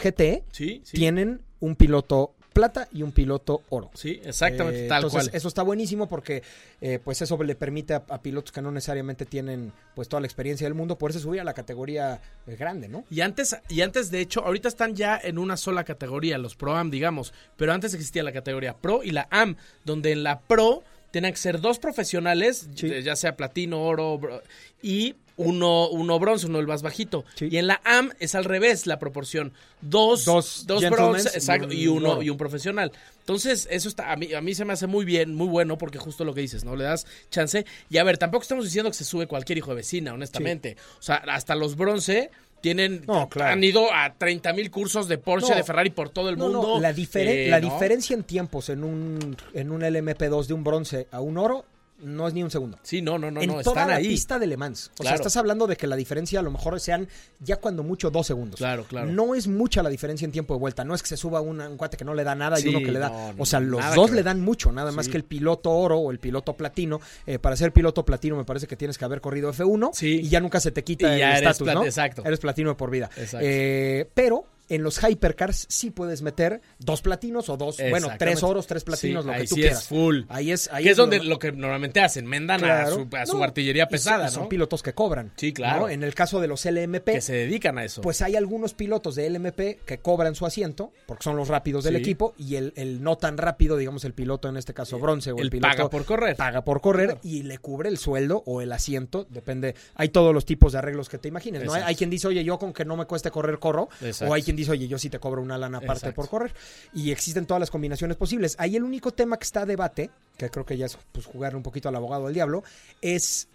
Sí, 0.52 0.82
sí. 0.84 0.98
tienen 0.98 1.42
un 1.62 1.76
piloto 1.76 2.34
plata 2.54 2.88
y 2.94 3.02
un 3.04 3.12
piloto 3.12 3.62
oro. 3.70 3.90
Sí, 3.96 4.22
exactamente, 4.24 4.86
Eh, 4.86 4.88
tal 4.88 5.04
entonces, 5.04 5.30
cual. 5.30 5.36
eso 5.38 5.48
está 5.48 5.64
buenísimo 5.64 6.08
porque 6.08 6.44
eh, 6.82 7.00
pues 7.04 7.22
eso 7.22 7.42
le 7.44 7.56
permite 7.56 7.96
a, 7.96 8.04
a 8.10 8.22
pilotos 8.22 8.52
que 8.52 8.62
no 8.62 8.72
necesariamente 8.72 9.26
tienen 9.26 9.74
pues 9.96 10.08
toda 10.08 10.22
la 10.22 10.28
experiencia 10.28 10.66
del 10.66 10.74
mundo 10.76 10.98
poderse 10.98 11.20
subir 11.20 11.42
a 11.42 11.44
la 11.44 11.54
categoría 11.54 12.22
eh, 12.48 12.56
grande, 12.56 12.88
¿no? 12.88 13.04
Y 13.10 13.22
antes, 13.22 13.58
y 13.70 13.82
antes, 13.82 14.12
de 14.12 14.22
hecho, 14.22 14.46
ahorita 14.46 14.68
están 14.68 14.96
ya 14.96 15.20
en 15.22 15.38
una 15.38 15.58
sola 15.58 15.84
categoría, 15.84 16.38
los 16.38 16.56
Pro 16.56 16.76
Am, 16.76 16.90
digamos. 16.92 17.34
Pero 17.58 17.74
antes 17.74 17.94
existía 17.94 18.24
la 18.24 18.32
categoría 18.32 18.74
Pro 18.78 19.04
y 19.04 19.12
la 19.12 19.28
Am, 19.32 19.56
donde 19.84 20.12
en 20.12 20.24
la 20.24 20.40
Pro 20.40 20.84
tenían 21.12 21.34
que 21.34 21.38
ser 21.40 21.60
dos 21.62 21.80
profesionales, 21.80 22.68
Sí. 22.76 22.90
ya 23.04 23.16
sea 23.16 23.36
platino, 23.36 23.82
oro, 23.84 24.18
bro- 24.20 24.42
y 24.82 25.16
uno, 25.38 25.90
uno 25.90 26.20
bronce, 26.20 26.46
uno 26.48 26.60
el 26.60 26.68
más 26.68 26.82
bajito. 26.82 27.26
Sí. 27.36 27.48
Y 27.52 27.58
en 27.58 27.68
la 27.68 27.82
AM 27.86 28.12
es 28.20 28.36
al 28.36 28.46
revés 28.46 28.86
la 28.88 29.00
proporción. 29.00 29.52
Dos, 29.82 30.26
Dos 30.26 30.66
dos 30.68 30.88
bronce, 30.90 31.30
y 31.34 31.38
exacto, 31.38 31.68
un 31.68 31.74
y 31.74 31.88
uno 31.88 32.22
y 32.22 32.30
un 32.30 32.38
profesional. 32.38 32.92
Entonces, 33.20 33.68
eso 33.72 33.88
está, 33.90 34.12
a 34.12 34.16
mí, 34.16 34.34
a 34.34 34.42
mí 34.42 34.54
se 34.54 34.66
me 34.66 34.74
hace 34.74 34.86
muy 34.88 35.06
bien, 35.06 35.34
muy 35.36 35.48
bueno, 35.48 35.78
porque 35.78 35.98
justo 35.98 36.24
lo 36.26 36.34
que 36.34 36.42
dices, 36.42 36.64
¿no? 36.64 36.76
Le 36.76 36.84
das 36.84 37.06
chance. 37.32 37.66
Y 37.90 37.98
a 37.98 38.04
ver, 38.04 38.18
tampoco 38.18 38.44
estamos 38.44 38.66
diciendo 38.66 38.90
que 38.92 38.98
se 38.98 39.04
sube 39.06 39.28
cualquier 39.28 39.58
hijo 39.58 39.72
de 39.72 39.78
vecina, 39.78 40.14
honestamente. 40.14 40.78
O 41.00 41.02
sea, 41.02 41.16
hasta 41.28 41.56
los 41.56 41.76
bronce 41.76 42.30
tienen, 42.62 43.04
No, 43.08 43.28
claro. 43.28 43.52
han 43.54 43.64
ido 43.64 43.94
a 43.94 44.14
30 44.18 44.54
mil 44.54 44.72
cursos 44.72 45.10
de 45.10 45.18
Porsche, 45.18 45.50
No. 45.50 45.56
de 45.58 45.64
Ferrari 45.64 45.90
por 45.90 46.10
todo 46.10 46.30
el 46.30 46.38
No, 46.38 46.46
mundo. 46.50 46.80
la, 46.80 46.94
diferen- 46.94 47.48
Eh, 47.48 47.48
la 47.50 47.60
diferencia 47.60 48.14
en 48.14 48.24
tiempos 48.24 48.70
en 48.70 48.86
un, 48.86 49.36
en 49.54 49.72
un 49.72 49.82
LMP2 49.84 50.48
de 50.48 50.54
un 50.54 50.64
bronce 50.64 51.08
a 51.12 51.20
un 51.20 51.38
oro 51.38 51.66
no 52.04 52.28
es 52.28 52.34
ni 52.34 52.44
un 52.44 52.52
segundo. 52.52 52.78
Sí, 52.84 53.02
no, 53.02 53.18
no, 53.18 53.32
no, 53.32 53.42
en 53.42 53.48
no, 53.48 53.54
toda 53.62 53.72
están 53.74 53.88
la 53.90 53.96
ahí. 53.96 54.08
pista 54.10 54.38
de 54.40 54.48
Le 54.48 54.58
Mans. 54.58 54.92
O 55.00 55.04
sea, 55.04 55.16
estás 55.16 55.36
hablando 55.38 55.68
de 55.68 55.76
que 55.78 55.88
la 55.88 55.96
diferencia 55.96 56.40
a 56.40 56.44
lo 56.44 56.52
mejor 56.52 56.80
sean 56.80 57.08
ya 57.40 57.58
cuando 57.58 57.84
mucho 57.84 58.12
dos 58.12 58.28
segundos. 58.28 58.58
Claro, 58.58 58.84
claro. 58.86 59.08
No 59.12 59.36
es 59.36 59.48
mucha 59.48 59.82
la 59.84 59.90
diferencia 59.90 60.26
en 60.26 60.32
tiempo 60.32 60.54
de 60.54 60.60
vuelta. 60.60 60.84
No 60.84 60.94
es 60.96 61.02
que 61.02 61.08
se 61.10 61.18
suba 61.18 61.42
una- 61.42 61.70
un 61.70 61.78
cuate 61.78 61.98
que 61.98 62.06
no 62.06 62.14
le 62.14 62.24
da 62.24 62.36
nada 62.36 62.60
y 62.60 62.68
uno 62.68 62.80
que 62.80 62.92
le 62.92 63.00
da. 63.00 63.10
no, 63.10 63.34
o 63.38 63.46
sea, 63.46 63.60
los 63.60 63.96
dos 63.96 64.12
le 64.12 64.24
dan 64.24 64.40
mucho. 64.42 64.72
Nada 64.72 64.92
más 64.92 65.08
que 65.08 65.18
el 65.18 65.24
piloto 65.24 65.72
oro 65.72 65.98
o 66.00 66.12
el 66.12 66.20
piloto 66.20 66.54
platino. 66.54 67.00
Eh, 67.26 67.40
para 67.40 67.56
ser 67.56 67.72
piloto 67.72 68.06
platino 68.06 68.36
me 68.36 68.44
parece 68.46 68.68
que 68.68 68.76
tienes 68.76 68.98
que 68.98 69.06
haber 69.06 69.22
corrido 69.22 69.52
F1 69.52 69.92
Sí. 69.94 70.20
y 70.24 70.30
ya 70.30 70.40
nunca 70.40 70.60
se 70.60 70.72
te 70.72 70.84
quita 70.84 71.18
Y 71.18 71.22
el 71.22 71.34
estatus, 71.38 71.74
¿no? 71.74 71.84
exacto. 71.86 72.24
Eres 72.26 72.40
platino 72.40 72.70
de 72.70 72.76
por 72.76 72.90
vida. 72.92 73.10
Exacto. 73.18 73.46
Eh, 73.48 74.10
pero 74.14 74.46
en 74.76 74.84
los 74.84 75.02
hypercars 75.04 75.66
sí 75.70 75.92
puedes 75.92 76.22
meter 76.22 76.62
dos 76.80 77.02
platinos 77.02 77.50
o 77.50 77.58
dos, 77.58 77.78
bueno, 77.90 78.10
tres 78.18 78.44
oros, 78.44 78.68
tres 78.68 78.84
platinos, 78.84 79.24
Sí, 79.24 79.28
lo 79.28 79.34
que 79.34 79.40
ahí 79.42 79.48
tú 79.48 79.56
sí 79.56 79.62
quieras. 79.62 79.82
es 79.82 79.88
full. 79.88 80.22
Ahí 80.30 80.52
es, 80.52 80.70
ahí 80.72 80.86
que 80.86 80.92
es 80.92 80.98
donde 80.98 81.24
lo 81.24 81.40
que 81.40 81.52
normalmente 81.52 82.00
hacen, 82.02 82.26
mendan 82.26 82.60
Claro. 82.60 82.88
a 82.88 82.92
su, 82.92 83.08
a 83.18 83.26
su 83.26 83.38
No, 83.38 83.44
artillería 83.44 83.84
son- 83.86 83.92
pesada, 83.92 84.30
son, 84.30 84.50
pilotos 84.50 84.82
que 84.84 84.94
cobran. 84.94 85.32
Sí, 85.36 85.54
claro. 85.54 85.82
¿no? 85.82 85.90
En 85.90 86.04
el 86.04 86.14
caso 86.16 86.40
de 86.42 86.48
los 86.48 86.66
LMP, 86.66 87.14
que 87.14 87.22
se 87.22 87.34
dedican 87.34 87.78
a 87.78 87.84
eso. 87.86 88.02
pues 88.02 88.22
hay 88.22 88.36
algunos 88.36 88.74
pilotos 88.74 89.16
de 89.16 89.28
LMP 89.30 89.80
que 89.86 89.98
cobran 90.00 90.36
su 90.36 90.46
asiento, 90.46 90.92
porque 91.06 91.24
son 91.24 91.36
los 91.38 91.48
rápidos 91.48 91.84
del 91.84 91.96
Sí. 91.96 92.02
equipo, 92.02 92.34
y 92.38 92.56
el, 92.56 92.74
el 92.76 93.04
no 93.04 93.18
tan 93.18 93.38
rápido, 93.38 93.78
digamos, 93.78 94.04
el 94.06 94.14
piloto 94.14 94.48
en 94.50 94.58
este 94.58 94.74
caso 94.74 95.00
bronce 95.00 95.32
o 95.32 95.38
el, 95.38 95.44
Él 95.46 95.50
piloto 95.52 95.70
paga 95.76 95.90
por 95.90 96.06
correr. 96.06 96.36
paga 96.36 96.64
por 96.64 96.82
correr 96.82 97.18
y 97.24 97.44
le 97.44 97.58
cubre 97.58 97.90
el 97.90 97.98
sueldo 97.98 98.44
o 98.46 98.62
el 98.62 98.72
asiento, 98.72 99.26
depende. 99.30 99.76
Hay 99.96 100.10
todos 100.10 100.34
los 100.34 100.46
tipos 100.46 100.72
de 100.74 100.80
arreglos 100.80 101.10
que 101.10 101.18
te 101.18 101.28
imagines, 101.28 101.64
¿no? 101.64 101.74
Hay, 101.74 101.84
hay 101.84 101.96
quien 101.96 102.10
dice, 102.10 102.28
oye, 102.28 102.44
yo 102.44 102.58
con 102.60 102.74
que 102.74 102.86
no 102.86 102.98
me 102.98 103.06
cueste 103.06 103.32
correr, 103.32 103.60
corro. 103.60 103.90
Exacto. 104.02 104.32
O 104.32 104.34
hay 104.36 104.42
quien 104.44 104.56
dice, 104.64 104.72
oye, 104.72 104.88
yo 104.88 104.98
sí 104.98 105.10
te 105.10 105.20
cobro 105.20 105.42
una 105.42 105.58
lana 105.58 105.78
aparte 105.78 106.08
Exacto. 106.08 106.16
por 106.16 106.30
correr. 106.30 106.54
Y 106.94 107.12
existen 107.12 107.46
todas 107.46 107.60
las 107.60 107.70
combinaciones 107.72 108.18
posibles. 108.18 108.56
Ahí 108.60 108.76
el 108.76 108.84
único 108.84 109.12
tema 109.12 109.38
que 109.38 109.44
está 109.46 109.62
a 109.62 109.66
debate, 109.66 110.10
que 110.38 110.50
creo 110.50 110.66
que 110.66 110.78
ya 110.78 110.86
es 110.88 110.98
pues, 111.12 111.26
jugarle 111.26 111.58
un 111.58 111.64
poquito 111.64 111.90
al 111.90 111.96
abogado 111.96 112.26
del 112.26 112.34
diablo, 112.34 112.64
es, 113.02 113.48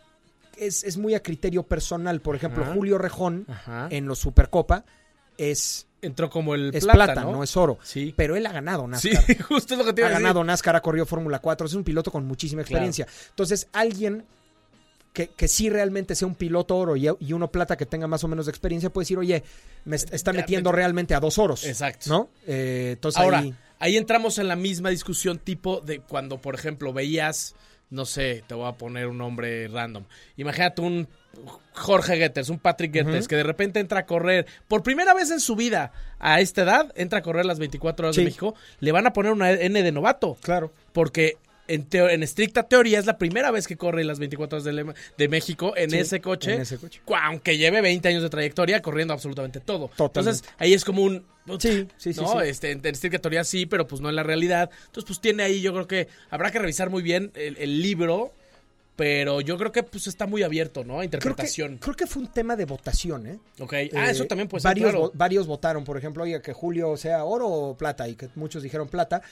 es, 0.57 0.85
es 0.85 0.97
muy 0.97 1.15
a 1.15 1.23
criterio 1.23 1.63
personal. 1.63 2.21
Por 2.21 2.37
ejemplo, 2.37 2.65
Ajá. 2.65 2.75
Julio 2.75 2.99
Rejón 2.99 3.45
Ajá. 3.49 3.89
en 3.91 4.07
los 4.07 4.19
Supercopa 4.19 4.85
es, 5.37 5.87
Entró 6.01 6.31
como 6.31 6.55
el 6.55 6.71
es 6.75 6.85
plata, 6.85 7.05
plata, 7.13 7.21
¿no? 7.23 7.33
¿no? 7.33 7.43
es 7.43 7.57
oro. 7.57 7.79
Sí. 7.83 8.15
Pero 8.17 8.37
él 8.37 8.47
ha 8.47 8.53
ganado 8.53 8.89
Sí, 8.97 9.11
NASCAR. 9.11 9.43
justo 9.49 9.75
es 9.75 9.79
lo 9.79 9.85
que 9.85 9.93
te 9.93 10.01
iba 10.03 10.07
ha 10.07 10.11
a 10.11 10.13
decir. 10.13 10.23
ganado 10.23 10.45
NASCAR, 10.45 10.77
ha 10.77 10.81
corrido 10.81 11.07
Fórmula 11.07 11.41
4, 11.41 11.67
es 11.67 11.75
un 11.75 11.83
piloto 11.83 12.13
con 12.13 12.25
muchísima 12.25 12.63
experiencia. 12.63 13.07
Entonces, 13.31 13.67
alguien 13.73 14.25
que, 15.13 15.29
que 15.29 15.49
sí 15.49 15.69
realmente 15.71 16.15
sea 16.15 16.29
un 16.29 16.35
piloto 16.35 16.77
oro 16.77 16.97
y, 16.97 17.09
y 17.21 17.33
uno 17.33 17.51
plata 17.51 17.77
que 17.77 17.87
tenga 17.87 18.07
más 18.07 18.23
o 18.25 18.29
menos 18.29 18.47
de 18.47 18.51
experiencia 18.51 18.91
puede 18.91 19.05
decir, 19.05 19.19
oye, 19.19 19.43
me 19.85 19.97
est- 19.97 20.13
está 20.15 20.33
metiendo 20.33 20.71
me- 20.71 20.77
realmente 20.77 21.15
a 21.15 21.21
dos 21.21 21.39
oros. 21.39 21.65
Exacto. 21.65 22.09
¿No? 22.11 22.29
Eh, 22.47 22.91
entonces 22.93 23.21
Ahora, 23.21 23.39
ahí- 23.41 23.55
ahí 23.79 23.97
entramos 23.97 24.39
en 24.39 24.49
la 24.49 24.57
misma 24.57 24.91
discusión 24.91 25.39
tipo 25.39 25.81
de 25.81 26.01
cuando, 26.01 26.39
por 26.39 26.55
ejemplo, 26.55 26.93
veías, 26.93 27.55
no 27.91 28.05
sé, 28.05 28.45
te 28.47 28.55
voy 28.55 28.69
a 28.69 28.73
poner 28.73 29.07
un 29.09 29.19
nombre 29.19 29.67
random. 29.69 30.05
Imagínate 30.37 30.83
un 30.83 31.09
Jorge 31.73 32.17
Getters, 32.17 32.49
un 32.49 32.59
Patrick 32.59 32.93
Getters, 32.93 33.29
que 33.29 33.37
de 33.37 33.45
repente 33.45 33.81
entra 33.81 34.01
a 34.01 34.07
correr, 34.07 34.47
por 34.67 34.83
primera 34.83 35.15
vez 35.15 35.31
en 35.31 35.41
su 35.41 35.55
vida, 35.57 35.93
a 36.19 36.41
esta 36.41 36.63
edad, 36.63 36.93
entra 36.97 37.21
a 37.21 37.23
correr 37.23 37.45
las 37.47 37.59
24 37.59 38.07
horas 38.07 38.17
Sí. 38.17 38.23
de 38.23 38.27
México, 38.27 38.55
le 38.81 38.93
van 38.93 39.07
a 39.07 39.13
poner 39.13 39.33
una 39.33 39.51
N 39.53 39.83
de 39.83 39.93
novato. 39.93 40.37
Claro. 40.43 40.73
Porque 40.93 41.37
en, 41.69 42.23
estricta 42.23 42.65
teoría 42.65 42.99
es 42.99 43.07
la 43.07 43.19
primera 43.19 43.51
vez 43.51 43.67
que 43.69 43.77
corre 43.77 44.03
las 44.05 44.19
24 44.19 44.59
horas 44.59 44.65
de, 44.65 44.95
de 45.17 45.29
México 45.29 45.75
en 45.77 45.91
Sí, 45.91 45.99
ese 45.99 46.21
coche. 46.21 46.55
en 46.55 46.63
ese 46.63 46.79
coche. 46.79 47.01
Aunque 47.23 47.57
lleve 47.59 47.81
20 47.81 48.09
años 48.09 48.23
de 48.23 48.31
trayectoria 48.31 48.81
corriendo 48.83 49.15
absolutamente 49.15 49.61
todo. 49.61 49.89
Totalmente. 49.97 50.21
Entonces 50.21 50.55
ahí 50.59 50.75
es 50.75 50.85
como 50.85 51.03
un... 51.03 51.25
Sí, 51.61 51.87
sí, 51.97 52.13
sí, 52.13 52.21
¿no? 52.21 52.41
sí. 52.41 52.49
Este, 52.49 52.71
en, 52.73 52.79
en 52.85 52.87
estricta 52.95 53.19
teoría 53.21 53.45
sí, 53.45 53.67
pero 53.67 53.87
pues 53.87 54.01
no 54.01 54.09
en 54.09 54.17
la 54.17 54.23
realidad. 54.23 54.71
Entonces 54.87 55.05
pues 55.07 55.21
tiene 55.21 55.43
ahí, 55.45 55.61
yo 55.61 55.73
creo 55.73 55.87
que 55.87 56.09
habrá 56.31 56.51
que 56.51 56.59
revisar 56.59 56.91
muy 56.91 57.03
bien 57.03 57.31
el, 57.35 57.57
el 57.59 57.81
libro. 57.83 58.33
Pero 58.97 59.41
yo 59.41 59.57
creo 59.59 59.71
que 59.71 59.85
pues 59.85 60.09
está 60.09 60.27
muy 60.27 60.43
abierto, 60.43 60.83
¿no? 60.83 60.95
A 60.95 60.97
Creo 60.97 61.01
que, 61.03 61.05
interpretación. 61.19 61.79
creo 61.79 61.95
que 61.95 62.09
fue 62.09 62.21
un 62.23 62.33
tema 62.33 62.57
de 62.57 62.65
votación, 62.65 63.29
¿eh? 63.29 63.39
Ok. 63.61 63.73
Ah, 63.73 63.79
Eh, 63.83 63.91
eso 64.11 64.25
también 64.25 64.49
puede 64.49 64.63
ser, 64.63 64.71
varios, 64.71 64.91
claro. 64.91 65.05
vo- 65.07 65.11
varios 65.15 65.47
votaron, 65.47 65.85
por 65.85 65.97
ejemplo, 65.97 66.25
oye, 66.25 66.43
que 66.43 66.53
Julio 66.53 66.97
sea 66.97 67.23
oro 67.23 67.47
o 67.47 67.77
plata, 67.77 68.09
y 68.09 68.17
que 68.17 68.29
muchos 68.35 68.61
dijeron 68.61 68.89
plata. 68.89 69.23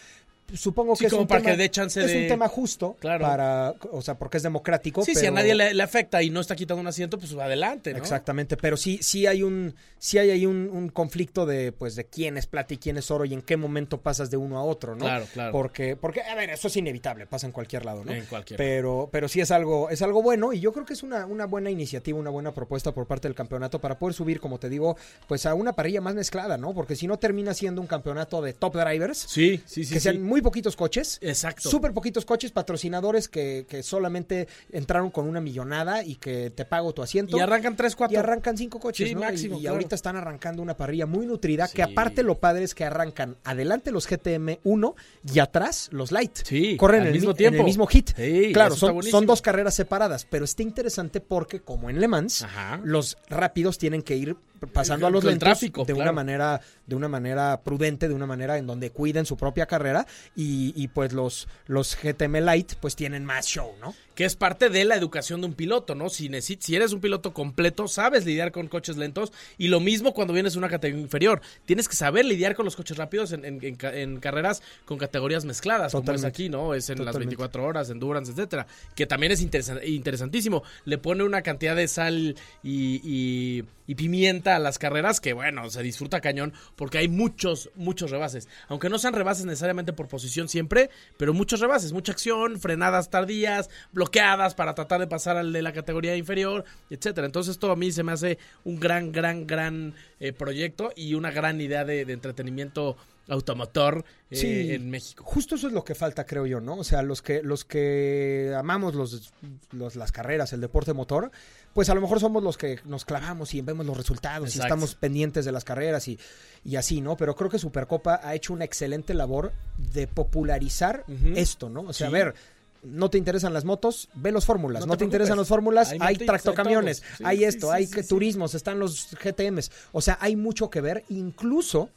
Supongo 0.55 0.95
Sí, 0.95 1.01
que 1.03 1.07
es, 1.09 1.13
un, 1.13 1.27
para 1.27 1.41
tema, 1.41 1.53
que 1.53 1.57
dé 1.63 1.71
chance 1.71 2.01
es 2.05 2.11
de- 2.13 2.23
un 2.23 2.29
tema 2.29 2.47
justo, 2.49 2.97
Claro. 3.01 3.25
para, 3.25 3.75
o 3.91 4.01
sea, 4.01 4.17
porque 4.17 4.37
es 4.37 4.43
democrático. 4.43 5.03
Sí, 5.05 5.15
si 5.15 5.27
a 5.27 5.31
nadie 5.31 5.55
le, 5.55 5.75
le 5.75 5.83
afecta 5.83 6.23
y 6.23 6.31
no 6.31 6.41
está 6.41 6.55
quitando 6.55 6.81
un 6.81 6.87
asiento, 6.87 7.19
pues 7.19 7.33
adelante, 7.35 7.93
¿no? 7.93 7.99
Exactamente, 7.99 8.57
pero 8.57 8.77
sí, 8.77 8.99
sí 9.03 9.27
hay 9.27 9.43
un, 9.43 9.75
sí 9.99 10.19
hay 10.19 10.31
ahí 10.31 10.47
un, 10.47 10.69
un 10.73 10.89
conflicto 10.89 11.47
de, 11.47 11.73
pues, 11.73 11.97
de 11.97 12.05
quién 12.07 12.37
es 12.37 12.47
plata 12.47 12.75
y 12.75 12.79
quién 12.79 12.97
es 12.97 13.11
oro 13.11 13.25
y 13.25 13.35
en 13.35 13.43
qué 13.43 13.57
momento 13.57 14.01
pasas 14.01 14.31
de 14.31 14.37
uno 14.37 14.59
a 14.59 14.63
otro, 14.63 14.95
¿no? 14.95 15.05
Claro, 15.05 15.27
claro. 15.33 15.53
Porque, 15.53 15.97
porque, 15.97 16.23
a 16.23 16.35
ver, 16.37 16.51
eso 16.51 16.69
es 16.69 16.77
inevitable, 16.77 17.27
pasa 17.27 17.47
en 17.47 17.53
cualquier 17.53 17.85
lado, 17.85 18.05
¿no? 18.05 18.13
En 18.13 18.25
cualquier. 18.27 18.57
Pero, 18.57 19.09
pero 19.11 19.29
sí 19.29 19.41
es 19.41 19.51
algo, 19.51 19.91
es 19.91 20.01
algo 20.03 20.23
bueno 20.23 20.53
y 20.53 20.61
yo 20.61 20.73
creo 20.73 20.87
que 20.87 20.93
es 20.93 21.03
una, 21.03 21.27
una 21.27 21.47
buena 21.47 21.71
iniciativa, 21.71 22.19
una 22.19 22.31
buena 22.31 22.55
propuesta 22.55 22.93
por 22.93 23.07
parte 23.07 23.27
del 23.27 23.35
campeonato 23.35 23.81
para 23.81 23.99
poder 23.99 24.15
subir, 24.15 24.39
como 24.41 24.59
te 24.59 24.69
digo, 24.69 24.97
pues 25.27 25.45
a 25.47 25.55
una 25.55 25.73
parrilla 25.73 26.01
más 26.01 26.15
mezclada, 26.15 26.57
¿no? 26.57 26.73
Porque 26.73 26.95
si 26.95 27.07
no 27.09 27.19
termina 27.19 27.53
siendo 27.53 27.81
un 27.81 27.87
campeonato 27.89 28.41
de 28.43 28.53
top 28.53 28.77
drivers, 28.77 29.19
Sí, 29.19 29.61
sí, 29.67 29.85
sí. 29.85 29.95
que 29.95 30.01
sí. 30.01 30.05
sean 30.05 30.23
muy 30.37 30.43
poquitos 30.43 30.77
coches. 30.77 31.19
Exacto. 31.23 31.71
Súper 31.71 31.95
poquitos 31.95 32.27
coches, 32.27 32.51
patrocinadores 32.53 33.27
que, 33.27 33.65
que 33.67 33.83
solamente 33.83 34.49
entraron 34.71 35.11
con 35.11 35.27
una 35.27 35.41
millonada 35.41 36.05
y 36.05 36.17
que 36.17 36.51
te 36.51 36.67
pago 36.67 36.93
tu 36.93 37.01
asiento. 37.03 37.39
Y 37.39 37.41
arrancan 37.41 37.75
3, 37.75 37.97
4. 37.97 38.15
Y 38.15 38.19
arrancan 38.19 38.59
cinco 38.59 38.79
coches, 38.79 39.09
Sí, 39.09 39.15
¿no? 39.15 39.23
máximo, 39.23 39.55
y 39.57 39.59
y 39.59 39.61
claro. 39.63 39.77
ahorita 39.77 39.95
están 39.95 40.17
arrancando 40.17 40.61
una 40.61 40.77
parrilla 40.77 41.07
muy 41.07 41.25
nutrida, 41.25 41.67
Sí. 41.69 41.77
que 41.77 41.83
aparte 41.83 42.23
lo 42.23 42.39
padre 42.39 42.65
es 42.65 42.75
que 42.75 42.85
arrancan 42.85 43.39
adelante 43.45 43.91
los 43.93 44.07
GTM 44.07 44.59
1 44.63 44.95
y 45.33 45.39
atrás 45.39 45.89
los 45.91 46.13
Light. 46.13 46.37
Sí, 46.45 46.77
Corren 46.77 47.01
al 47.01 47.07
en 47.09 47.15
el, 47.15 47.21
mismo 47.21 47.29
mi- 47.29 47.33
en 47.33 47.37
tiempo. 47.39 47.59
el 47.61 47.65
mismo 47.65 47.87
hit. 47.87 48.11
Sí, 48.15 48.51
claro, 48.53 48.77
son, 48.77 49.03
son 49.05 49.25
dos 49.25 49.41
carreras 49.41 49.75
separadas, 49.75 50.27
pero 50.29 50.45
está 50.45 50.63
interesante 50.63 51.23
porque 51.23 51.61
como 51.61 51.89
en 51.89 51.99
Le 51.99 52.09
Mans, 52.09 52.43
Ajá. 52.43 52.79
los 52.85 53.17
rápidos 53.31 53.79
tienen 53.79 54.03
que 54.03 54.17
ir 54.17 54.37
pasando 54.73 55.07
a 55.07 55.11
los 55.11 55.25
lentos 55.25 55.41
tráfico, 55.47 55.85
de 55.85 55.93
una 55.93 56.13
manera 56.13 56.61
de 56.87 56.95
una 56.95 57.09
manera 57.09 57.61
prudente, 57.63 58.09
de 58.09 58.15
una 58.15 58.27
manera 58.27 58.59
en 58.59 58.67
donde 58.67 58.91
cuiden 58.91 59.27
su 59.27 59.37
propia 59.37 59.67
carrera 59.67 60.07
y, 60.37 60.73
y 60.81 60.89
pues 60.89 61.13
los 61.13 61.49
los 61.67 61.97
GTM 62.01 62.37
Light 62.41 62.75
pues 62.81 62.95
tienen 62.97 63.25
más 63.25 63.47
show, 63.47 63.73
¿no? 63.81 63.95
Que 64.15 64.25
es 64.25 64.35
parte 64.37 64.71
de 64.71 64.85
la 64.87 64.95
educación 64.97 65.41
de 65.43 65.49
un 65.49 65.53
piloto, 65.55 65.95
¿no? 65.95 66.09
Si, 66.09 66.31
si 66.41 66.75
eres 66.75 66.93
un 66.93 67.01
piloto 67.03 67.35
completo, 67.35 67.87
sabes 67.87 68.25
lidiar 68.25 68.51
con 68.51 68.67
coches 68.69 68.97
lentos. 68.97 69.31
Y 69.59 69.69
lo 69.69 69.79
mismo 69.79 70.15
cuando 70.15 70.33
vienes 70.33 70.55
a 70.55 70.59
una 70.59 70.71
categoría 70.71 71.03
inferior. 71.03 71.43
Tienes 71.67 71.87
que 71.87 71.97
saber 71.97 72.25
lidiar 72.25 72.55
con 72.55 72.65
los 72.65 72.77
coches 72.77 72.97
rápidos 72.97 73.33
en, 73.33 73.45
en- 73.45 73.63
en 73.63 73.75
ca- 73.77 73.95
en 73.95 74.19
carreras 74.21 74.63
con 74.87 74.97
categorías 74.97 75.45
mezcladas, 75.45 75.93
como 75.93 76.01
es 76.01 76.07
Totalmente. 76.07 76.29
aquí, 76.29 76.49
¿no? 76.49 76.73
Es 76.73 76.89
en 76.89 76.97
las 76.99 77.09
Totalmente. 77.09 77.37
24 77.37 77.65
horas, 77.65 77.91
endurance, 77.91 78.33
etcétera. 78.33 78.67
Que 78.95 79.07
también 79.07 79.33
es 79.33 79.43
interesa- 79.43 79.85
interesantísimo. 79.85 80.63
Le 80.87 80.97
pone 80.97 81.23
una 81.23 81.43
cantidad 81.43 81.77
de 81.77 81.87
sal 81.87 82.37
y, 82.63 83.01
y- 83.05 83.65
y 83.89 83.95
pimienta 83.97 84.46
a 84.55 84.59
las 84.59 84.79
carreras 84.79 85.21
que, 85.21 85.33
bueno, 85.33 85.69
se 85.71 85.83
disfruta 85.83 86.21
cañón 86.21 86.53
porque 86.77 86.99
hay 86.99 87.09
muchos, 87.09 87.71
muchos 87.75 88.11
rebases. 88.11 88.49
Aunque 88.69 88.89
no 88.89 88.99
sean 88.99 89.15
rebases 89.15 89.45
necesariamente 89.47 89.93
por 89.93 90.07
posición 90.09 90.49
siempre, 90.49 90.91
pero 91.17 91.35
muchos 91.35 91.61
rebases, 91.61 91.93
mucha 91.93 92.13
acción, 92.13 92.61
frenadas 92.61 93.11
tardías, 93.11 93.69
bloqueadas 93.93 94.55
para 94.55 94.75
tratar 94.75 95.01
de 95.01 95.07
pasar 95.09 95.37
al 95.37 95.53
de 95.53 95.63
la 95.63 95.73
categoría 95.73 96.17
inferior, 96.17 96.65
etcétera. 96.91 97.27
Entonces 97.27 97.53
esto 97.53 97.71
a 97.73 97.77
mí 97.77 97.91
se 97.91 98.03
me 98.03 98.13
hace 98.13 98.39
un 98.65 98.79
gran, 98.79 99.11
gran, 99.13 99.47
gran 99.47 99.95
eh, 100.21 100.33
proyecto 100.33 100.93
y 100.95 101.15
una 101.15 101.31
gran 101.31 101.61
idea 101.61 101.85
de, 101.85 102.05
de 102.05 102.13
entretenimiento 102.13 102.97
automotor 103.29 104.05
eh, 104.31 104.37
Sí. 104.37 104.73
en 104.73 104.89
México. 104.89 105.25
Justo 105.25 105.57
eso 105.57 105.67
es 105.67 105.73
lo 105.73 105.83
que 105.85 105.97
falta, 105.97 106.25
creo 106.25 106.47
yo, 106.47 106.61
¿no? 106.61 106.77
O 106.77 106.85
sea, 106.85 107.03
los 107.03 107.23
que, 107.23 107.43
los 107.43 107.65
que 107.65 108.53
amamos 108.57 108.95
los, 108.95 109.33
los- 109.73 109.97
las 109.97 110.13
carreras, 110.13 110.53
el 110.53 110.61
deporte 110.61 110.93
motor, 110.93 111.31
pues 111.77 111.91
a 111.91 111.95
lo 111.95 112.01
mejor 112.01 112.21
somos 112.21 112.43
los 112.43 112.57
que 112.57 112.81
nos 112.87 113.05
clavamos 113.05 113.53
y 113.53 113.61
vemos 113.61 113.85
los 113.85 113.99
resultados 113.99 114.57
y 114.57 114.61
estamos 114.61 114.95
pendientes 114.95 115.45
de 115.45 115.53
las 115.53 115.63
carreras 115.63 116.09
y, 116.09 116.19
y 116.65 116.77
así, 116.77 117.03
¿no? 117.03 117.19
Pero 117.19 117.37
creo 117.37 117.51
que 117.51 117.59
Supercopa 117.59 118.19
ha 118.25 118.35
hecho 118.35 118.55
una 118.55 118.65
excelente 118.65 119.13
labor 119.13 119.53
de 119.93 120.07
popularizar 120.07 121.05
esto, 121.35 121.69
¿no? 121.69 121.83
O 121.83 121.93
sea, 121.93 122.09
Sí. 122.09 122.15
a 122.15 122.19
ver. 122.19 122.35
No 122.83 123.11
te 123.11 123.19
interesan 123.19 123.53
las 123.53 123.67
motos, 123.67 124.09
ve 124.15 124.33
los 124.33 124.47
fórmulas. 124.47 124.81
No 124.81 124.87
No, 124.87 124.93
te 124.95 125.01
te, 125.01 125.05
interesan 125.05 125.37
los 125.37 125.49
fórmulas, 125.49 125.95
Hay 126.01 126.17
tractocamiones. 126.17 127.03
Sí, 127.19 127.25
hay 127.27 127.45
esto, 127.45 127.67
sí, 127.67 127.73
hay 127.75 127.87
sí, 127.87 128.03
turismos, 128.09 128.55
están 128.55 128.79
los 128.79 129.09
GTMs. 129.23 129.71
O 129.93 130.01
sea, 130.01 130.17
hay 130.19 130.35
mucho 130.35 130.71
que 130.71 130.81
ver, 130.81 131.05
incluso 131.11 131.91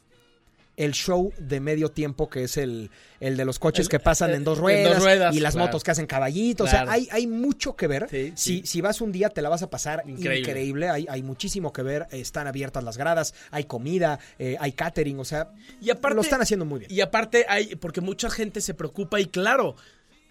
el 0.79 0.93
show 0.93 1.31
de 1.37 1.59
medio 1.59 1.89
tiempo 1.91 2.29
que 2.29 2.45
es 2.45 2.57
el, 2.57 2.89
el 3.19 3.35
de 3.37 3.45
los 3.45 3.59
coches 3.59 3.85
El- 3.85 3.89
que 3.89 3.99
pasan 3.99 4.29
el- 4.31 4.37
en 4.37 4.43
dos 4.45 4.57
en 4.57 4.63
ruedas, 4.63 4.93
dos 4.95 5.03
ruedas, 5.03 5.35
y 5.35 5.39
las 5.41 5.53
claro. 5.53 5.67
motos 5.67 5.83
que 5.83 5.91
hacen 5.91 6.07
caballitos. 6.07 6.69
Claro. 6.69 6.85
O 6.85 6.87
sea, 6.87 6.93
hay, 6.95 7.07
hay 7.11 7.27
mucho 7.27 7.75
que 7.75 7.87
ver. 7.87 8.07
Sí, 8.09 8.31
si, 8.35 8.57
sí. 8.59 8.65
si 8.65 8.81
vas 8.81 9.01
un 9.01 9.11
día 9.11 9.29
te 9.29 9.41
la 9.41 9.49
vas 9.49 9.61
a 9.61 9.69
pasar 9.69 10.03
Increíble. 10.07 10.39
increíble. 10.39 10.89
Hay, 10.89 11.05
hay 11.09 11.21
muchísimo 11.21 11.73
que 11.73 11.83
ver. 11.83 12.07
Están 12.11 12.47
abiertas 12.47 12.83
las 12.83 12.97
gradas, 12.97 13.33
hay 13.51 13.65
comida, 13.65 14.19
eh, 14.39 14.55
hay 14.59 14.71
catering. 14.71 15.19
O 15.19 15.25
sea, 15.25 15.51
Y 15.81 15.89
aparte, 15.89 16.15
lo 16.15 16.21
están 16.21 16.41
haciendo 16.41 16.65
muy 16.65 16.79
bien. 16.79 16.91
Y 16.91 17.01
aparte 17.01 17.45
hay, 17.49 17.75
porque 17.75 18.01
mucha 18.01 18.29
gente 18.29 18.61
se 18.61 18.73
preocupa 18.73 19.19
y 19.19 19.25
claro, 19.25 19.75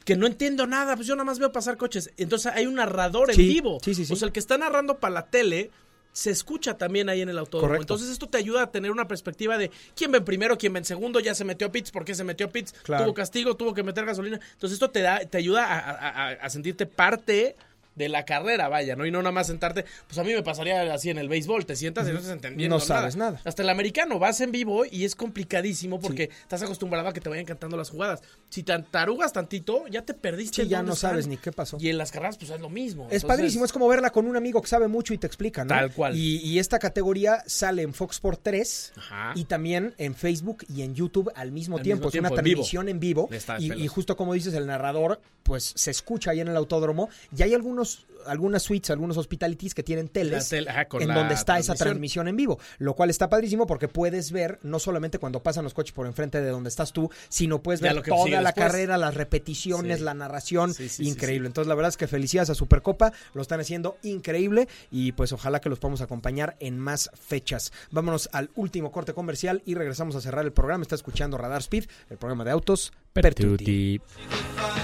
que 0.05 0.17
no 0.17 0.27
entiendo 0.27 0.67
nada, 0.67 0.97
pues 0.97 1.07
yo 1.07 1.15
nada 1.15 1.25
más 1.27 1.39
veo 1.39 1.53
pasar 1.53 1.77
coches. 1.77 2.11
Entonces 2.17 2.51
hay 2.55 2.67
un 2.67 2.77
narrador 2.77 3.31
en 3.31 3.37
vivo. 3.37 3.79
sí, 3.85 3.95
sí, 3.95 4.07
sí. 4.07 4.13
O 4.15 4.17
sea, 4.17 4.25
el 4.27 4.33
que 4.33 4.41
está 4.41 4.57
narrando 4.57 4.99
para 4.99 5.13
la 5.13 5.27
tele 5.27 5.71
se 6.13 6.31
escucha 6.31 6.77
también 6.77 7.09
ahí 7.09 7.21
en 7.21 7.29
el 7.29 7.39
autódromo. 7.39 7.69
Correcto. 7.69 7.83
Entonces 7.95 8.09
esto 8.11 8.29
te 8.29 8.39
ayuda 8.39 8.63
a 8.65 8.71
tener 8.73 8.91
una 8.91 9.07
perspectiva 9.07 9.57
de 9.57 9.71
quién 9.95 10.11
ven 10.11 10.25
primero, 10.25 10.59
quién 10.59 10.73
ven 10.73 10.85
segundo, 10.85 11.21
ya 11.21 11.35
se 11.35 11.45
metió 11.45 11.67
a 11.69 11.73
pits, 11.73 11.91
por 11.91 12.05
qué 12.05 12.15
se 12.15 12.25
metió 12.25 12.47
a 12.47 12.51
pits, 12.51 12.73
Claro. 12.83 13.05
tuvo 13.05 13.15
castigo, 13.15 13.57
tuvo 13.57 13.73
que 13.75 13.83
meter 13.83 14.05
gasolina. 14.05 14.41
Entonces 14.53 14.75
esto 14.75 14.91
te 14.91 15.01
da, 15.03 15.21
te 15.21 15.39
ayuda 15.39 15.65
a, 15.65 15.79
a- 15.91 16.29
a- 16.29 16.33
a 16.33 16.51
sentirte 16.51 16.87
parte 16.87 17.55
de 17.99 18.09
la 18.09 18.25
carrera, 18.25 18.69
vaya, 18.69 18.97
¿no? 18.97 19.05
Y 19.05 19.11
no 19.11 19.19
nada 19.19 19.33
más 19.33 19.49
sentarte, 19.49 19.85
pues 20.07 20.17
a 20.19 20.25
mí 20.25 20.33
me 20.33 20.43
pasaría 20.43 20.95
así 20.95 21.11
en 21.11 21.19
el 21.19 21.29
béisbol, 21.29 21.67
te 21.67 21.77
sientas 21.77 22.09
y 22.09 22.13
no 22.13 22.19
estás 22.19 22.33
entendiendo 22.33 22.77
No 22.77 22.81
sabes 22.81 23.17
nada. 23.17 23.41
Hasta 23.45 23.63
el 23.63 23.69
americano, 23.69 24.19
vas 24.19 24.41
en 24.41 24.53
vivo 24.53 24.85
y 24.91 25.05
es 25.05 25.15
complicadísimo 25.15 26.01
porque 26.01 26.31
estás 26.43 26.63
acostumbrado 26.63 27.09
a 27.09 27.13
que 27.13 27.21
te 27.21 27.29
vayan 27.29 27.45
cantando 27.45 27.77
las 27.77 27.91
jugadas. 27.91 28.23
Si 28.49 28.63
te 28.63 28.79
tarugas 28.91 29.33
tantito, 29.33 29.87
ya 29.89 30.03
te 30.03 30.15
perdiste. 30.15 30.57
Sí, 30.57 30.63
en 30.63 30.69
ya 30.69 30.83
no 30.83 30.95
sabes 30.97 31.27
ni 31.27 31.37
qué 31.37 31.53
pasó. 31.53 31.77
Y 31.81 31.89
en 31.89 31.99
las 31.99 32.11
carreras, 32.13 32.39
pues 32.39 32.51
es 32.51 32.61
lo 32.61 32.69
mismo. 32.71 33.05
Es 33.05 33.23
Entonces, 33.23 33.25
padrísimo, 33.25 33.65
es 33.65 33.73
como 33.73 33.89
verla 33.89 34.11
con 34.11 34.27
un 34.27 34.37
amigo 34.37 34.63
que 34.63 34.69
sabe 34.69 34.89
mucho 34.89 35.13
y 35.15 35.19
te 35.19 35.27
explica, 35.27 35.65
¿no? 35.65 35.69
Tal 35.69 35.93
cual. 35.93 36.17
Y, 36.17 36.37
y 36.39 36.59
esta 36.59 36.79
categoría 36.79 37.43
sale 37.47 37.83
en 37.83 37.93
Fox 37.95 38.17
Sport 38.17 38.41
3 38.43 38.93
Ajá. 38.97 39.33
y 39.35 39.45
también 39.45 39.95
en 39.99 40.15
Facebook 40.15 40.65
y 40.69 40.83
en 40.83 40.95
YouTube 40.95 41.31
al 41.35 41.53
mismo 41.53 41.77
Al 41.79 41.83
tiempo. 41.83 42.07
mismo 42.07 42.19
es 42.19 42.21
una 42.21 42.29
en 42.39 42.45
vivo. 42.45 42.57
transmisión 42.57 42.89
en 42.89 43.01
vivo. 43.01 43.29
Está 43.33 43.59
de 43.59 43.65
Y, 43.65 43.73
y 43.85 43.87
justo 43.89 44.17
como 44.17 44.35
dices, 44.35 44.55
el 44.55 44.67
narrador, 44.67 45.21
pues 45.43 45.73
se 45.77 45.91
escucha 45.91 46.31
ahí 46.31 46.41
en 46.41 46.49
el 46.49 46.57
autódromo. 46.57 47.09
Y 47.37 47.43
hay 47.43 47.55
algunos, 47.55 47.88
algunas 48.27 48.63
suites, 48.63 48.91
algunos 48.91 49.17
hospitalities 49.17 49.75
que 49.75 49.83
tienen 49.83 50.09
teles 50.09 50.53
ajá, 50.69 50.87
en 51.01 51.09
donde 51.15 51.33
está 51.35 51.59
esa 51.59 51.75
transmisión. 51.75 52.29
en 52.29 52.37
vivo. 52.37 52.59
Lo 52.79 52.95
cual 52.95 53.09
está 53.09 53.31
padrísimo 53.31 53.67
porque 53.67 53.89
puedes 53.89 54.33
ver 54.33 54.59
no 54.63 54.79
solamente 54.79 55.19
cuando 55.19 55.43
pasan 55.43 55.65
los 55.65 55.73
coches 55.73 55.93
por 55.95 56.07
enfrente 56.07 56.41
de 56.43 56.51
donde 56.51 56.69
estás 56.69 56.93
tú, 56.93 57.11
sino 57.31 57.63
puedes 57.63 57.81
ver 57.81 57.95
lo 57.95 58.03
que 58.03 58.11
toda 58.11 58.29
la 58.29 58.51
después. 58.51 58.67
carrera, 58.67 58.99
las 58.99 59.15
repeticiones, 59.15 59.99
Sí. 59.99 60.05
la 60.05 60.13
narración. 60.15 60.75
Sí, 60.75 60.89
sí, 60.91 61.05
sí, 61.05 61.09
increíble. 61.09 61.47
Entonces, 61.47 61.69
la 61.69 61.75
verdad 61.75 61.89
es 61.91 61.97
que 61.97 62.07
felicidades 62.07 62.51
a 62.51 62.55
Supercopa, 62.55 63.13
lo 63.33 63.41
están 63.41 63.61
haciendo 63.61 63.97
increíble 64.03 64.69
y 64.91 65.13
pues 65.13 65.33
ojalá 65.33 65.61
que 65.61 65.71
los 65.71 65.79
podamos 65.79 66.01
acompañar 66.03 66.57
en 66.61 66.79
más 66.79 67.11
fechas. 67.19 67.73
Vámonos 67.93 68.29
al 68.33 68.51
último 68.57 68.93
corte 68.93 69.15
comercial 69.15 69.63
y 69.65 69.75
regresamos 69.75 70.17
a 70.17 70.21
cerrar 70.21 70.45
el 70.45 70.53
programa. 70.53 70.83
Está 70.83 70.97
escuchando 70.97 71.39
Radar 71.39 71.61
Speed, 71.63 71.85
el 72.11 72.19
programa 72.19 72.45
de 72.45 72.51
autos 72.51 72.93
Pertuti. 73.15 74.01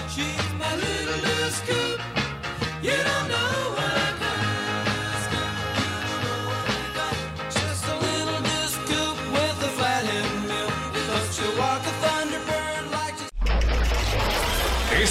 She's 0.08 1.83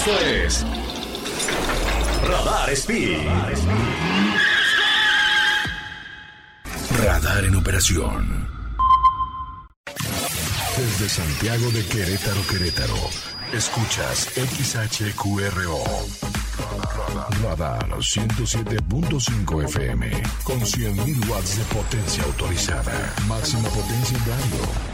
Esto 0.06 0.20
es 0.26 0.66
Radar 2.28 2.70
Speed. 2.72 3.26
Radar 7.02 7.44
en 7.46 7.56
operación. 7.56 8.46
Desde 10.76 11.08
Santiago 11.08 11.70
de 11.70 11.86
Querétaro, 11.86 12.46
Querétaro. 12.50 12.98
Escuchas 13.54 14.28
XHQRO. 14.34 15.82
Radar 17.42 17.88
107.5 17.88 19.64
FM. 19.64 20.22
Con 20.44 20.60
100.000 20.60 21.30
watts 21.30 21.56
de 21.56 21.64
potencia 21.74 22.24
autorizada. 22.24 23.14
Máxima 23.26 23.70
potencia 23.70 24.18
en 24.18 24.24
radio. 24.26 24.93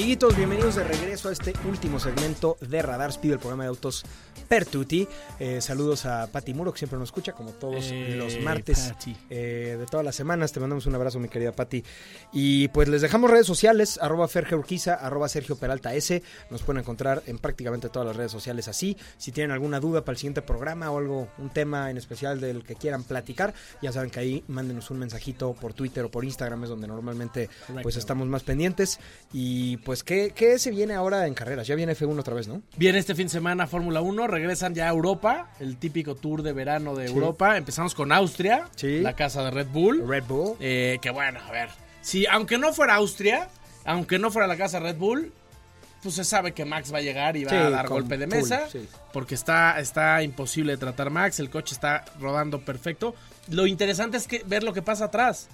Amiguitos, 0.00 0.34
bienvenidos 0.34 0.76
de 0.76 0.84
regreso 0.84 1.28
a 1.28 1.32
este 1.32 1.52
último 1.68 2.00
segmento 2.00 2.56
de 2.62 2.80
Radar 2.80 3.10
Speed, 3.10 3.32
el 3.32 3.38
programa 3.38 3.64
de 3.64 3.68
autos 3.68 4.02
Pertuti. 4.48 5.06
Eh, 5.38 5.60
saludos 5.60 6.06
a 6.06 6.26
Pati 6.26 6.54
Muro, 6.54 6.72
que 6.72 6.78
siempre 6.78 6.98
nos 6.98 7.08
escucha, 7.10 7.32
como 7.32 7.50
todos 7.52 7.84
Eh, 7.92 8.14
los 8.16 8.40
martes 8.40 8.92
Pati. 8.94 9.14
eh, 9.28 9.76
de 9.78 9.84
todas 9.84 10.02
las 10.02 10.16
semanas. 10.16 10.52
Te 10.52 10.58
mandamos 10.58 10.86
un 10.86 10.94
abrazo, 10.94 11.20
mi 11.20 11.28
querida 11.28 11.52
Pati. 11.52 11.84
Y 12.32 12.68
pues 12.68 12.88
les 12.88 13.02
dejamos 13.02 13.30
redes 13.30 13.46
sociales, 13.46 13.98
arroba 14.00 14.26
Ferge 14.26 14.54
Urquiza, 14.54 14.94
arroba 14.94 15.28
Sergio 15.28 15.56
Peralta 15.56 15.94
S. 15.94 16.22
Nos 16.48 16.62
pueden 16.62 16.80
encontrar 16.80 17.22
en 17.26 17.36
prácticamente 17.38 17.90
todas 17.90 18.08
las 18.08 18.16
redes 18.16 18.32
sociales 18.32 18.68
así. 18.68 18.96
Si 19.18 19.32
tienen 19.32 19.50
alguna 19.50 19.80
duda 19.80 20.02
para 20.02 20.14
el 20.14 20.18
siguiente 20.18 20.40
programa 20.40 20.90
o 20.90 20.96
algo, 20.96 21.28
un 21.36 21.50
tema 21.50 21.90
en 21.90 21.98
especial 21.98 22.40
del 22.40 22.64
que 22.64 22.74
quieran 22.74 23.04
platicar, 23.04 23.52
ya 23.82 23.92
saben 23.92 24.08
que 24.08 24.20
ahí 24.20 24.44
mándenos 24.48 24.90
un 24.90 24.98
mensajito 24.98 25.52
por 25.52 25.74
Twitter 25.74 26.04
o 26.04 26.10
por 26.10 26.24
Instagram, 26.24 26.64
es 26.64 26.70
donde 26.70 26.88
normalmente 26.88 27.50
pues 27.82 27.96
estamos 27.96 28.26
más 28.28 28.42
pendientes. 28.44 28.98
Y 29.34 29.76
pues, 29.76 29.89
¿qué, 30.02 30.32
qué 30.34 30.58
se 30.58 30.70
viene 30.70 30.94
ahora 30.94 31.26
en 31.26 31.34
carreras? 31.34 31.66
Ya 31.66 31.74
viene 31.74 31.94
F1 31.96 32.18
otra 32.20 32.34
vez, 32.34 32.48
¿no? 32.48 32.62
Viene 32.76 32.98
este 32.98 33.14
fin 33.14 33.26
de 33.26 33.30
semana 33.32 33.66
Fórmula 33.66 34.00
1, 34.00 34.26
regresan 34.26 34.74
ya 34.74 34.86
a 34.86 34.90
Europa, 34.90 35.50
el 35.60 35.76
típico 35.76 36.14
tour 36.14 36.42
de 36.42 36.52
verano 36.52 36.94
de 36.94 37.06
Europa. 37.06 37.56
Empezamos 37.56 37.94
con 37.94 38.12
Austria, 38.12 38.68
Sí. 38.76 39.00
la 39.00 39.14
casa 39.16 39.42
de 39.44 39.50
Red 39.50 39.68
Bull. 39.68 40.06
Red 40.08 40.24
Bull. 40.24 40.56
Eh, 40.60 40.98
que 41.02 41.10
bueno, 41.10 41.40
a 41.46 41.50
ver. 41.52 41.68
Si, 42.02 42.26
aunque 42.26 42.56
no 42.58 42.72
fuera 42.72 42.94
Austria, 42.94 43.48
aunque 43.84 44.18
no 44.18 44.30
fuera 44.30 44.46
la 44.46 44.56
casa 44.56 44.78
Red 44.80 44.96
Bull, 44.96 45.32
pues 46.02 46.14
se 46.14 46.24
sabe 46.24 46.52
que 46.52 46.64
Max 46.64 46.92
va 46.94 46.98
a 46.98 47.02
llegar 47.02 47.36
y 47.36 47.44
va 47.44 47.50
Sí, 47.50 47.56
a 47.56 47.68
dar 47.68 47.86
golpe 47.88 48.16
de 48.16 48.26
full, 48.26 48.36
mesa. 48.36 48.68
sí. 48.70 48.88
Porque 49.12 49.34
está, 49.34 49.78
está 49.80 50.22
imposible 50.22 50.72
de 50.72 50.78
tratar 50.78 51.10
Max. 51.10 51.40
El 51.40 51.50
coche 51.50 51.74
está 51.74 52.04
rodando 52.18 52.64
perfecto. 52.64 53.14
Lo 53.50 53.66
interesante 53.66 54.16
es 54.16 54.26
que 54.26 54.42
ver 54.46 54.62
lo 54.62 54.72
que 54.72 54.80
pasa 54.80 55.06
atrás. 55.06 55.48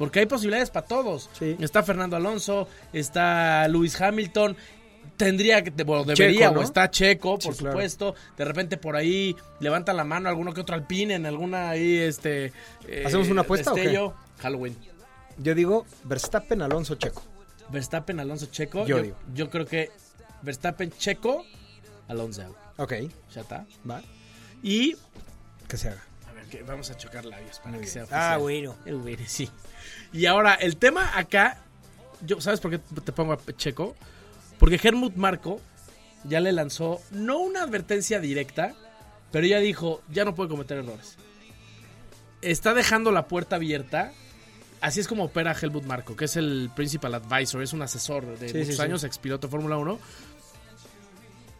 Porque 0.00 0.20
hay 0.20 0.26
posibilidades 0.26 0.70
para 0.70 0.86
todos. 0.86 1.28
Sí. 1.38 1.56
Está 1.60 1.82
Fernando 1.82 2.16
Alonso, 2.16 2.66
está 2.94 3.68
Lewis 3.68 4.00
Hamilton. 4.00 4.56
Tendría 5.18 5.62
que, 5.62 5.70
bueno, 5.84 6.04
debería, 6.04 6.40
Checo, 6.48 6.54
¿no? 6.54 6.60
o 6.60 6.62
está 6.62 6.90
Checo, 6.90 7.38
por 7.38 7.42
Sí, 7.42 7.58
claro. 7.58 7.72
supuesto. 7.72 8.14
De 8.38 8.44
repente 8.46 8.78
por 8.78 8.96
ahí 8.96 9.36
levanta 9.60 9.92
la 9.92 10.02
mano 10.04 10.30
alguno 10.30 10.54
que 10.54 10.62
otro 10.62 10.74
alpine 10.74 11.14
en 11.16 11.26
alguna 11.26 11.68
ahí, 11.68 11.98
este. 11.98 12.46
eh, 12.88 13.02
¿Hacemos 13.04 13.28
una 13.28 13.42
apuesta 13.42 13.72
o 13.72 13.74
qué? 13.74 14.10
Halloween. 14.38 14.74
Yo 15.36 15.54
digo 15.54 15.84
Verstappen, 16.04 16.62
Alonso, 16.62 16.94
Checo. 16.94 17.22
Verstappen, 17.68 18.18
Alonso, 18.20 18.46
Checo. 18.46 18.86
Yo 18.86 18.96
Yo, 18.96 19.02
digo. 19.02 19.16
yo 19.34 19.50
creo 19.50 19.66
que 19.66 19.90
Verstappen, 20.40 20.90
Checo, 20.92 21.44
Alonso. 22.08 22.56
Ok, 22.78 22.94
Ya 23.34 23.42
está. 23.42 23.66
va. 23.88 24.00
Y. 24.62 24.96
Que 25.68 25.76
se 25.76 25.90
haga. 25.90 26.02
Que 26.50 26.62
vamos 26.62 26.90
a 26.90 26.96
chocar 26.96 27.24
labios 27.24 27.58
para 27.58 27.72
Muy 27.72 27.80
que 27.80 27.86
sea 27.86 28.02
oficial. 28.04 28.32
Ah, 28.32 28.36
bueno. 28.38 28.76
Sí. 29.26 29.48
Y 30.12 30.26
ahora, 30.26 30.54
el 30.54 30.76
tema 30.76 31.16
acá. 31.18 31.58
Yo, 32.26 32.40
¿Sabes 32.40 32.60
por 32.60 32.70
qué 32.72 32.78
te 32.78 33.12
pongo 33.12 33.32
a 33.32 33.38
Checo? 33.56 33.96
Porque 34.58 34.78
Helmut 34.82 35.14
Marco 35.16 35.60
ya 36.24 36.40
le 36.40 36.52
lanzó, 36.52 37.00
no 37.12 37.38
una 37.38 37.62
advertencia 37.62 38.20
directa, 38.20 38.74
pero 39.32 39.46
ya 39.46 39.58
dijo, 39.58 40.02
ya 40.10 40.24
no 40.26 40.34
puede 40.34 40.50
cometer 40.50 40.78
errores. 40.78 41.16
Está 42.42 42.74
dejando 42.74 43.10
la 43.12 43.26
puerta 43.26 43.56
abierta. 43.56 44.12
Así 44.82 45.00
es 45.00 45.08
como 45.08 45.24
opera 45.24 45.54
Helmut 45.58 45.84
Marco, 45.84 46.16
que 46.16 46.24
es 46.26 46.36
el 46.36 46.70
principal 46.74 47.14
advisor, 47.14 47.62
es 47.62 47.72
un 47.72 47.82
asesor 47.82 48.38
de 48.38 48.48
Sí, 48.48 48.54
muchos 48.54 48.66
sí, 48.68 48.76
sí. 48.76 48.82
años, 48.82 49.04
expiloto 49.04 49.46
de 49.46 49.50
Fórmula 49.50 49.76
1. 49.78 49.98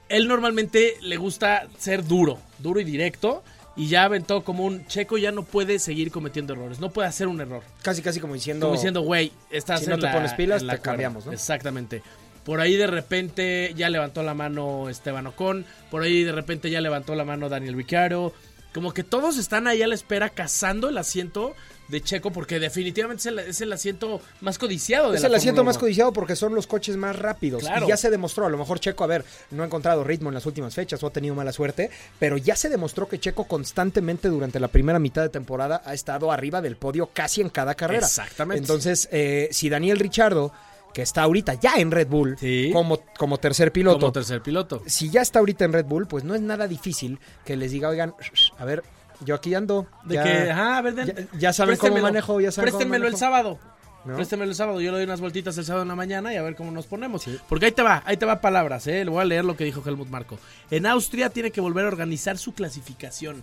Él 0.08 0.26
normalmente 0.26 0.96
le 1.02 1.16
gusta 1.16 1.68
ser 1.78 2.04
duro, 2.04 2.38
duro 2.58 2.80
y 2.80 2.84
directo, 2.84 3.44
y 3.80 3.88
ya 3.88 4.04
aventó 4.04 4.44
como 4.44 4.64
un 4.64 4.86
checo 4.86 5.16
ya 5.16 5.32
no 5.32 5.42
puede 5.42 5.78
seguir 5.78 6.10
cometiendo 6.10 6.52
errores, 6.52 6.80
no 6.80 6.90
puede 6.90 7.08
hacer 7.08 7.28
un 7.28 7.40
error. 7.40 7.62
Casi, 7.82 8.02
casi 8.02 8.20
como 8.20 8.34
diciendo. 8.34 8.66
Como 8.66 8.74
diciendo, 8.76 9.00
güey, 9.00 9.32
estás 9.50 9.80
si 9.80 9.86
no 9.86 9.94
en 9.94 10.00
te 10.00 10.06
la- 10.06 10.12
pones 10.12 10.32
pilas, 10.34 10.62
la 10.62 10.74
te 10.74 10.78
cuerda. 10.80 10.92
cambiamos, 10.92 11.24
¿no? 11.26 11.32
Exactamente. 11.32 12.02
Por 12.44 12.60
ahí 12.60 12.76
de 12.76 12.86
repente 12.86 13.72
ya 13.76 13.88
levantó 13.90 14.22
la 14.22 14.34
mano 14.34 14.88
Esteban 14.88 15.26
Ocon, 15.26 15.64
por 15.90 16.02
ahí 16.02 16.24
de 16.24 16.32
repente 16.32 16.70
ya 16.70 16.80
levantó 16.80 17.14
la 17.14 17.24
mano 17.24 17.48
Daniel 17.48 17.74
Ricciardo. 17.74 18.32
Como 18.74 18.92
que 18.92 19.02
todos 19.02 19.36
están 19.38 19.66
ahí 19.66 19.82
a 19.82 19.88
la 19.88 19.94
espera 19.94 20.28
cazando 20.30 20.88
el 20.88 20.98
asiento 20.98 21.54
de 21.90 22.00
Checo 22.02 22.30
porque 22.30 22.58
definitivamente 22.60 23.20
es 23.20 23.26
el, 23.26 23.38
es 23.40 23.60
el 23.60 23.72
asiento 23.72 24.20
más 24.40 24.58
codiciado 24.58 25.10
de 25.10 25.16
Es 25.16 25.22
la 25.22 25.28
el 25.28 25.34
asiento 25.34 25.64
más 25.64 25.76
1. 25.76 25.80
codiciado 25.80 26.12
porque 26.12 26.36
son 26.36 26.54
los 26.54 26.66
coches 26.66 26.96
más 26.96 27.16
rápidos. 27.16 27.62
Claro. 27.62 27.86
Y 27.86 27.88
ya 27.88 27.96
se 27.96 28.10
demostró, 28.10 28.46
a 28.46 28.50
lo 28.50 28.58
mejor 28.58 28.80
Checo, 28.80 29.04
a 29.04 29.06
ver, 29.08 29.24
no 29.50 29.62
ha 29.62 29.66
encontrado 29.66 30.04
ritmo 30.04 30.28
en 30.30 30.34
las 30.34 30.46
últimas 30.46 30.74
fechas 30.74 31.02
o 31.02 31.06
ha 31.06 31.10
tenido 31.12 31.34
mala 31.34 31.52
suerte, 31.52 31.90
pero 32.18 32.36
ya 32.36 32.56
se 32.56 32.68
demostró 32.68 33.08
que 33.08 33.18
Checo 33.18 33.44
constantemente 33.44 34.28
durante 34.28 34.60
la 34.60 34.68
primera 34.68 34.98
mitad 34.98 35.22
de 35.22 35.28
temporada 35.28 35.82
ha 35.84 35.94
estado 35.94 36.30
arriba 36.32 36.60
del 36.62 36.76
podio 36.76 37.10
casi 37.12 37.40
en 37.40 37.48
cada 37.50 37.74
carrera. 37.74 38.06
Exactamente. 38.06 38.60
Entonces, 38.60 39.08
eh, 39.12 39.48
si 39.52 39.68
Daniel 39.68 39.98
Richardo, 39.98 40.52
que 40.94 41.02
está 41.02 41.22
ahorita 41.22 41.54
ya 41.54 41.74
en 41.76 41.90
Red 41.90 42.08
Bull, 42.08 42.36
Sí. 42.38 42.70
como, 42.72 43.00
como 43.16 43.38
tercer 43.38 43.70
piloto, 43.72 44.00
Como 44.00 44.12
tercer 44.12 44.42
piloto. 44.42 44.82
si 44.86 45.08
ya 45.10 45.22
está 45.22 45.38
ahorita 45.38 45.64
en 45.64 45.72
Red 45.72 45.84
Bull, 45.86 46.06
pues 46.08 46.24
no 46.24 46.34
es 46.34 46.40
nada 46.40 46.66
difícil 46.66 47.20
que 47.44 47.56
les 47.56 47.70
diga, 47.70 47.88
oigan, 47.88 48.14
a 48.58 48.64
ver, 48.64 48.82
yo 49.24 49.34
aquí 49.34 49.54
ando. 49.54 49.86
De 50.04 50.14
ya- 50.16 50.22
que, 50.24 50.50
ajá, 50.50 50.78
a 50.78 50.82
ver, 50.82 50.94
den- 50.94 51.06
ya- 51.32 51.38
ya 51.38 51.52
saben 51.52 51.76
cómo 51.76 51.98
manejo, 51.98 52.40
ya 52.40 52.50
saben 52.52 52.70
cómo 52.70 52.78
Préstemelo 52.78 53.06
el 53.06 53.12
manejo. 53.12 53.18
sábado. 53.18 53.58
¿no? 54.04 54.14
Préstemelo 54.16 54.50
el 54.50 54.56
sábado. 54.56 54.80
Yo 54.80 54.90
le 54.92 54.96
doy 54.98 55.04
unas 55.04 55.20
vueltitas 55.20 55.56
el 55.58 55.64
sábado 55.66 55.82
en 55.82 55.88
la 55.88 55.94
mañana 55.94 56.32
y 56.32 56.36
a 56.36 56.42
ver 56.42 56.56
cómo 56.56 56.70
nos 56.70 56.86
ponemos. 56.86 57.24
Porque 57.48 57.66
ahí 57.66 57.72
te 57.72 57.82
va, 57.82 58.02
ahí 58.06 58.16
te 58.16 58.24
va 58.24 58.40
palabras, 58.40 58.86
¿eh? 58.86 59.04
Le 59.04 59.10
voy 59.10 59.20
a 59.20 59.24
leer 59.26 59.44
lo 59.44 59.56
que 59.56 59.64
dijo 59.64 59.82
Helmut 59.84 60.08
Marco. 60.08 60.38
En 60.70 60.86
Austria 60.86 61.28
tiene 61.28 61.50
que 61.50 61.60
volver 61.60 61.84
a 61.84 61.88
organizar 61.88 62.38
su 62.38 62.54
clasificación. 62.54 63.42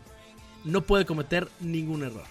No 0.64 0.82
puede 0.82 1.06
cometer 1.06 1.48
ningún 1.60 2.04
error. 2.04 2.26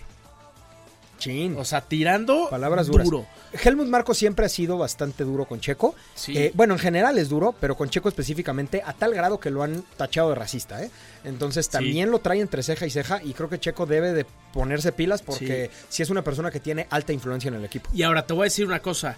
Chin. 1.19 1.57
O 1.59 1.65
sea, 1.65 1.81
tirando 1.81 2.49
Palabras 2.51 2.87
duras. 2.87 3.05
duro. 3.05 3.27
Helmut 3.65 3.87
Marco 3.89 4.15
siempre 4.15 4.47
ha 4.47 4.49
sido 4.49 4.79
bastante 4.79 5.25
duro 5.25 5.47
con 5.47 5.61
Checo. 5.61 5.95
Sí. 6.15 6.37
Eh, 6.37 6.53
bueno, 6.55 6.75
en 6.75 6.81
general 6.81 7.19
es 7.19 7.29
duro, 7.29 7.55
pero 7.61 7.77
con 7.77 7.89
Checo 7.91 8.09
específicamente 8.09 8.83
a 8.85 8.93
tal 8.93 9.15
grado 9.15 9.41
que 9.41 9.51
lo 9.51 9.63
han 9.63 9.83
tachado 9.97 10.31
de 10.31 10.35
racista. 10.35 10.83
¿eh? 10.83 10.91
Entonces 11.25 11.69
también 11.69 12.11
lo 12.11 12.19
trae 12.21 12.41
entre 12.41 12.63
ceja 12.63 12.87
y 12.87 12.91
ceja 12.91 13.23
y 13.23 13.33
creo 13.33 13.49
que 13.49 13.59
Checo 13.59 13.87
debe 13.87 14.13
de 14.13 14.27
ponerse 14.53 14.93
pilas 14.93 15.23
porque 15.23 15.71
si 15.89 16.03
es 16.03 16.11
una 16.11 16.23
persona 16.23 16.51
que 16.51 16.61
tiene 16.61 16.87
alta 16.91 17.13
influencia 17.13 17.49
en 17.49 17.55
el 17.55 17.65
equipo. 17.65 17.89
Y 17.93 18.03
ahora 18.03 18.27
te 18.27 18.33
voy 18.35 18.43
a 18.43 18.45
decir 18.45 18.67
una 18.67 18.81
cosa. 18.81 19.17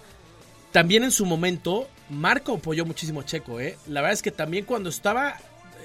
También 0.71 1.03
en 1.03 1.11
su 1.11 1.25
momento, 1.25 1.87
Marco 2.09 2.53
apoyó 2.53 2.85
muchísimo 2.85 3.21
a 3.21 3.25
Checo, 3.25 3.59
¿eh? 3.59 3.77
La 3.87 4.01
verdad 4.01 4.13
es 4.13 4.21
que 4.21 4.31
también 4.31 4.65
cuando 4.65 4.89
estaba 4.89 5.35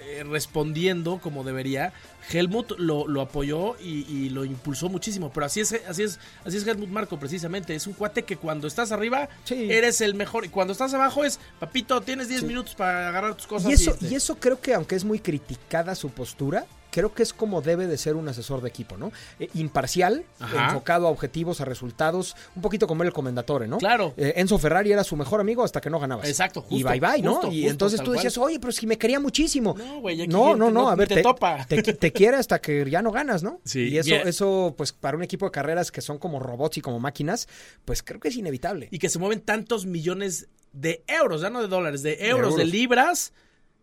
eh, 0.06 0.24
respondiendo 0.24 1.18
como 1.22 1.44
debería, 1.44 1.92
Helmut 2.30 2.72
lo, 2.78 3.06
lo 3.08 3.20
apoyó 3.20 3.76
y, 3.80 4.06
y 4.08 4.28
lo 4.30 4.44
impulsó 4.44 4.88
muchísimo. 4.88 5.30
Pero 5.32 5.46
así 5.46 5.60
es, 5.60 5.72
así 5.88 6.02
es, 6.02 6.18
así 6.44 6.56
es 6.56 6.66
Helmut 6.66 6.88
Marco, 6.88 7.18
precisamente. 7.18 7.74
Es 7.74 7.86
un 7.86 7.92
cuate 7.94 8.22
que 8.24 8.36
cuando 8.36 8.66
estás 8.66 8.92
arriba, 8.92 9.28
Sí. 9.44 9.68
eres 9.70 10.00
el 10.00 10.14
mejor. 10.14 10.44
Y 10.44 10.48
cuando 10.48 10.72
estás 10.72 10.94
abajo 10.94 11.24
es, 11.24 11.38
papito, 11.58 12.00
tienes 12.00 12.28
10 12.28 12.44
minutos 12.44 12.74
para 12.74 13.08
agarrar 13.08 13.34
tus 13.34 13.46
cosas. 13.46 13.70
Y 13.70 13.74
eso, 13.74 13.90
irte". 13.92 14.06
y 14.08 14.14
eso 14.14 14.36
creo 14.36 14.60
que 14.60 14.74
aunque 14.74 14.94
es 14.96 15.04
muy 15.04 15.18
criticada 15.18 15.94
su 15.94 16.10
postura, 16.10 16.66
creo 16.94 17.12
que 17.12 17.24
es 17.24 17.32
como 17.32 17.60
debe 17.60 17.88
de 17.88 17.98
ser 17.98 18.14
un 18.14 18.28
asesor 18.28 18.62
de 18.62 18.68
equipo, 18.68 18.96
¿no? 18.96 19.10
Eh, 19.40 19.48
imparcial, 19.54 20.24
Ajá. 20.38 20.66
enfocado 20.66 21.08
a 21.08 21.10
objetivos, 21.10 21.60
a 21.60 21.64
resultados, 21.64 22.36
un 22.54 22.62
poquito 22.62 22.86
como 22.86 23.02
el 23.02 23.12
comendatore, 23.12 23.66
¿no? 23.66 23.78
Claro. 23.78 24.14
Eh, 24.16 24.34
Enzo 24.36 24.58
Ferrari 24.58 24.92
era 24.92 25.02
su 25.02 25.16
mejor 25.16 25.40
amigo 25.40 25.64
hasta 25.64 25.80
que 25.80 25.90
no 25.90 25.98
ganabas. 25.98 26.28
Exacto, 26.28 26.64
Y 26.70 26.82
justo, 26.82 26.88
bye 26.90 27.00
bye, 27.00 27.20
¿no? 27.22 27.32
justo, 27.34 27.48
y 27.52 27.56
justo, 27.62 27.70
entonces 27.72 28.00
tú 28.00 28.12
decías, 28.12 28.38
oye, 28.38 28.60
pero 28.60 28.70
es 28.70 28.78
que 28.78 28.86
me 28.86 28.96
quería 28.96 29.18
muchísimo. 29.18 29.74
No, 29.76 30.00
güey, 30.00 30.22
aquí 30.22 30.28
no, 30.32 30.54
no, 30.54 30.70
no, 30.70 30.70
no- 30.70 30.88
a 30.90 30.94
ver, 30.94 31.08
te 31.08 31.16
te, 31.16 31.22
topa. 31.22 31.66
te, 31.66 31.82
te 31.82 32.12
quiere 32.12 32.36
hasta 32.36 32.60
que 32.60 32.88
ya 32.88 33.02
no 33.02 33.10
ganas, 33.10 33.42
¿no? 33.42 33.60
Sí, 33.64 33.88
Y 33.88 33.98
eso, 33.98 34.14
eso, 34.14 34.74
pues 34.76 34.92
para 34.92 35.16
un 35.16 35.24
equipo 35.24 35.46
de 35.46 35.50
carreras 35.50 35.90
que 35.90 36.00
son 36.00 36.18
como 36.18 36.38
robots 36.38 36.78
y 36.78 36.80
como 36.80 37.00
máquinas, 37.00 37.48
pues 37.84 38.04
creo 38.04 38.20
que 38.20 38.28
es 38.28 38.36
inevitable. 38.36 38.86
y 38.92 38.98
que 39.00 39.08
se 39.08 39.18
mueven 39.18 39.40
tantos 39.40 39.84
millones 39.84 40.46
de 40.72 41.02
euros, 41.08 41.40
ya 41.42 41.50
no 41.50 41.60
de 41.60 41.68
dólares, 41.68 42.02
de 42.02 42.28
euros, 42.28 42.54
de, 42.56 42.62
euros. 42.62 42.72
libras. 42.72 43.32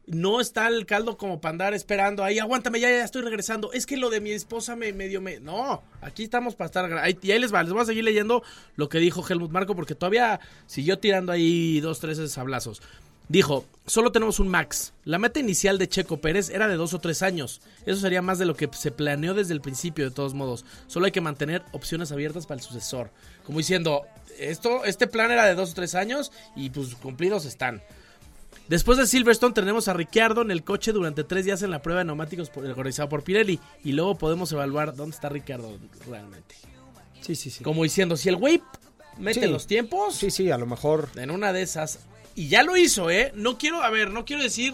No 0.07 0.41
está 0.41 0.67
el 0.67 0.85
caldo 0.85 1.17
como 1.17 1.39
para 1.39 1.51
andar 1.51 1.73
esperando 1.73 2.23
ahí, 2.23 2.39
aguántame, 2.39 2.79
ya, 2.79 2.89
ya 2.89 3.03
estoy 3.03 3.21
regresando. 3.21 3.71
Es 3.71 3.85
que 3.85 3.97
lo 3.97 4.09
de 4.09 4.19
mi 4.19 4.31
esposa 4.31 4.75
me 4.75 4.91
medio 4.93 5.21
me. 5.21 5.39
No, 5.39 5.83
aquí 6.01 6.23
estamos 6.23 6.55
para 6.55 6.65
estar. 6.65 6.91
ahí- 6.97 7.17
y 7.21 7.31
ahí 7.31 7.39
les 7.39 7.53
va, 7.53 7.63
les 7.63 7.71
voy 7.71 7.81
a 7.81 7.85
seguir 7.85 8.03
leyendo 8.03 8.43
lo 8.75 8.89
que 8.89 8.97
dijo 8.97 9.23
Helmut 9.27 9.51
Marco, 9.51 9.75
porque 9.75 9.95
todavía 9.95 10.39
siguió 10.65 10.99
tirando 10.99 11.31
ahí 11.31 11.79
dos, 11.81 11.99
tres 11.99 12.31
sablazos. 12.31 12.81
Dijo, 13.29 13.63
solo 13.85 14.11
tenemos 14.11 14.39
un 14.41 14.49
max. 14.49 14.91
La 15.05 15.17
meta 15.17 15.39
inicial 15.39 15.77
de 15.77 15.87
Checo 15.87 16.17
Pérez 16.19 16.49
era 16.49 16.67
de 16.67 16.75
dos 16.75 16.93
o 16.93 16.99
tres 16.99 17.21
años. 17.21 17.61
Eso 17.85 18.01
sería 18.01 18.21
más 18.21 18.39
de 18.39 18.45
lo 18.45 18.55
que 18.57 18.67
se 18.73 18.91
planeó 18.91 19.33
desde 19.33 19.53
el 19.53 19.61
principio, 19.61 20.03
de 20.03 20.11
todos 20.13 20.33
modos. 20.33 20.65
Solo 20.87 21.05
hay 21.05 21.13
que 21.13 21.21
mantener 21.21 21.63
opciones 21.71 22.11
abiertas 22.11 22.45
para 22.45 22.59
el 22.59 22.65
sucesor. 22.67 23.09
Como 23.45 23.59
diciendo, 23.59 24.01
esto, 24.37 24.83
este 24.83 25.07
plan 25.07 25.31
era 25.31 25.45
de 25.45 25.55
dos 25.55 25.71
o 25.71 25.75
tres 25.75 25.95
años 25.95 26.33
y 26.57 26.71
pues 26.71 26.93
cumplidos 26.95 27.45
están. 27.45 27.81
Después 28.67 28.97
de 28.97 29.05
Silverstone 29.05 29.53
tenemos 29.53 29.87
a 29.89 29.93
Ricciardo 29.93 30.41
en 30.41 30.51
el 30.51 30.63
coche 30.63 30.93
durante 30.93 31.23
tres 31.25 31.43
días 31.45 31.61
en 31.61 31.71
la 31.71 31.81
prueba 31.81 31.99
de 31.99 32.05
neumáticos 32.05 32.49
organizada 32.55 33.09
por 33.09 33.23
Pirelli. 33.23 33.59
Y 33.83 33.91
luego 33.91 34.17
podemos 34.17 34.51
evaluar 34.53 34.95
dónde 34.95 35.13
está 35.15 35.27
Ricciardo 35.29 35.77
realmente. 36.07 36.55
Sí, 37.21 37.35
sí, 37.35 37.49
sí. 37.49 37.63
Como 37.63 37.83
diciendo, 37.83 38.15
si 38.15 38.29
el 38.29 38.37
güey 38.37 38.61
mete 39.17 39.41
Sí. 39.41 39.47
los 39.47 39.67
tiempos, 39.67 40.15
Sí, 40.15 40.31
sí, 40.31 40.49
a 40.51 40.57
lo 40.57 40.65
mejor. 40.67 41.09
en 41.15 41.31
una 41.31 41.51
de 41.53 41.61
esas. 41.63 41.99
Y 42.33 42.47
ya 42.47 42.63
lo 42.63 42.77
hizo, 42.77 43.09
¿eh? 43.09 43.33
No 43.35 43.57
quiero, 43.57 43.83
a 43.83 43.89
ver, 43.89 44.09
no 44.09 44.23
quiero 44.23 44.41
decir 44.41 44.73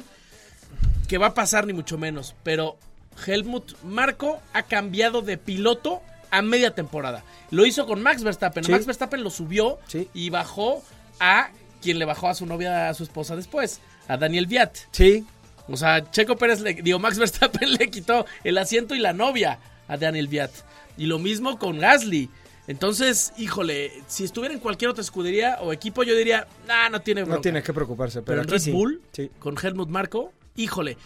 que 1.07 1.17
va 1.17 1.27
a 1.27 1.33
pasar 1.33 1.65
ni 1.65 1.73
mucho 1.73 1.97
menos. 1.97 2.35
Pero 2.43 2.77
Helmut 3.25 3.73
Marco 3.83 4.39
ha 4.53 4.63
cambiado 4.63 5.23
de 5.23 5.38
piloto 5.39 6.01
a 6.29 6.41
media 6.43 6.75
temporada. 6.75 7.23
Lo 7.49 7.65
hizo 7.65 7.88
con 7.88 8.01
Max 8.03 8.21
Verstappen. 8.23 8.63
Sí. 8.63 8.71
Max 8.71 8.85
Verstappen 8.85 9.23
lo 9.23 9.31
subió 9.31 9.79
Sí. 9.88 10.07
y 10.13 10.29
bajó 10.29 10.83
a 11.19 11.49
quien 11.88 11.99
le 11.99 12.05
bajó 12.05 12.27
a 12.27 12.33
su 12.33 12.45
novia, 12.45 12.89
a 12.89 12.93
su 12.93 13.03
esposa 13.03 13.35
después, 13.38 13.79
a 14.09 14.17
Daniel 14.17 14.45
Viat. 14.45 14.75
Sí, 14.91 15.25
O 15.69 15.77
sea, 15.77 16.11
Checo 16.11 16.35
Pérez, 16.35 16.59
le, 16.59 16.73
digo, 16.73 16.99
Max 16.99 17.17
Verstappen 17.19 17.71
le 17.73 17.89
quitó 17.89 18.25
el 18.43 18.57
asiento 18.57 18.93
y 18.93 18.99
la 18.99 19.13
novia 19.13 19.59
a 19.88 19.95
Daniel 19.95 20.27
Viat. 20.27 20.51
Y 20.97 21.05
lo 21.05 21.17
mismo 21.19 21.57
con 21.57 21.79
Gasly. 21.79 22.29
Entonces, 22.67 23.31
híjole, 23.38 23.91
si 24.07 24.25
estuviera 24.25 24.53
en 24.53 24.59
cualquier 24.59 24.91
otra 24.91 25.01
escudería 25.01 25.59
o 25.61 25.71
equipo, 25.71 26.03
yo 26.03 26.13
diría, 26.15 26.45
nah, 26.67 26.89
no 26.89 26.99
tiene 26.99 27.21
no 27.21 27.27
bronca". 27.27 27.41
tiene 27.41 27.63
que 27.63 27.71
preocuparse. 27.73 28.21
Pero 28.21 28.25
Pero, 28.25 28.41
en 28.41 28.47
Red 28.49 28.59
sí. 28.59 28.71
Bull, 28.71 29.01
Sí. 29.13 29.31
con 29.39 29.55
Helmut 29.61 29.88
Marco, 29.89 30.33
híjole. 30.57 30.97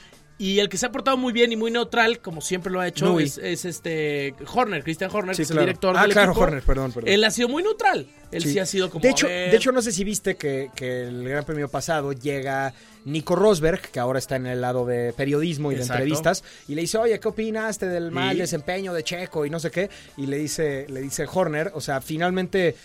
Y 0.41 0.59
el 0.59 0.69
que 0.69 0.77
se 0.77 0.87
ha 0.87 0.91
portado 0.91 1.17
muy 1.17 1.33
bien 1.33 1.51
y 1.51 1.55
muy 1.55 1.69
neutral, 1.69 2.17
como 2.19 2.41
siempre 2.41 2.71
lo 2.73 2.79
ha 2.79 2.87
hecho, 2.87 3.19
es, 3.19 3.37
es 3.37 3.63
este 3.63 4.33
Horner, 4.51 4.83
Christian 4.83 5.11
Horner, 5.13 5.35
Sí, 5.35 5.41
que 5.41 5.43
es 5.43 5.51
el 5.51 5.59
director 5.59 5.95
Ah, 5.95 6.01
del 6.01 6.13
claro, 6.13 6.31
equipo. 6.31 6.43
Horner, 6.45 6.63
perdón, 6.63 6.91
perdón. 6.91 7.09
Él 7.09 7.23
ha 7.23 7.29
sido 7.29 7.47
muy 7.47 7.61
neutral. 7.61 8.07
Él 8.31 8.41
sí, 8.41 8.53
Sí. 8.53 8.59
ha 8.59 8.65
sido 8.65 8.89
como. 8.89 9.03
de 9.03 9.09
hecho, 9.09 9.27
de 9.27 9.55
hecho, 9.55 9.71
no 9.71 9.83
sé 9.83 9.91
si 9.91 10.03
viste 10.03 10.37
que, 10.37 10.71
que 10.75 11.03
el 11.03 11.27
Gran 11.29 11.43
Premio 11.43 11.69
pasado 11.69 12.11
llega 12.13 12.73
Nico 13.05 13.35
Rosberg, 13.35 13.81
que 13.91 13.99
ahora 13.99 14.17
está 14.17 14.35
en 14.37 14.47
el 14.47 14.61
lado 14.61 14.83
de 14.85 15.13
periodismo 15.13 15.71
y 15.71 15.75
de 15.75 15.83
entrevistas, 15.83 16.43
y 16.67 16.73
le 16.73 16.81
dice, 16.81 16.97
oye, 16.97 17.19
¿qué 17.19 17.27
opinaste 17.27 17.87
del 17.87 18.09
mal 18.09 18.35
desempeño 18.37 18.93
de 18.93 19.03
Checo 19.03 19.45
y 19.45 19.51
no 19.51 19.59
sé 19.59 19.69
qué? 19.69 19.91
Y 20.17 20.25
le 20.25 20.37
dice, 20.37 20.87
le 20.89 21.01
dice 21.01 21.27
Horner, 21.31 21.71
o 21.75 21.81
sea, 21.81 22.01
finalmente 22.01 22.75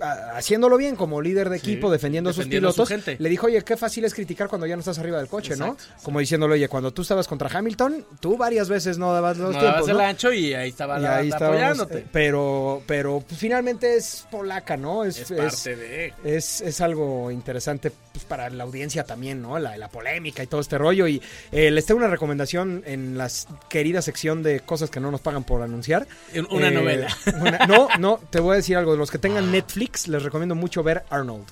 haciéndolo 0.00 0.76
bien 0.76 0.96
como 0.96 1.20
líder 1.20 1.48
de 1.50 1.58
Sí, 1.58 1.72
equipo, 1.72 1.90
defendiendo, 1.90 2.30
defendiendo 2.30 2.68
a 2.68 2.70
a 2.70 2.74
su 2.74 2.86
sus 2.86 2.88
pilotos, 2.88 3.18
le 3.20 3.28
dijo, 3.28 3.46
oye, 3.46 3.62
qué 3.62 3.76
fácil 3.76 4.04
es 4.04 4.14
criticar 4.14 4.48
cuando 4.48 4.66
ya 4.66 4.76
no 4.76 4.80
estás 4.80 4.98
arriba 4.98 5.18
del 5.18 5.28
coche, 5.28 5.56
¿no? 5.56 5.76
Como 6.02 6.20
diciéndole, 6.20 6.54
oye, 6.54 6.68
cuando 6.68 6.92
tú 6.92 7.02
estabas 7.02 7.26
contra 7.28 7.48
Hamilton, 7.56 8.04
tú 8.20 8.36
varias 8.36 8.68
veces 8.68 8.98
no 8.98 9.12
dabas 9.12 9.36
los 9.38 9.54
no 9.54 9.60
tiempos, 9.60 9.86
dabas 9.86 9.88
el 9.90 10.00
ancho 10.00 10.32
y 10.32 10.54
ahí 10.54 10.70
estaba 10.70 10.98
Y 10.98 11.02
la, 11.02 11.16
ahí 11.16 11.30
apoyándote. 11.32 11.98
eh, 11.98 12.06
pero, 12.12 12.82
pero 12.86 13.22
pues, 13.26 13.38
finalmente 13.40 13.96
es 13.96 14.26
polaca, 14.30 14.76
¿no? 14.76 15.04
es 15.04 15.20
parte 15.32 15.76
de. 15.76 16.12
es, 16.24 16.60
es 16.60 16.80
algo 16.80 17.30
interesante 17.30 17.92
pues, 18.12 18.24
para 18.24 18.48
la 18.50 18.64
audiencia 18.64 19.04
también, 19.04 19.42
¿no? 19.42 19.58
La, 19.58 19.76
la 19.76 19.88
polémica 19.88 20.42
y 20.42 20.46
todo 20.46 20.60
este 20.60 20.78
rollo. 20.78 21.06
Y 21.06 21.20
eh, 21.52 21.70
les 21.70 21.86
tengo 21.86 21.98
una 21.98 22.08
recomendación 22.08 22.82
en 22.86 23.18
la 23.18 23.28
querida 23.68 24.02
sección 24.02 24.42
de 24.42 24.60
cosas 24.60 24.90
que 24.90 25.00
no 25.00 25.10
nos 25.10 25.20
pagan 25.20 25.44
por 25.44 25.62
anunciar. 25.62 26.06
Una 26.50 26.68
Eh, 26.68 26.70
novela. 26.72 27.08
una- 27.40 27.66
no, 27.66 27.88
no, 27.98 28.20
te 28.30 28.40
voy 28.40 28.54
a 28.54 28.56
decir 28.56 28.76
algo. 28.76 28.96
Los 28.96 29.10
que 29.10 29.18
tengan 29.18 29.50
Netflix, 29.52 29.89
les 30.06 30.22
recomiendo 30.22 30.54
mucho 30.54 30.82
ver 30.82 31.04
Arnold. 31.10 31.46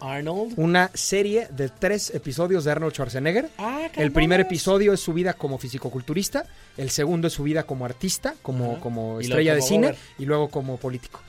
Arnold. 0.00 0.54
Una 0.56 0.90
serie 0.94 1.48
de 1.50 1.68
tres 1.70 2.10
episodios 2.14 2.64
de 2.64 2.70
Arnold 2.70 2.92
Schwarzenegger. 2.94 3.50
Ah, 3.58 3.88
El 3.96 4.12
primer 4.12 4.38
episodio 4.40 4.92
es 4.92 5.00
su 5.00 5.12
vida 5.12 5.32
como 5.32 5.58
fisicoculturista, 5.58 6.44
el 6.76 6.90
segundo 6.90 7.26
es 7.26 7.32
su 7.32 7.42
vida 7.42 7.64
como 7.64 7.84
artista, 7.84 8.34
como, 8.42 8.78
como 8.78 9.18
estrella 9.20 9.54
de 9.54 9.58
como 9.60 9.68
cine 9.68 9.94
y 10.18 10.24
luego 10.24 10.48
como 10.50 10.76
político. 10.76 11.20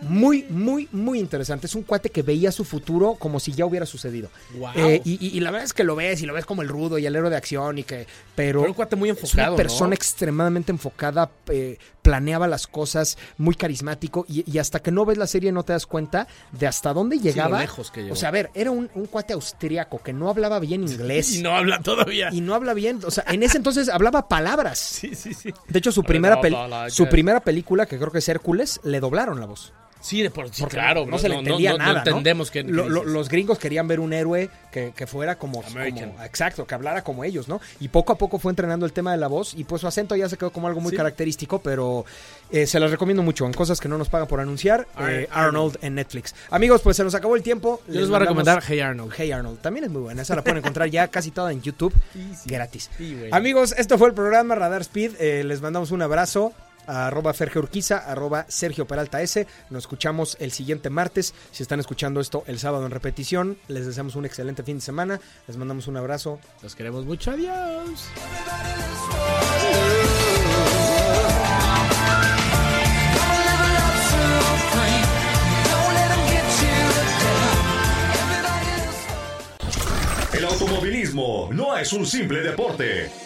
Muy, 0.00 0.46
muy, 0.48 0.88
muy 0.90 1.18
interesante. 1.20 1.66
Es 1.66 1.74
un 1.74 1.82
cuate 1.82 2.08
que 2.08 2.22
veía 2.22 2.50
su 2.50 2.64
futuro 2.64 3.14
como 3.18 3.38
si 3.38 3.52
ya 3.52 3.66
hubiera 3.66 3.84
sucedido. 3.84 4.30
Wow. 4.58 4.70
Eh, 4.74 5.02
y, 5.04 5.24
y- 5.26 5.36
y 5.36 5.40
la 5.40 5.50
verdad 5.50 5.66
es 5.66 5.74
que 5.74 5.84
lo 5.84 5.94
ves 5.94 6.22
y 6.22 6.26
lo 6.26 6.32
ves 6.32 6.46
como 6.46 6.62
el 6.62 6.68
rudo 6.68 6.96
y 6.98 7.04
el 7.04 7.14
héroe 7.14 7.28
de 7.28 7.36
acción 7.36 7.76
y 7.78 7.82
que... 7.82 8.06
Pero, 8.34 8.60
Pero 8.60 8.70
un 8.70 8.74
cuate 8.74 8.96
muy 8.96 9.10
es 9.10 9.18
enfocado. 9.22 9.48
una 9.52 9.56
persona 9.58 9.88
¿no? 9.88 9.94
extremadamente 9.94 10.72
enfocada, 10.72 11.30
eh, 11.50 11.76
planeaba 12.06 12.46
las 12.46 12.66
cosas, 12.68 13.18
muy 13.36 13.54
carismático 13.56 14.24
y, 14.28 14.48
y 14.50 14.58
hasta 14.58 14.80
que 14.80 14.92
no 14.92 15.04
ves 15.04 15.18
la 15.18 15.26
serie 15.26 15.50
no 15.50 15.64
te 15.64 15.72
das 15.72 15.86
cuenta 15.86 16.28
de 16.52 16.66
hasta 16.66 16.92
dónde 16.92 17.16
Sí, 17.16 17.22
llegaba. 17.22 17.58
lejos 17.60 17.90
que 17.90 18.02
llegó. 18.02 18.12
o 18.12 18.16
sea, 18.16 18.28
a 18.28 18.32
ver, 18.32 18.50
era 18.54 18.70
un, 18.70 18.88
un 18.94 19.06
cuate 19.06 19.32
austriaco 19.32 20.02
que 20.02 20.12
no 20.12 20.28
hablaba 20.30 20.60
bien 20.60 20.82
inglés. 20.82 21.34
Y 21.34 21.42
no 21.42 21.56
habla 21.56 21.80
todavía. 21.80 22.28
Y 22.32 22.40
no 22.40 22.54
habla 22.54 22.74
bien, 22.74 23.00
o 23.04 23.10
sea, 23.10 23.24
en 23.28 23.42
ese 23.42 23.56
entonces 23.58 23.88
hablaba 23.88 24.28
palabras. 24.28 24.78
Sí, 24.78 25.14
sí, 25.14 25.34
sí. 25.34 25.52
De 25.68 25.78
hecho, 25.78 25.90
su 25.92 26.04
primera, 26.04 26.40
peli- 26.40 26.56
su 26.88 27.08
primera 27.08 27.40
película, 27.40 27.86
que 27.86 27.98
creo 27.98 28.12
que 28.12 28.18
es 28.18 28.28
Hércules, 28.28 28.80
le 28.84 29.00
doblaron 29.00 29.40
la 29.40 29.46
voz. 29.46 29.72
Sí, 30.06 30.22
de 30.22 30.30
por 30.30 30.48
sí, 30.54 30.62
Porque 30.62 30.76
claro. 30.76 31.04
no, 31.04 31.18
se 31.18 31.28
le 31.28 31.34
entendía 31.34 31.72
no, 31.72 31.78
nada. 31.78 31.92
No 31.94 31.98
entendemos 31.98 32.50
que. 32.52 32.62
Lo- 32.62 32.88
lo- 32.88 33.04
los 33.04 33.28
gringos 33.28 33.58
querían 33.58 33.88
ver 33.88 33.98
un 33.98 34.12
héroe 34.12 34.48
que, 34.70 34.92
que 34.94 35.06
fuera 35.06 35.36
como, 35.36 35.64
Exacto, 36.24 36.64
que 36.66 36.74
hablara 36.76 37.02
como 37.02 37.24
ellos, 37.24 37.48
¿no? 37.48 37.60
Y 37.80 37.88
poco 37.88 38.12
a 38.12 38.18
poco 38.18 38.38
fue 38.38 38.52
entrenando 38.52 38.86
el 38.86 38.92
tema 38.92 39.10
de 39.10 39.18
la 39.18 39.26
voz 39.26 39.54
y 39.54 39.64
pues 39.64 39.80
su 39.80 39.88
acento 39.88 40.14
ya 40.14 40.28
se 40.28 40.36
quedó 40.36 40.52
como 40.52 40.68
algo 40.68 40.80
muy 40.80 40.90
Sí. 40.92 40.96
característico, 40.96 41.60
pero 41.60 42.04
eh, 42.50 42.66
se 42.66 42.78
las 42.78 42.90
recomiendo 42.92 43.22
mucho 43.24 43.46
en 43.46 43.52
cosas 43.52 43.80
que 43.80 43.88
no 43.88 43.98
nos 43.98 44.08
pagan 44.08 44.28
por 44.28 44.38
anunciar. 44.38 44.86
Ar- 44.94 45.10
eh, 45.10 45.28
Arnold 45.32 45.78
en 45.82 45.96
Netflix. 45.96 46.34
Amigos, 46.50 46.82
pues 46.82 46.96
se 46.96 47.02
nos 47.02 47.14
acabó 47.16 47.34
el 47.34 47.42
tiempo. 47.42 47.80
Yo 47.88 48.00
les 48.00 48.06
voy 48.08 48.16
a 48.16 48.20
recomendar 48.20 48.62
Hey 48.64 48.78
Arnold. 48.80 49.12
Hey 49.16 49.32
Arnold. 49.32 49.58
También 49.60 49.86
es 49.86 49.90
muy 49.90 50.02
buena. 50.02 50.22
Esa 50.22 50.36
la 50.36 50.42
pueden 50.42 50.58
encontrar 50.58 50.88
ya 50.88 51.08
casi 51.08 51.32
toda 51.32 51.50
en 51.50 51.62
YouTube. 51.62 51.92
Gratis. 52.44 52.90
Amigos, 53.32 53.74
esto 53.76 53.98
fue 53.98 54.08
el 54.08 54.14
programa 54.14 54.54
Radar 54.54 54.82
Speed. 54.82 55.12
Eh, 55.18 55.42
les 55.44 55.60
mandamos 55.60 55.90
un 55.90 56.02
abrazo. 56.02 56.52
A 56.86 57.06
arroba 57.06 57.32
Fergio 57.32 57.60
Urquiza, 57.62 57.98
arroba 57.98 58.46
Sergio 58.48 58.86
Peralta 58.86 59.22
S. 59.22 59.46
Nos 59.70 59.84
escuchamos 59.84 60.36
el 60.40 60.52
siguiente 60.52 60.90
martes. 60.90 61.34
Si 61.50 61.62
están 61.62 61.80
escuchando 61.80 62.20
esto 62.20 62.44
el 62.46 62.58
sábado 62.58 62.86
en 62.86 62.92
repetición, 62.92 63.58
les 63.68 63.86
deseamos 63.86 64.16
un 64.16 64.24
excelente 64.24 64.62
fin 64.62 64.76
de 64.76 64.82
semana. 64.82 65.20
Les 65.46 65.56
mandamos 65.56 65.86
un 65.88 65.96
abrazo. 65.96 66.38
Los 66.62 66.74
queremos 66.74 67.04
mucho. 67.04 67.30
Adiós. 67.32 68.08
El 80.32 80.44
automovilismo 80.44 81.48
no 81.50 81.76
es 81.78 81.94
un 81.94 82.04
simple 82.04 82.42
deporte. 82.42 83.25